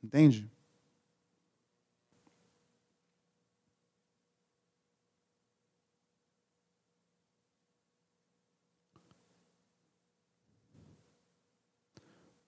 Entende? 0.00 0.53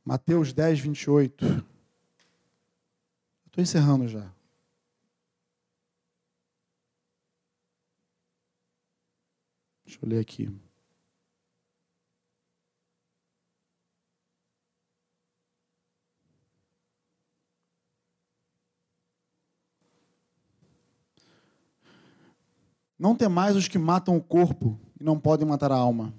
Mateus 0.07 0.53
10, 0.53 0.79
28. 0.79 1.45
Estou 3.47 3.61
encerrando 3.61 4.07
já. 4.07 4.33
Deixa 9.85 9.99
eu 10.01 10.09
ler 10.09 10.21
aqui. 10.21 10.49
Não 22.97 23.17
temais 23.17 23.57
os 23.57 23.67
que 23.67 23.77
matam 23.77 24.17
o 24.17 24.23
corpo 24.23 24.79
e 25.01 25.03
não 25.03 25.19
podem 25.19 25.45
matar 25.49 25.73
a 25.73 25.77
alma. 25.77 26.15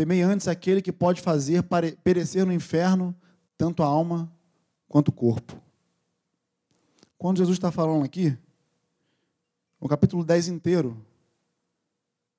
Temei 0.00 0.22
antes 0.22 0.48
aquele 0.48 0.80
que 0.80 0.90
pode 0.90 1.20
fazer 1.20 1.62
perecer 2.02 2.46
no 2.46 2.54
inferno 2.54 3.14
tanto 3.58 3.82
a 3.82 3.86
alma 3.86 4.32
quanto 4.88 5.08
o 5.08 5.12
corpo. 5.12 5.62
Quando 7.18 7.36
Jesus 7.36 7.58
está 7.58 7.70
falando 7.70 8.02
aqui, 8.02 8.34
o 9.78 9.86
capítulo 9.86 10.24
10 10.24 10.48
inteiro 10.48 10.96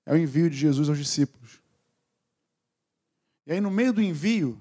é 0.08 0.12
o 0.12 0.18
envio 0.18 0.50
de 0.50 0.58
Jesus 0.58 0.90
aos 0.90 0.98
discípulos. 0.98 1.62
E 3.46 3.54
aí, 3.54 3.62
no 3.62 3.70
meio 3.70 3.94
do 3.94 4.02
envio, 4.02 4.60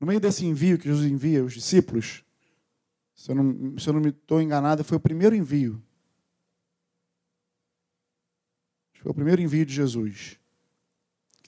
no 0.00 0.06
meio 0.06 0.18
desse 0.18 0.46
envio 0.46 0.78
que 0.78 0.88
Jesus 0.88 1.04
envia 1.04 1.42
aos 1.42 1.52
discípulos, 1.52 2.24
se 3.14 3.30
eu 3.30 3.34
não, 3.34 3.78
se 3.78 3.86
eu 3.86 3.92
não 3.92 4.00
me 4.00 4.08
estou 4.08 4.40
enganado, 4.40 4.82
foi 4.82 4.96
o 4.96 5.00
primeiro 5.00 5.36
envio 5.36 5.78
Foi 9.02 9.10
o 9.10 9.14
primeiro 9.14 9.42
envio 9.42 9.66
de 9.66 9.74
Jesus. 9.74 10.38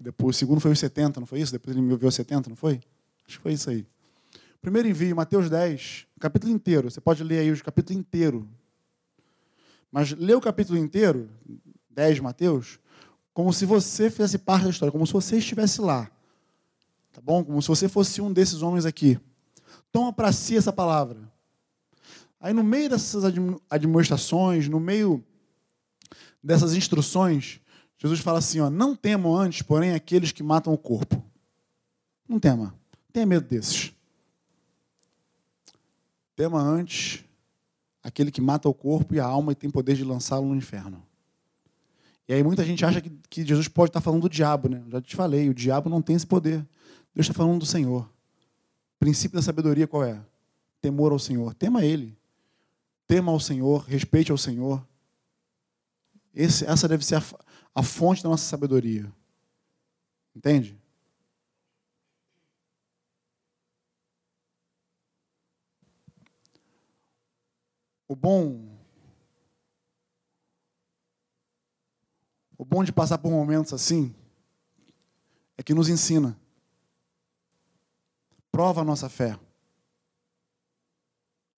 Que 0.00 0.04
depois, 0.04 0.34
o 0.34 0.38
segundo 0.38 0.62
foi 0.62 0.70
os 0.70 0.78
70, 0.78 1.20
não 1.20 1.26
foi 1.26 1.40
isso? 1.42 1.52
Depois 1.52 1.76
ele 1.76 1.84
me 1.84 1.92
enviou 1.92 2.10
70, 2.10 2.48
não 2.48 2.56
foi? 2.56 2.80
Acho 3.28 3.36
que 3.36 3.42
foi 3.42 3.52
isso 3.52 3.68
aí. 3.68 3.86
Primeiro 4.62 4.88
envio, 4.88 5.14
Mateus 5.14 5.50
10, 5.50 6.06
capítulo 6.18 6.50
inteiro. 6.50 6.90
Você 6.90 7.02
pode 7.02 7.22
ler 7.22 7.40
aí 7.40 7.52
o 7.52 7.62
capítulo 7.62 7.98
inteiro. 7.98 8.48
Mas 9.92 10.12
lê 10.12 10.32
o 10.32 10.40
capítulo 10.40 10.78
inteiro, 10.78 11.28
10 11.90 12.14
de 12.14 12.22
Mateus, 12.22 12.80
como 13.34 13.52
se 13.52 13.66
você 13.66 14.08
fizesse 14.08 14.38
parte 14.38 14.64
da 14.64 14.70
história, 14.70 14.90
como 14.90 15.06
se 15.06 15.12
você 15.12 15.36
estivesse 15.36 15.82
lá. 15.82 16.10
Tá 17.12 17.20
bom? 17.20 17.44
Como 17.44 17.60
se 17.60 17.68
você 17.68 17.86
fosse 17.86 18.22
um 18.22 18.32
desses 18.32 18.62
homens 18.62 18.86
aqui. 18.86 19.20
Toma 19.92 20.14
para 20.14 20.32
si 20.32 20.56
essa 20.56 20.72
palavra. 20.72 21.18
Aí 22.40 22.54
no 22.54 22.64
meio 22.64 22.88
dessas 22.88 23.22
administrações, 23.68 24.66
no 24.66 24.80
meio 24.80 25.22
dessas 26.42 26.74
instruções, 26.74 27.60
Jesus 28.00 28.20
fala 28.20 28.38
assim: 28.38 28.60
ó, 28.60 28.70
não 28.70 28.96
temam 28.96 29.36
antes, 29.36 29.62
porém, 29.62 29.92
aqueles 29.92 30.32
que 30.32 30.42
matam 30.42 30.72
o 30.72 30.78
corpo. 30.78 31.22
Não 32.28 32.40
tema. 32.40 32.74
Tenha 33.12 33.26
medo 33.26 33.46
desses. 33.46 33.92
Tema 36.34 36.60
antes 36.60 37.24
aquele 38.02 38.30
que 38.30 38.40
mata 38.40 38.68
o 38.68 38.74
corpo 38.74 39.14
e 39.14 39.20
a 39.20 39.24
alma 39.24 39.52
e 39.52 39.54
tem 39.54 39.70
poder 39.70 39.94
de 39.94 40.04
lançá-lo 40.04 40.46
no 40.46 40.56
inferno. 40.56 41.02
E 42.26 42.32
aí 42.32 42.42
muita 42.42 42.64
gente 42.64 42.84
acha 42.84 43.00
que, 43.00 43.10
que 43.28 43.44
Jesus 43.44 43.68
pode 43.68 43.90
estar 43.90 44.00
falando 44.00 44.22
do 44.22 44.28
diabo, 44.28 44.68
né? 44.68 44.82
Já 44.88 45.00
te 45.00 45.16
falei, 45.16 45.48
o 45.48 45.54
diabo 45.54 45.90
não 45.90 46.00
tem 46.00 46.16
esse 46.16 46.26
poder. 46.26 46.66
Deus 47.14 47.26
está 47.26 47.34
falando 47.34 47.58
do 47.58 47.66
Senhor. 47.66 48.02
O 48.02 48.98
princípio 49.00 49.36
da 49.36 49.42
sabedoria 49.42 49.86
qual 49.86 50.04
é? 50.04 50.20
Temor 50.80 51.12
ao 51.12 51.18
Senhor. 51.18 51.52
Tema 51.54 51.84
Ele. 51.84 52.16
Tema 53.06 53.32
ao 53.32 53.40
Senhor, 53.40 53.84
respeite 53.84 54.30
ao 54.30 54.38
Senhor. 54.38 54.86
Esse, 56.32 56.64
essa 56.64 56.86
deve 56.86 57.04
ser 57.04 57.16
a, 57.16 57.22
a 57.74 57.82
fonte 57.82 58.22
da 58.22 58.28
nossa 58.28 58.44
sabedoria. 58.44 59.12
Entende? 60.34 60.78
O 68.08 68.16
bom 68.16 68.80
O 72.60 72.64
bom 72.64 72.84
de 72.84 72.92
passar 72.92 73.16
por 73.16 73.30
momentos 73.30 73.72
assim 73.72 74.14
é 75.56 75.62
que 75.62 75.72
nos 75.72 75.88
ensina. 75.88 76.38
Prova 78.52 78.82
a 78.82 78.84
nossa 78.84 79.08
fé. 79.08 79.40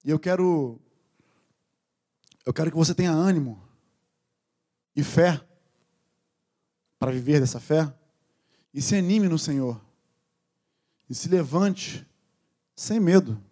E 0.05 0.11
eu 0.11 0.21
quero 0.21 0.81
eu 2.47 2.53
quero 2.53 2.71
que 2.71 2.77
você 2.77 2.95
tenha 2.95 3.11
ânimo 3.11 3.61
e 4.95 5.03
fé 5.03 5.45
para 7.03 7.11
viver 7.11 7.41
dessa 7.41 7.59
fé 7.59 7.93
e 8.73 8.81
se 8.81 8.95
anime 8.95 9.27
no 9.27 9.37
Senhor 9.37 9.85
e 11.11 11.15
se 11.17 11.29
levante 11.29 12.07
sem 12.77 13.01
medo. 13.01 13.43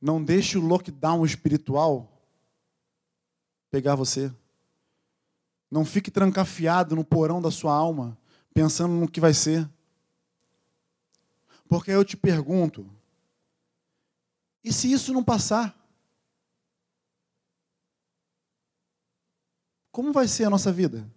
Não 0.00 0.22
deixe 0.22 0.56
o 0.56 0.64
lockdown 0.64 1.26
espiritual 1.26 2.24
pegar 3.72 3.96
você. 3.96 4.32
Não 5.68 5.84
fique 5.84 6.12
trancafiado 6.12 6.94
no 6.94 7.04
porão 7.04 7.42
da 7.42 7.50
sua 7.50 7.74
alma, 7.74 8.16
pensando 8.54 8.94
no 8.94 9.10
que 9.10 9.18
vai 9.18 9.34
ser. 9.34 9.68
Porque 11.68 11.90
eu 11.90 12.04
te 12.04 12.16
pergunto: 12.16 12.88
e 14.62 14.72
se 14.72 14.92
isso 14.92 15.12
não 15.12 15.24
passar? 15.24 15.76
Como 19.98 20.12
vai 20.12 20.28
ser 20.28 20.44
a 20.44 20.50
nossa 20.50 20.70
vida? 20.70 21.10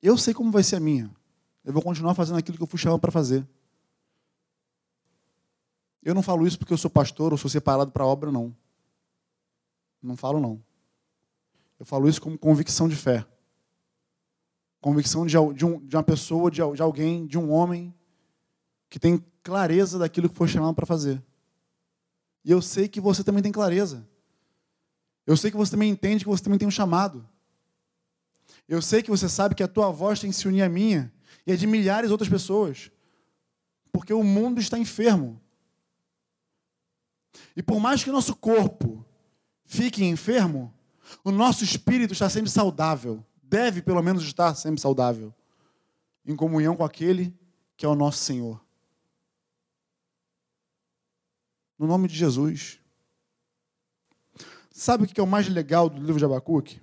Eu 0.00 0.16
sei 0.16 0.32
como 0.32 0.50
vai 0.50 0.62
ser 0.62 0.76
a 0.76 0.80
minha. 0.80 1.14
Eu 1.62 1.74
vou 1.74 1.82
continuar 1.82 2.14
fazendo 2.14 2.38
aquilo 2.38 2.56
que 2.56 2.62
eu 2.62 2.66
fui 2.66 2.78
chamado 2.78 2.98
para 2.98 3.12
fazer. 3.12 3.46
Eu 6.02 6.14
não 6.14 6.22
falo 6.22 6.46
isso 6.46 6.58
porque 6.58 6.72
eu 6.72 6.78
sou 6.78 6.90
pastor 6.90 7.32
ou 7.32 7.38
sou 7.38 7.50
separado 7.50 7.90
para 7.90 8.02
a 8.02 8.06
obra, 8.06 8.32
não. 8.32 8.56
Não 10.02 10.16
falo, 10.16 10.40
não. 10.40 10.64
Eu 11.78 11.84
falo 11.84 12.08
isso 12.08 12.22
como 12.22 12.38
convicção 12.38 12.88
de 12.88 12.96
fé. 12.96 13.26
Convicção 14.80 15.26
de, 15.26 15.34
de, 15.52 15.66
um, 15.66 15.86
de 15.86 15.96
uma 15.96 16.02
pessoa, 16.02 16.50
de, 16.50 16.62
de 16.62 16.80
alguém, 16.80 17.26
de 17.26 17.36
um 17.36 17.52
homem 17.52 17.94
que 18.88 18.98
tem 18.98 19.22
clareza 19.42 19.98
daquilo 19.98 20.30
que 20.30 20.34
foi 20.34 20.48
chamado 20.48 20.74
para 20.74 20.86
fazer. 20.86 21.22
E 22.42 22.50
eu 22.50 22.62
sei 22.62 22.88
que 22.88 23.02
você 23.02 23.22
também 23.22 23.42
tem 23.42 23.52
clareza. 23.52 24.07
Eu 25.28 25.36
sei 25.36 25.50
que 25.50 25.58
você 25.58 25.72
também 25.72 25.90
entende 25.90 26.24
que 26.24 26.30
você 26.30 26.42
também 26.42 26.58
tem 26.58 26.66
um 26.66 26.70
chamado. 26.70 27.28
Eu 28.66 28.80
sei 28.80 29.02
que 29.02 29.10
você 29.10 29.28
sabe 29.28 29.54
que 29.54 29.62
a 29.62 29.68
tua 29.68 29.90
voz 29.90 30.18
tem 30.18 30.30
que 30.30 30.36
se 30.36 30.48
unir 30.48 30.62
à 30.62 30.70
minha 30.70 31.12
e 31.46 31.52
a 31.52 31.56
de 31.56 31.66
milhares 31.66 32.08
de 32.08 32.12
outras 32.12 32.30
pessoas. 32.30 32.90
Porque 33.92 34.10
o 34.10 34.24
mundo 34.24 34.58
está 34.58 34.78
enfermo. 34.78 35.38
E 37.54 37.62
por 37.62 37.78
mais 37.78 38.02
que 38.02 38.08
o 38.08 38.12
nosso 38.12 38.34
corpo 38.34 39.04
fique 39.66 40.02
enfermo, 40.02 40.72
o 41.22 41.30
nosso 41.30 41.62
espírito 41.62 42.14
está 42.14 42.30
sempre 42.30 42.50
saudável. 42.50 43.22
Deve, 43.42 43.82
pelo 43.82 44.02
menos, 44.02 44.22
estar 44.24 44.54
sempre 44.54 44.80
saudável. 44.80 45.34
Em 46.24 46.34
comunhão 46.34 46.74
com 46.74 46.86
aquele 46.86 47.36
que 47.76 47.84
é 47.84 47.88
o 47.88 47.94
nosso 47.94 48.24
Senhor. 48.24 48.58
No 51.78 51.86
nome 51.86 52.08
de 52.08 52.14
Jesus. 52.16 52.80
Sabe 54.78 55.02
o 55.02 55.06
que 55.08 55.18
é 55.18 55.22
o 55.24 55.26
mais 55.26 55.48
legal 55.48 55.90
do 55.90 56.00
livro 56.00 56.20
de 56.20 56.24
Abacuque? 56.24 56.80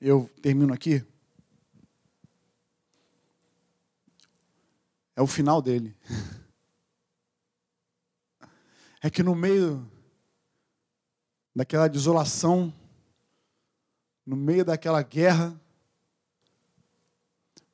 Eu 0.00 0.28
termino 0.42 0.74
aqui. 0.74 1.06
É 5.14 5.22
o 5.22 5.26
final 5.28 5.62
dele. 5.62 5.96
É 9.04 9.10
que 9.10 9.20
no 9.20 9.34
meio 9.34 9.84
daquela 11.52 11.88
desolação, 11.88 12.72
no 14.24 14.36
meio 14.36 14.64
daquela 14.64 15.02
guerra, 15.02 15.60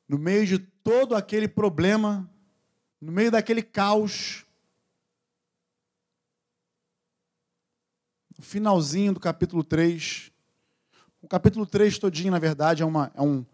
no 0.07 0.17
meio 0.17 0.47
de 0.47 0.57
todo 0.57 1.15
aquele 1.15 1.47
problema, 1.47 2.27
no 2.99 3.11
meio 3.11 3.29
daquele 3.29 3.61
caos, 3.61 4.43
o 8.39 8.41
finalzinho 8.41 9.13
do 9.13 9.19
capítulo 9.19 9.65
3. 9.65 10.31
O 11.21 11.27
capítulo 11.27 11.65
3 11.65 11.99
todinho, 11.99 12.31
na 12.31 12.39
verdade, 12.39 12.81
é, 12.81 12.85
uma, 12.85 13.11
é 13.13 13.21
um, 13.21 13.45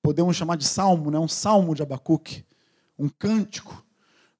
podemos 0.00 0.36
chamar 0.36 0.56
de 0.56 0.64
salmo, 0.64 1.10
né? 1.10 1.18
um 1.18 1.26
salmo 1.26 1.74
de 1.74 1.82
Abacuque, 1.82 2.46
um 2.96 3.08
cântico. 3.08 3.84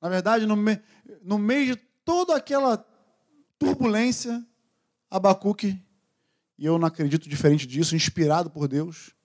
Na 0.00 0.08
verdade, 0.08 0.46
no, 0.46 0.54
me, 0.54 0.80
no 1.20 1.36
meio 1.36 1.74
de 1.74 1.82
toda 2.04 2.36
aquela 2.36 2.86
turbulência, 3.58 4.46
Abacuque, 5.10 5.82
e 6.56 6.64
eu 6.64 6.78
não 6.78 6.86
acredito 6.86 7.28
diferente 7.28 7.66
disso, 7.66 7.96
inspirado 7.96 8.48
por 8.48 8.68
Deus, 8.68 9.16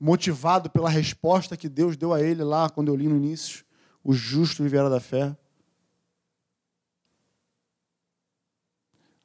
motivado 0.00 0.68
pela 0.68 0.90
resposta 0.90 1.56
que 1.56 1.68
Deus 1.68 1.96
deu 1.96 2.12
a 2.12 2.20
ele 2.20 2.42
lá, 2.42 2.68
quando 2.68 2.88
eu 2.88 2.96
li 2.96 3.06
no 3.06 3.16
início, 3.16 3.64
o 4.02 4.12
justo 4.12 4.64
viverá 4.64 4.88
da 4.88 4.98
fé. 4.98 5.36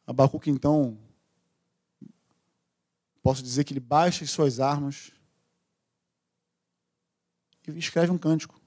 Abacuque, 0.07 0.49
então, 0.49 0.97
posso 3.21 3.43
dizer 3.43 3.65
que 3.65 3.73
ele 3.73 3.81
baixa 3.81 4.23
as 4.23 4.31
suas 4.31 4.61
armas 4.61 5.11
e 7.67 7.77
escreve 7.77 8.09
um 8.09 8.17
cântico. 8.17 8.57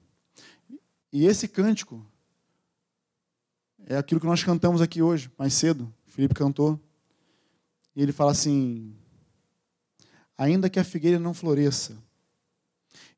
E 1.11 1.25
esse 1.25 1.47
cântico 1.47 2.05
é 3.87 3.97
aquilo 3.97 4.21
que 4.21 4.27
nós 4.27 4.43
cantamos 4.43 4.81
aqui 4.81 5.01
hoje, 5.01 5.31
mais 5.35 5.55
cedo. 5.55 5.91
O 6.07 6.11
Felipe 6.11 6.35
cantou. 6.35 6.79
E 7.95 8.03
ele 8.03 8.11
fala 8.11 8.31
assim: 8.31 8.95
Ainda 10.37 10.69
que 10.69 10.79
a 10.79 10.83
figueira 10.83 11.19
não 11.19 11.33
floresça, 11.33 11.97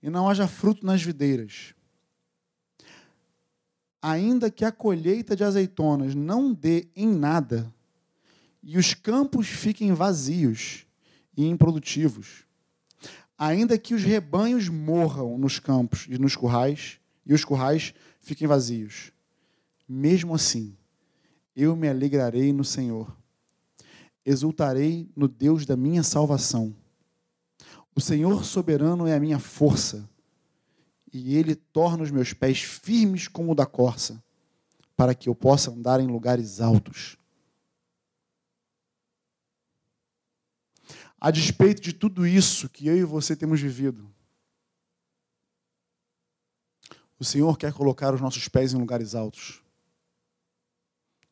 e 0.01 0.09
não 0.09 0.29
haja 0.29 0.47
fruto 0.47 0.85
nas 0.85 1.01
videiras, 1.01 1.75
ainda 4.01 4.49
que 4.49 4.65
a 4.65 4.71
colheita 4.71 5.35
de 5.35 5.43
azeitonas 5.43 6.15
não 6.15 6.53
dê 6.53 6.87
em 6.95 7.07
nada, 7.07 7.73
e 8.63 8.77
os 8.77 8.93
campos 8.93 9.47
fiquem 9.47 9.93
vazios 9.93 10.85
e 11.35 11.45
improdutivos, 11.45 12.45
ainda 13.37 13.77
que 13.77 13.93
os 13.93 14.03
rebanhos 14.03 14.69
morram 14.69 15.37
nos 15.37 15.59
campos 15.59 16.05
e 16.09 16.17
nos 16.17 16.35
currais, 16.35 16.99
e 17.25 17.33
os 17.33 17.43
currais 17.43 17.93
fiquem 18.21 18.47
vazios, 18.47 19.11
mesmo 19.87 20.33
assim, 20.33 20.77
eu 21.55 21.75
me 21.75 21.89
alegrarei 21.89 22.53
no 22.53 22.63
Senhor, 22.63 23.15
exultarei 24.25 25.09
no 25.15 25.27
Deus 25.27 25.65
da 25.65 25.75
minha 25.75 26.01
salvação. 26.01 26.73
O 27.93 28.01
Senhor 28.01 28.45
soberano 28.45 29.05
é 29.05 29.13
a 29.13 29.19
minha 29.19 29.39
força, 29.39 30.09
e 31.11 31.35
Ele 31.35 31.53
torna 31.53 32.01
os 32.01 32.09
meus 32.09 32.33
pés 32.33 32.61
firmes 32.61 33.27
como 33.27 33.51
o 33.51 33.55
da 33.55 33.65
corça, 33.65 34.23
para 34.95 35.13
que 35.13 35.27
eu 35.27 35.35
possa 35.35 35.69
andar 35.69 35.99
em 35.99 36.07
lugares 36.07 36.61
altos. 36.61 37.17
A 41.23 41.31
despeito 41.31 41.81
de 41.81 41.93
tudo 41.93 42.27
isso 42.27 42.67
que 42.67 42.85
eu 42.85 42.97
e 42.97 43.05
você 43.05 43.33
temos 43.33 43.61
vivido, 43.61 44.13
o 47.17 47.23
Senhor 47.23 47.57
quer 47.57 47.71
colocar 47.71 48.13
os 48.13 48.19
nossos 48.19 48.49
pés 48.49 48.73
em 48.73 48.77
lugares 48.77 49.15
altos. 49.15 49.63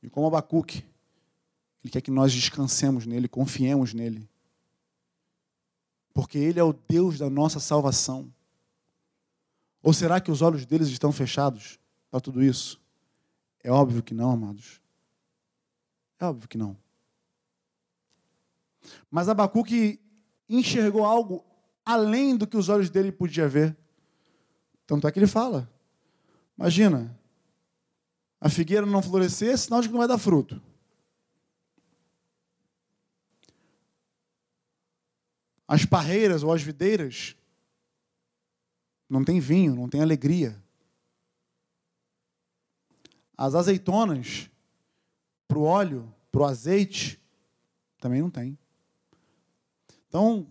E 0.02 0.10
como 0.10 0.28
Abacuque, 0.28 0.86
Ele 1.84 1.92
quer 1.92 2.00
que 2.00 2.10
nós 2.10 2.32
descansemos 2.32 3.06
nele, 3.06 3.28
confiemos 3.28 3.94
nele. 3.94 4.30
Porque 6.14 6.38
Ele 6.38 6.58
é 6.58 6.64
o 6.64 6.72
Deus 6.72 7.18
da 7.18 7.30
nossa 7.30 7.60
salvação. 7.60 8.34
Ou 9.84 9.92
será 9.92 10.22
que 10.22 10.32
os 10.32 10.42
olhos 10.42 10.66
deles 10.66 10.88
estão 10.88 11.12
fechados 11.12 11.78
para 12.10 12.22
tudo 12.22 12.42
isso? 12.42 12.80
É 13.62 13.70
óbvio 13.70 14.02
que 14.02 14.14
não, 14.14 14.32
amados. 14.32 14.80
É 16.18 16.24
óbvio 16.24 16.48
que 16.48 16.58
não. 16.58 16.78
Mas 19.09 19.29
Abacuque 19.29 19.99
enxergou 20.49 21.05
algo 21.05 21.45
além 21.86 22.36
do 22.36 22.47
que 22.47 22.57
os 22.57 22.69
olhos 22.69 22.89
dele 22.89 23.11
podiam 23.11 23.47
ver. 23.49 23.75
Tanto 24.86 25.07
é 25.07 25.11
que 25.11 25.19
ele 25.19 25.27
fala: 25.27 25.71
Imagina, 26.57 27.17
a 28.39 28.49
figueira 28.49 28.86
não 28.86 29.01
florescer, 29.01 29.53
é 29.53 29.57
sinal 29.57 29.82
de 29.82 29.88
que 29.88 29.91
não 29.91 29.99
vai 29.99 30.07
dar 30.07 30.17
fruto. 30.17 30.61
As 35.67 35.86
parreiras 35.86 36.43
ou 36.43 36.51
as 36.51 36.61
videiras 36.61 37.36
não 39.09 39.23
tem 39.23 39.39
vinho, 39.39 39.75
não 39.75 39.88
tem 39.88 40.01
alegria. 40.01 40.61
As 43.38 43.55
azeitonas, 43.55 44.49
para 45.47 45.57
o 45.57 45.63
óleo, 45.63 46.13
para 46.32 46.41
o 46.41 46.45
azeite, 46.45 47.21
também 47.99 48.21
não 48.21 48.29
tem. 48.29 48.57
Então, 50.12 50.45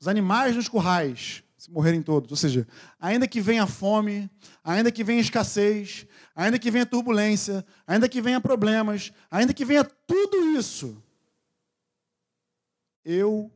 os 0.00 0.08
animais 0.08 0.56
nos 0.56 0.66
currais, 0.66 1.44
se 1.58 1.70
morrerem 1.70 2.00
todos. 2.00 2.30
Ou 2.30 2.36
seja, 2.38 2.66
ainda 2.98 3.28
que 3.28 3.38
venha 3.38 3.66
fome, 3.66 4.30
ainda 4.64 4.90
que 4.90 5.04
venha 5.04 5.20
escassez, 5.20 6.06
ainda 6.34 6.58
que 6.58 6.70
venha 6.70 6.86
turbulência, 6.86 7.62
ainda 7.86 8.08
que 8.08 8.22
venha 8.22 8.40
problemas, 8.40 9.12
ainda 9.30 9.52
que 9.52 9.62
venha 9.62 9.84
tudo 9.84 10.38
isso, 10.56 10.96
eu 13.04 13.52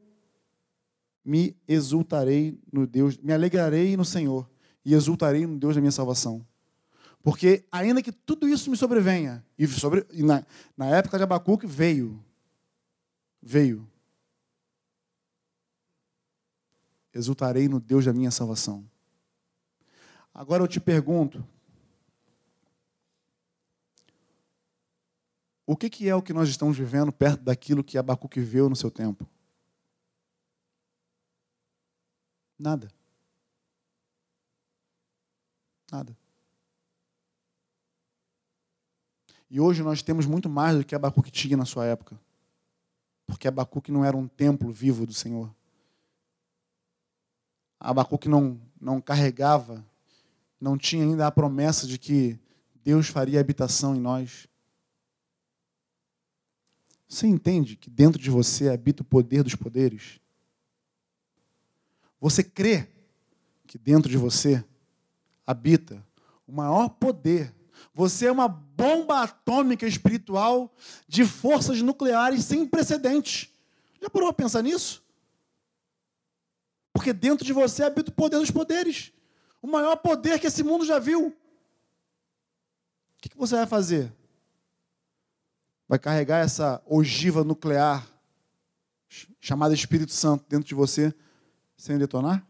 me 1.24 1.56
exultarei 1.66 2.60
no 2.70 2.86
Deus, 2.86 3.16
me 3.16 3.32
alegrarei 3.32 3.96
no 3.96 4.04
Senhor 4.04 4.46
e 4.84 4.92
exultarei 4.92 5.46
no 5.46 5.58
Deus 5.58 5.76
da 5.76 5.80
minha 5.80 5.90
salvação. 5.90 6.46
Porque 7.22 7.64
ainda 7.72 8.02
que 8.02 8.12
tudo 8.12 8.46
isso 8.46 8.70
me 8.70 8.76
sobrevenha, 8.76 9.42
e, 9.58 9.66
sobre, 9.66 10.06
e 10.12 10.22
na, 10.22 10.44
na 10.76 10.88
época 10.88 11.16
de 11.16 11.24
Abacuque 11.24 11.66
veio, 11.66 12.22
veio, 13.42 13.88
exultarei 17.18 17.68
no 17.68 17.80
Deus 17.80 18.04
da 18.04 18.12
minha 18.12 18.30
salvação. 18.30 18.88
Agora 20.32 20.62
eu 20.62 20.68
te 20.68 20.80
pergunto: 20.80 21.44
o 25.66 25.76
que, 25.76 25.90
que 25.90 26.08
é 26.08 26.14
o 26.14 26.22
que 26.22 26.32
nós 26.32 26.48
estamos 26.48 26.76
vivendo 26.76 27.12
perto 27.12 27.42
daquilo 27.42 27.84
que 27.84 27.98
Abacuque 27.98 28.40
viu 28.40 28.68
no 28.68 28.76
seu 28.76 28.90
tempo? 28.90 29.26
Nada. 32.58 32.88
Nada. 35.90 36.16
E 39.50 39.60
hoje 39.60 39.82
nós 39.82 40.02
temos 40.02 40.26
muito 40.26 40.48
mais 40.48 40.76
do 40.76 40.84
que 40.84 40.94
Abacuque 40.94 41.30
tinha 41.30 41.56
na 41.56 41.64
sua 41.64 41.86
época. 41.86 42.20
Porque 43.26 43.48
Abacuque 43.48 43.90
não 43.90 44.04
era 44.04 44.16
um 44.16 44.28
templo 44.28 44.70
vivo 44.70 45.06
do 45.06 45.14
Senhor. 45.14 45.54
Abacuque 47.80 48.28
não, 48.28 48.60
não 48.80 49.00
carregava, 49.00 49.84
não 50.60 50.76
tinha 50.76 51.04
ainda 51.04 51.26
a 51.26 51.30
promessa 51.30 51.86
de 51.86 51.98
que 51.98 52.38
Deus 52.84 53.08
faria 53.08 53.40
habitação 53.40 53.94
em 53.94 54.00
nós. 54.00 54.48
Você 57.08 57.26
entende 57.26 57.76
que 57.76 57.88
dentro 57.88 58.20
de 58.20 58.30
você 58.30 58.68
habita 58.68 59.02
o 59.02 59.06
poder 59.06 59.42
dos 59.42 59.54
poderes? 59.54 60.20
Você 62.20 62.42
crê 62.42 62.88
que 63.66 63.78
dentro 63.78 64.10
de 64.10 64.16
você 64.16 64.64
habita 65.46 66.04
o 66.46 66.52
maior 66.52 66.88
poder. 66.88 67.54
Você 67.94 68.26
é 68.26 68.32
uma 68.32 68.48
bomba 68.48 69.22
atômica 69.22 69.86
espiritual 69.86 70.74
de 71.06 71.24
forças 71.24 71.80
nucleares 71.80 72.44
sem 72.44 72.66
precedentes. 72.66 73.50
Já 74.00 74.10
parou 74.10 74.28
a 74.28 74.32
pensar 74.32 74.62
nisso? 74.62 75.02
Porque 76.98 77.12
dentro 77.12 77.46
de 77.46 77.52
você 77.52 77.84
habita 77.84 78.10
o 78.10 78.12
poder 78.12 78.40
dos 78.40 78.50
poderes. 78.50 79.12
O 79.62 79.68
maior 79.68 79.94
poder 79.94 80.40
que 80.40 80.48
esse 80.48 80.64
mundo 80.64 80.84
já 80.84 80.98
viu. 80.98 81.28
O 81.28 81.32
que 83.20 83.30
você 83.36 83.54
vai 83.54 83.66
fazer? 83.68 84.12
Vai 85.86 85.96
carregar 85.96 86.38
essa 86.38 86.82
ogiva 86.84 87.44
nuclear 87.44 88.04
chamada 89.38 89.72
Espírito 89.72 90.10
Santo 90.10 90.44
dentro 90.48 90.66
de 90.66 90.74
você 90.74 91.14
sem 91.76 91.96
detonar? 91.96 92.44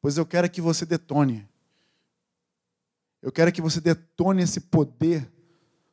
Pois 0.00 0.16
eu 0.16 0.24
quero 0.24 0.48
que 0.48 0.62
você 0.62 0.86
detone. 0.86 1.46
Eu 3.20 3.30
quero 3.30 3.52
que 3.52 3.60
você 3.60 3.78
detone 3.78 4.42
esse 4.42 4.58
poder 4.58 5.30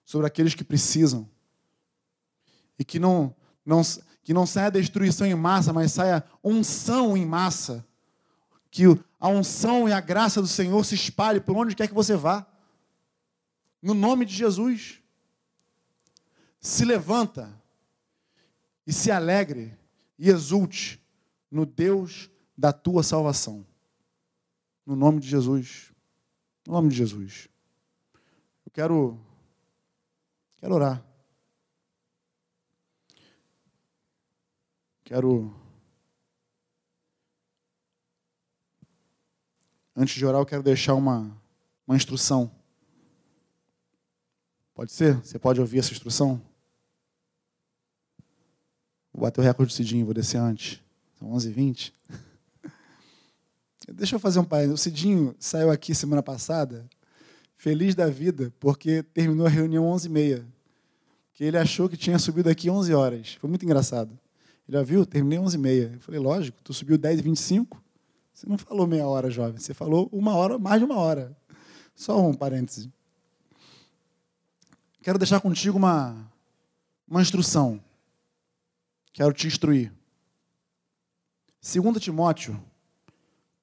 sobre 0.05 0.25
aqueles 0.25 0.55
que 0.55 0.63
precisam. 0.63 1.29
E 2.79 2.85
que 2.85 2.97
não, 2.97 3.35
não, 3.65 3.81
que 4.23 4.33
não 4.33 4.45
saia 4.45 4.71
destruição 4.71 5.25
em 5.25 5.35
massa, 5.35 5.73
mas 5.73 5.91
saia 5.91 6.23
unção 6.43 7.17
em 7.17 7.25
massa. 7.25 7.85
Que 8.69 8.83
a 9.19 9.27
unção 9.27 9.89
e 9.89 9.91
a 9.91 9.99
graça 9.99 10.41
do 10.41 10.47
Senhor 10.47 10.83
se 10.85 10.95
espalhe 10.95 11.39
por 11.39 11.55
onde 11.55 11.75
quer 11.75 11.87
que 11.87 11.93
você 11.93 12.15
vá. 12.15 12.45
No 13.81 13.93
nome 13.93 14.25
de 14.25 14.33
Jesus. 14.33 14.99
Se 16.59 16.85
levanta 16.85 17.51
e 18.85 18.93
se 18.93 19.11
alegre 19.11 19.77
e 20.17 20.29
exulte 20.29 21.01
no 21.49 21.65
Deus 21.65 22.29
da 22.55 22.71
tua 22.71 23.01
salvação. 23.01 23.65
No 24.85 24.95
nome 24.95 25.19
de 25.19 25.27
Jesus. 25.27 25.91
No 26.67 26.73
nome 26.73 26.89
de 26.89 26.95
Jesus. 26.95 27.49
Eu 28.65 28.71
quero 28.71 29.19
quero 30.59 30.75
orar. 30.75 31.10
Quero. 35.11 35.53
Antes 39.93 40.15
de 40.15 40.25
orar, 40.25 40.39
eu 40.39 40.45
quero 40.45 40.63
deixar 40.63 40.95
uma, 40.95 41.37
uma 41.85 41.97
instrução. 41.97 42.49
Pode 44.73 44.93
ser? 44.93 45.17
Você 45.17 45.37
pode 45.37 45.59
ouvir 45.59 45.79
essa 45.79 45.91
instrução? 45.91 46.41
Vou 49.11 49.23
bater 49.23 49.41
o 49.41 49.43
recorde 49.43 49.73
do 49.73 49.75
Cidinho, 49.75 50.05
vou 50.05 50.13
descer 50.13 50.37
antes. 50.37 50.79
São 51.19 51.29
11h20. 51.33 51.91
Deixa 53.91 54.15
eu 54.15 54.19
fazer 54.21 54.39
um 54.39 54.45
pai. 54.45 54.65
O 54.67 54.77
Cidinho 54.77 55.35
saiu 55.37 55.69
aqui 55.69 55.93
semana 55.93 56.23
passada, 56.23 56.89
feliz 57.57 57.95
da 57.95 58.07
vida, 58.07 58.53
porque 58.61 59.03
terminou 59.03 59.45
a 59.45 59.49
reunião 59.49 59.83
11h30. 59.91 60.45
Que 61.33 61.43
ele 61.43 61.57
achou 61.57 61.89
que 61.89 61.97
tinha 61.97 62.17
subido 62.17 62.49
aqui 62.49 62.69
11 62.69 62.93
horas. 62.93 63.33
Foi 63.33 63.49
muito 63.49 63.65
engraçado. 63.65 64.17
Já 64.71 64.81
viu? 64.83 65.05
Terminei 65.05 65.37
11h30. 65.37 65.95
Eu 65.95 65.99
falei, 65.99 66.19
lógico, 66.21 66.63
tu 66.63 66.73
subiu 66.73 66.97
10h25. 66.97 67.77
Você 68.31 68.47
não 68.47 68.57
falou 68.57 68.87
meia 68.87 69.05
hora, 69.05 69.29
jovem. 69.29 69.59
Você 69.59 69.73
falou 69.73 70.07
uma 70.13 70.33
hora, 70.33 70.57
mais 70.57 70.79
de 70.79 70.85
uma 70.85 70.95
hora. 70.95 71.37
Só 71.93 72.25
um 72.25 72.33
parêntese. 72.33 72.89
Quero 75.03 75.17
deixar 75.17 75.41
contigo 75.41 75.77
uma, 75.77 76.25
uma 77.05 77.21
instrução. 77.21 77.83
Quero 79.11 79.33
te 79.33 79.45
instruir. 79.45 79.91
2 81.61 82.01
Timóteo, 82.01 82.57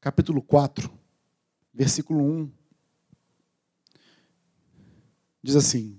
capítulo 0.02 0.42
4, 0.42 0.92
versículo 1.72 2.22
1. 2.22 2.52
Diz 5.42 5.56
assim: 5.56 5.98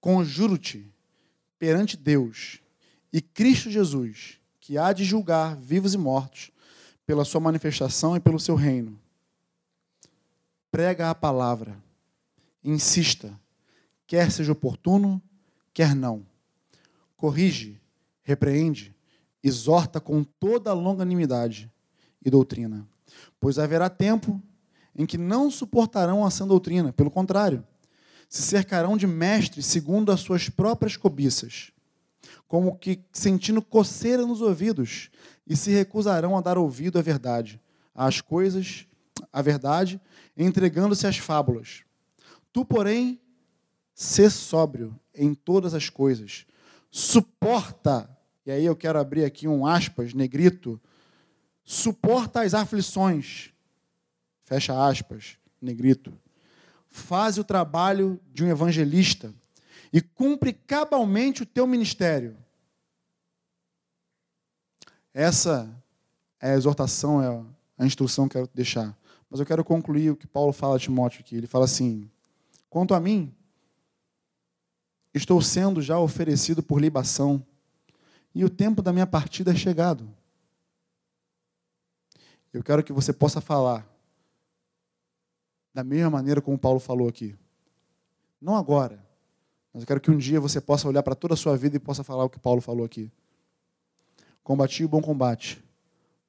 Conjuro-te 0.00 0.90
perante 1.58 1.94
Deus 1.94 2.64
e 3.12 3.20
Cristo 3.20 3.70
Jesus, 3.70 4.38
que 4.60 4.76
há 4.76 4.92
de 4.92 5.04
julgar 5.04 5.56
vivos 5.56 5.94
e 5.94 5.98
mortos, 5.98 6.50
pela 7.06 7.24
sua 7.24 7.40
manifestação 7.40 8.16
e 8.16 8.20
pelo 8.20 8.40
seu 8.40 8.56
reino. 8.56 8.98
Prega 10.70 11.08
a 11.08 11.14
palavra, 11.14 11.80
insista, 12.64 13.38
quer 14.06 14.30
seja 14.32 14.52
oportuno, 14.52 15.22
quer 15.72 15.94
não. 15.94 16.26
Corrige, 17.16 17.80
repreende, 18.22 18.94
exorta 19.42 20.00
com 20.00 20.24
toda 20.24 20.70
a 20.70 20.74
longanimidade 20.74 21.70
e 22.24 22.28
doutrina, 22.28 22.86
pois 23.38 23.58
haverá 23.58 23.88
tempo 23.88 24.42
em 24.94 25.06
que 25.06 25.16
não 25.16 25.50
suportarão 25.50 26.24
a 26.24 26.30
sã 26.30 26.46
doutrina, 26.46 26.92
pelo 26.92 27.10
contrário, 27.10 27.64
se 28.28 28.42
cercarão 28.42 28.96
de 28.96 29.06
mestres 29.06 29.66
segundo 29.66 30.10
as 30.10 30.20
suas 30.20 30.48
próprias 30.48 30.96
cobiças, 30.96 31.70
como 32.46 32.76
que 32.76 33.00
sentindo 33.12 33.60
coceira 33.60 34.24
nos 34.24 34.40
ouvidos, 34.40 35.10
e 35.46 35.56
se 35.56 35.70
recusarão 35.70 36.36
a 36.36 36.40
dar 36.40 36.58
ouvido 36.58 36.98
à 36.98 37.02
verdade, 37.02 37.60
às 37.94 38.20
coisas, 38.20 38.86
à 39.32 39.40
verdade, 39.40 40.00
entregando-se 40.36 41.06
às 41.06 41.18
fábulas. 41.18 41.82
Tu, 42.52 42.64
porém, 42.64 43.20
sê 43.94 44.28
sóbrio 44.28 44.98
em 45.14 45.34
todas 45.34 45.72
as 45.74 45.88
coisas. 45.88 46.46
Suporta, 46.90 48.08
e 48.44 48.50
aí 48.50 48.64
eu 48.64 48.76
quero 48.76 48.98
abrir 48.98 49.24
aqui 49.24 49.48
um 49.48 49.66
aspas, 49.66 50.12
negrito, 50.12 50.80
suporta 51.64 52.42
as 52.42 52.54
aflições. 52.54 53.50
Fecha 54.44 54.86
aspas, 54.86 55.38
negrito. 55.60 56.12
Faz 56.88 57.38
o 57.38 57.44
trabalho 57.44 58.20
de 58.32 58.44
um 58.44 58.48
evangelista 58.48 59.34
e 59.92 60.00
cumpre 60.00 60.52
cabalmente 60.52 61.42
o 61.42 61.46
teu 61.46 61.66
ministério 61.66 62.36
essa 65.18 65.74
é 66.38 66.50
a 66.50 66.56
exortação, 66.56 67.22
é 67.22 67.42
a 67.78 67.86
instrução 67.86 68.28
que 68.28 68.36
eu 68.36 68.42
quero 68.42 68.54
deixar. 68.54 68.94
Mas 69.30 69.40
eu 69.40 69.46
quero 69.46 69.64
concluir 69.64 70.10
o 70.10 70.16
que 70.16 70.26
Paulo 70.26 70.52
fala 70.52 70.76
a 70.76 70.78
Timóteo 70.78 71.20
aqui. 71.20 71.34
Ele 71.34 71.46
fala 71.46 71.64
assim: 71.64 72.10
Quanto 72.68 72.92
a 72.92 73.00
mim, 73.00 73.34
estou 75.14 75.40
sendo 75.40 75.80
já 75.80 75.98
oferecido 75.98 76.62
por 76.62 76.78
libação, 76.78 77.42
e 78.34 78.44
o 78.44 78.50
tempo 78.50 78.82
da 78.82 78.92
minha 78.92 79.06
partida 79.06 79.52
é 79.52 79.56
chegado. 79.56 80.06
Eu 82.52 82.62
quero 82.62 82.84
que 82.84 82.92
você 82.92 83.10
possa 83.10 83.40
falar 83.40 83.88
da 85.72 85.82
mesma 85.82 86.10
maneira 86.10 86.42
como 86.42 86.58
Paulo 86.58 86.78
falou 86.78 87.08
aqui. 87.08 87.34
Não 88.38 88.54
agora, 88.54 89.02
mas 89.76 89.82
eu 89.82 89.86
quero 89.86 90.00
que 90.00 90.10
um 90.10 90.16
dia 90.16 90.40
você 90.40 90.58
possa 90.58 90.88
olhar 90.88 91.02
para 91.02 91.14
toda 91.14 91.34
a 91.34 91.36
sua 91.36 91.54
vida 91.54 91.76
e 91.76 91.78
possa 91.78 92.02
falar 92.02 92.24
o 92.24 92.30
que 92.30 92.38
Paulo 92.38 92.62
falou 92.62 92.86
aqui. 92.86 93.12
Combati 94.42 94.82
o 94.82 94.88
bom 94.88 95.02
combate, 95.02 95.62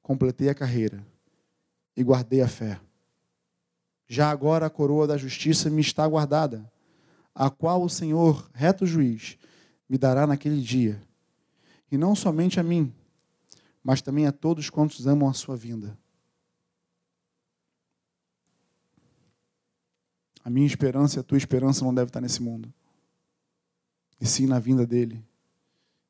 completei 0.02 0.50
a 0.50 0.54
carreira 0.54 1.02
e 1.96 2.04
guardei 2.04 2.42
a 2.42 2.46
fé. 2.46 2.78
Já 4.06 4.28
agora 4.28 4.66
a 4.66 4.70
coroa 4.70 5.06
da 5.06 5.16
justiça 5.16 5.70
me 5.70 5.80
está 5.80 6.06
guardada, 6.06 6.70
a 7.34 7.48
qual 7.48 7.82
o 7.82 7.88
Senhor, 7.88 8.50
reto 8.52 8.84
juiz, 8.84 9.38
me 9.88 9.96
dará 9.96 10.26
naquele 10.26 10.60
dia. 10.60 11.02
E 11.90 11.96
não 11.96 12.14
somente 12.14 12.60
a 12.60 12.62
mim, 12.62 12.92
mas 13.82 14.02
também 14.02 14.26
a 14.26 14.32
todos 14.32 14.68
quantos 14.68 15.06
amam 15.06 15.26
a 15.26 15.32
sua 15.32 15.56
vinda. 15.56 15.98
A 20.44 20.50
minha 20.50 20.66
esperança 20.66 21.18
e 21.18 21.20
a 21.20 21.22
tua 21.22 21.38
esperança 21.38 21.82
não 21.82 21.94
deve 21.94 22.10
estar 22.10 22.20
nesse 22.20 22.42
mundo, 22.42 22.70
e 24.20 24.26
sim 24.26 24.46
na 24.46 24.58
vinda 24.58 24.86
dele, 24.86 25.24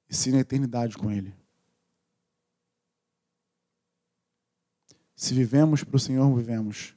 e 0.09 0.15
sim 0.15 0.33
na 0.33 0.41
eternidade 0.41 0.97
com 0.97 1.11
ele. 1.11 1.35
Se 5.15 5.35
vivemos 5.35 5.83
para 5.83 5.97
o 5.97 5.99
Senhor, 5.99 6.33
vivemos. 6.37 6.95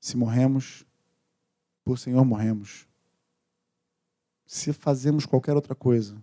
Se 0.00 0.16
morremos, 0.16 0.84
por 1.84 1.98
Senhor 1.98 2.24
morremos. 2.24 2.88
Se 4.46 4.72
fazemos 4.72 5.26
qualquer 5.26 5.54
outra 5.54 5.74
coisa, 5.74 6.16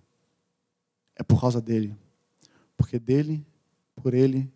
é 1.16 1.24
por 1.24 1.40
causa 1.40 1.62
dele. 1.62 1.96
Porque 2.76 2.98
dele, 2.98 3.46
por 3.96 4.14
ele 4.14 4.52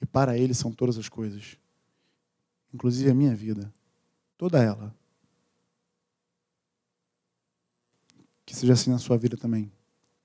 e 0.00 0.06
para 0.06 0.36
ele 0.36 0.52
são 0.52 0.72
todas 0.72 0.98
as 0.98 1.08
coisas. 1.08 1.56
Inclusive 2.72 3.10
a 3.10 3.14
minha 3.14 3.34
vida. 3.34 3.72
Toda 4.36 4.62
ela. 4.62 4.94
Que 8.50 8.56
seja 8.56 8.72
assim 8.72 8.90
na 8.90 8.98
sua 8.98 9.16
vida 9.16 9.36
também. 9.36 9.70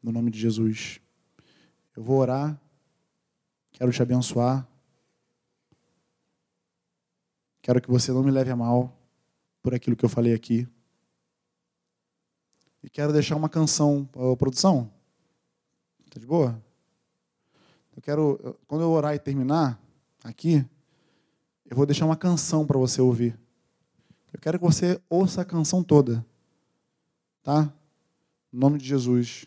No 0.01 0.11
nome 0.11 0.32
de 0.32 0.39
Jesus. 0.39 0.99
Eu 1.95 2.01
vou 2.01 2.17
orar. 2.17 2.59
Quero 3.71 3.91
te 3.91 4.01
abençoar. 4.01 4.67
Quero 7.61 7.80
que 7.80 7.88
você 7.88 8.11
não 8.11 8.23
me 8.23 8.32
leve 8.32 8.49
a 8.49 8.55
mal 8.55 8.99
por 9.61 9.76
aquilo 9.76 9.95
que 9.95 10.03
eu 10.03 10.09
falei 10.09 10.34
aqui. 10.34 10.67
E 12.82 12.89
quero 12.89 13.13
deixar 13.13 13.36
uma 13.36 13.47
canção. 13.47 14.09
Ô, 14.15 14.36
produção, 14.36 14.91
tá 16.09 16.19
de 16.19 16.26
boa? 16.26 16.59
Eu 17.95 18.01
quero, 18.01 18.57
quando 18.65 18.82
eu 18.82 18.89
orar 18.89 19.13
e 19.13 19.19
terminar 19.19 19.80
aqui, 20.23 20.65
eu 21.63 21.78
vou 21.78 21.86
deixar 21.86 22.07
uma 22.07 22.17
canção 22.17 22.65
para 22.65 22.80
você 22.80 22.99
ouvir. 22.99 23.39
Eu 24.34 24.39
quero 24.39 24.57
que 24.57 24.65
você 24.65 24.99
ouça 25.07 25.43
a 25.43 25.45
canção 25.45 25.84
toda. 25.84 26.26
Tá? 27.43 27.71
Em 28.56 28.58
nome 28.58 28.78
de 28.78 28.86
Jesus. 28.86 29.45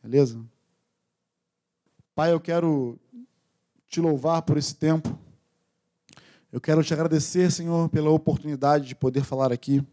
Beleza? 0.00 0.40
Pai, 2.14 2.32
eu 2.32 2.38
quero 2.38 2.96
te 3.88 4.00
louvar 4.00 4.42
por 4.42 4.56
esse 4.56 4.72
tempo. 4.72 5.18
Eu 6.52 6.60
quero 6.60 6.84
te 6.84 6.94
agradecer, 6.94 7.50
Senhor, 7.50 7.88
pela 7.88 8.08
oportunidade 8.08 8.86
de 8.86 8.94
poder 8.94 9.24
falar 9.24 9.50
aqui. 9.50 9.84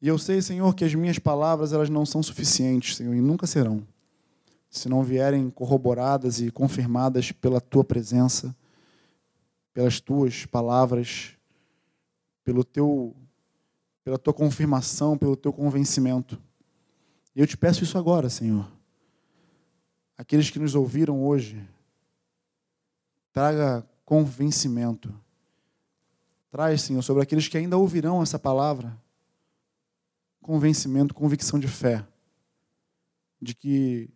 E 0.00 0.08
eu 0.08 0.16
sei, 0.16 0.40
Senhor, 0.40 0.74
que 0.74 0.82
as 0.82 0.94
minhas 0.94 1.18
palavras 1.18 1.74
elas 1.74 1.90
não 1.90 2.06
são 2.06 2.22
suficientes, 2.22 2.96
Senhor, 2.96 3.14
e 3.14 3.20
nunca 3.20 3.46
serão, 3.46 3.86
se 4.70 4.88
não 4.88 5.02
vierem 5.02 5.50
corroboradas 5.50 6.40
e 6.40 6.50
confirmadas 6.50 7.32
pela 7.32 7.60
tua 7.60 7.84
presença, 7.84 8.56
pelas 9.74 10.00
tuas 10.00 10.46
palavras, 10.46 11.36
pelo 12.42 12.64
teu 12.64 13.14
pela 14.02 14.16
tua 14.16 14.32
confirmação, 14.32 15.18
pelo 15.18 15.36
teu 15.36 15.52
convencimento. 15.52 16.40
Eu 17.34 17.46
te 17.46 17.56
peço 17.56 17.84
isso 17.84 17.96
agora, 17.96 18.28
Senhor. 18.28 18.70
Aqueles 20.16 20.50
que 20.50 20.58
nos 20.58 20.74
ouviram 20.74 21.24
hoje, 21.24 21.66
traga 23.32 23.86
convencimento 24.04 25.14
Traz, 26.50 26.82
Senhor, 26.82 27.00
sobre 27.02 27.22
aqueles 27.22 27.46
que 27.46 27.56
ainda 27.56 27.78
ouvirão 27.78 28.20
essa 28.20 28.36
palavra, 28.36 29.00
convencimento, 30.42 31.14
convicção 31.14 31.60
de 31.60 31.68
fé, 31.68 32.04
de 33.40 33.54
que 33.54 34.10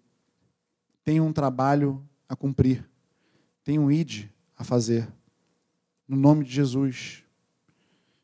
tem 1.05 1.21
um 1.21 1.33
trabalho 1.33 2.03
a 2.29 2.35
cumprir, 2.35 2.85
tem 3.63 3.79
um 3.79 3.89
id 3.89 4.29
a 4.59 4.65
fazer, 4.65 5.09
no 6.09 6.17
nome 6.17 6.45
de 6.45 6.51
Jesus. 6.51 7.23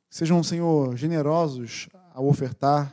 Sejam, 0.08 0.42
Senhor, 0.42 0.96
generosos 0.96 1.88
ao 2.12 2.26
ofertar, 2.26 2.92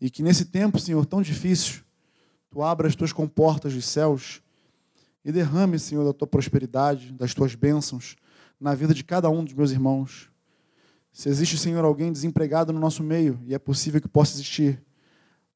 e 0.00 0.08
que 0.08 0.22
nesse 0.22 0.46
tempo, 0.46 0.78
Senhor, 0.78 1.04
tão 1.04 1.20
difícil, 1.20 1.82
Tu 2.50 2.62
abra 2.62 2.88
as 2.88 2.96
Tuas 2.96 3.12
comportas 3.12 3.74
dos 3.74 3.84
céus 3.84 4.42
e 5.24 5.30
derrame, 5.30 5.78
Senhor, 5.78 6.04
da 6.04 6.12
Tua 6.12 6.26
prosperidade, 6.26 7.12
das 7.12 7.34
Tuas 7.34 7.54
bênçãos, 7.54 8.16
na 8.58 8.74
vida 8.74 8.92
de 8.92 9.04
cada 9.04 9.30
um 9.30 9.44
dos 9.44 9.54
meus 9.54 9.70
irmãos. 9.70 10.30
Se 11.12 11.28
existe, 11.28 11.56
Senhor, 11.56 11.84
alguém 11.84 12.12
desempregado 12.12 12.72
no 12.72 12.80
nosso 12.80 13.02
meio, 13.02 13.40
e 13.46 13.54
é 13.54 13.58
possível 13.58 14.00
que 14.00 14.08
possa 14.08 14.34
existir, 14.34 14.82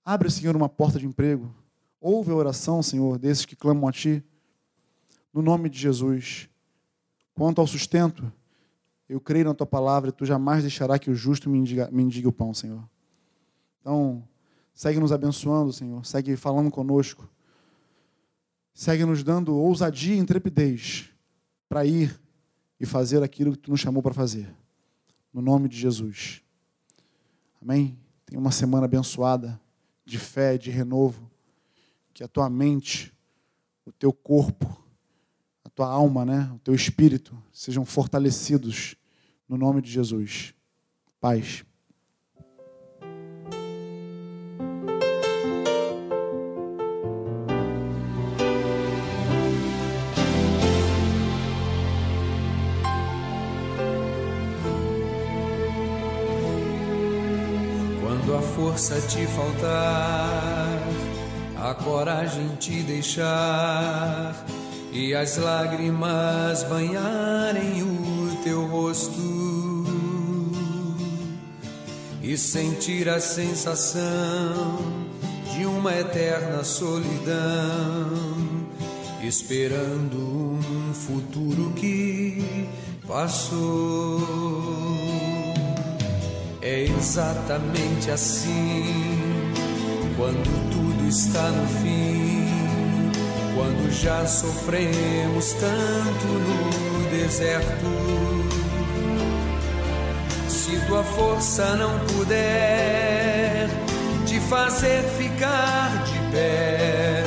abre, 0.05 0.30
Senhor, 0.30 0.55
uma 0.55 0.68
porta 0.68 0.99
de 0.99 1.07
emprego. 1.07 1.55
Ouve 2.01 2.30
a 2.30 2.34
oração, 2.34 2.82
Senhor, 2.82 3.18
desses 3.18 3.45
que 3.45 3.57
clamam 3.57 3.88
a 3.88 3.92
Ti. 3.92 4.22
No 5.32 5.42
nome 5.42 5.68
de 5.68 5.78
Jesus. 5.78 6.49
Quanto 7.34 7.61
ao 7.61 7.66
sustento, 7.66 8.30
eu 9.09 9.20
creio 9.20 9.47
na 9.47 9.55
Tua 9.55 9.66
palavra 9.66 10.11
e 10.11 10.12
Tu 10.12 10.24
jamais 10.26 10.62
deixará 10.62 10.99
que 10.99 11.11
o 11.11 11.14
justo 11.14 11.49
me 11.51 11.59
indigue, 11.59 11.90
me 11.90 12.03
indigue 12.03 12.28
o 12.28 12.32
pão, 12.32 12.53
Senhor. 12.55 12.88
Então, 13.80 14.22
segue 14.74 14.98
nos 14.98 15.12
abençoando, 15.12 15.72
Senhor. 15.72 16.04
Segue 16.04 16.36
falando 16.36 16.70
conosco. 16.70 17.30
Segue 18.74 19.04
nos 19.04 19.22
dando 19.22 19.54
ousadia 19.54 20.16
e 20.16 20.18
intrepidez 20.18 21.08
para 21.68 21.86
ir 21.86 22.20
e 22.78 22.84
fazer 22.84 23.22
aquilo 23.22 23.52
que 23.52 23.58
tu 23.58 23.70
nos 23.70 23.80
chamou 23.80 24.02
para 24.02 24.12
fazer. 24.12 24.52
No 25.32 25.40
nome 25.40 25.68
de 25.68 25.78
Jesus. 25.78 26.42
Amém? 27.62 27.96
Tenha 28.26 28.40
uma 28.40 28.50
semana 28.50 28.86
abençoada 28.86 29.60
de 30.04 30.18
fé, 30.18 30.58
de 30.58 30.70
renovo. 30.70 31.30
Que 32.12 32.22
a 32.22 32.28
tua 32.28 32.50
mente, 32.50 33.12
o 33.86 33.92
teu 33.92 34.12
corpo, 34.12 34.84
a 35.64 35.68
tua 35.68 35.88
alma, 35.88 36.24
né, 36.24 36.50
o 36.54 36.58
teu 36.58 36.74
espírito 36.74 37.36
sejam 37.52 37.84
fortalecidos 37.84 38.96
no 39.48 39.56
nome 39.56 39.80
de 39.80 39.90
Jesus. 39.90 40.54
Paz. 41.20 41.64
Força 58.55 59.00
te 59.09 59.26
faltar, 59.26 60.78
a 61.57 61.74
coragem 61.74 62.48
te 62.61 62.82
deixar 62.82 64.46
e 64.92 65.14
as 65.14 65.36
lágrimas 65.36 66.62
banharem 66.64 67.82
o 67.82 68.36
teu 68.44 68.64
rosto. 68.66 69.44
E 72.22 72.38
sentir 72.38 73.09
a 73.09 73.20
sensação 73.20 74.78
de 75.52 75.66
uma 75.66 75.92
eterna 75.92 76.64
solidão, 76.64 78.09
esperando 79.22 80.16
um 80.16 80.94
futuro 80.94 81.72
que 81.72 82.68
passou. 83.07 85.13
É 86.66 86.80
exatamente 86.84 88.10
assim 88.10 89.20
quando 90.16 90.70
tudo 90.72 91.06
está 91.06 91.50
no 91.50 91.68
fim, 91.68 92.48
quando 93.54 93.92
já 93.92 94.26
sofremos 94.26 95.52
tanto 95.52 96.26
no 96.26 97.10
deserto. 97.10 97.84
Se 100.48 100.80
tua 100.86 101.04
força 101.04 101.76
não 101.76 101.98
puder 102.06 103.68
te 104.24 104.40
fazer 104.40 105.02
ficar 105.18 106.02
de 106.06 106.18
pé, 106.32 107.24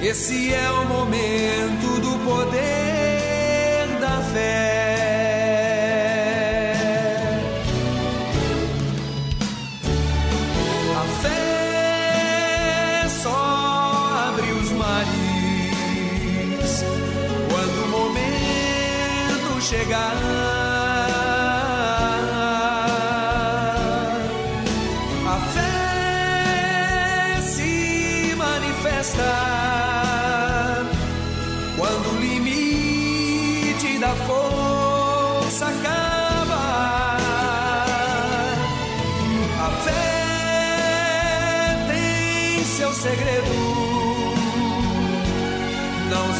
esse 0.00 0.54
é 0.54 0.70
o 0.70 0.84
momento 0.84 2.00
do 2.00 2.24
poder 2.24 3.98
da 4.00 4.22
fé. 4.32 4.77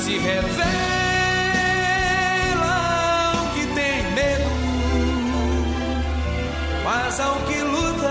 Se 0.08 0.16
revela 0.16 0.68
ao 3.34 3.46
que 3.52 3.66
tem 3.74 4.02
medo, 4.14 4.50
mas 6.82 7.20
ao 7.20 7.34
que 7.40 7.60
luta 7.60 8.08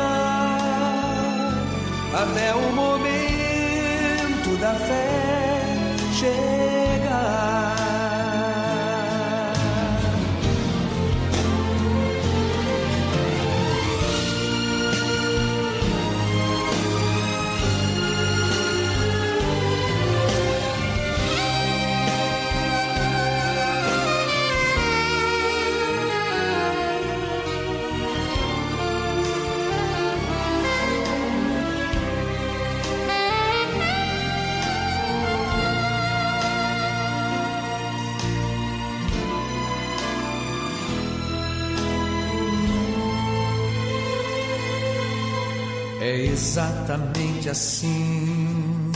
até 2.13 2.53
o 2.53 2.71
É 46.07 46.25
exatamente 46.27 47.49
assim 47.49 48.91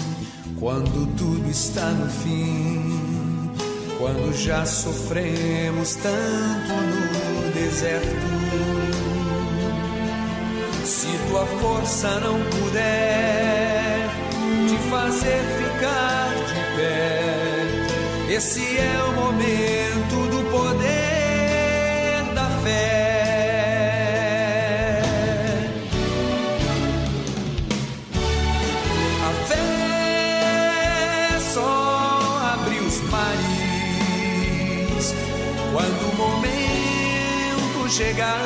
quando 0.58 1.14
tudo 1.18 1.50
está 1.50 1.90
no 1.92 2.10
fim, 2.10 3.52
quando 3.98 4.34
já 4.34 4.66
sofremos 4.66 5.96
tanto 5.96 6.72
no 6.72 7.52
deserto. 7.52 8.16
Se 10.86 11.08
tua 11.28 11.46
força 11.46 12.18
não 12.22 12.40
puder 12.46 14.08
te 14.70 14.78
fazer 14.90 15.42
ficar 15.58 16.30
de 16.48 16.78
pé, 16.78 18.36
esse 18.38 18.62
é 18.78 19.04
o 19.04 19.12
momento 19.16 20.31
chegar. 38.02 38.41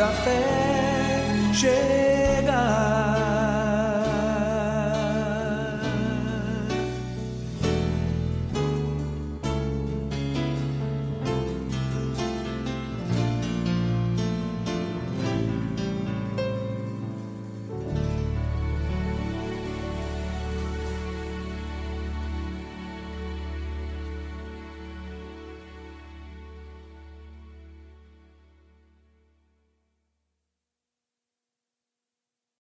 Da 0.00 0.08
fé 0.24 0.40
chegar. 1.52 2.09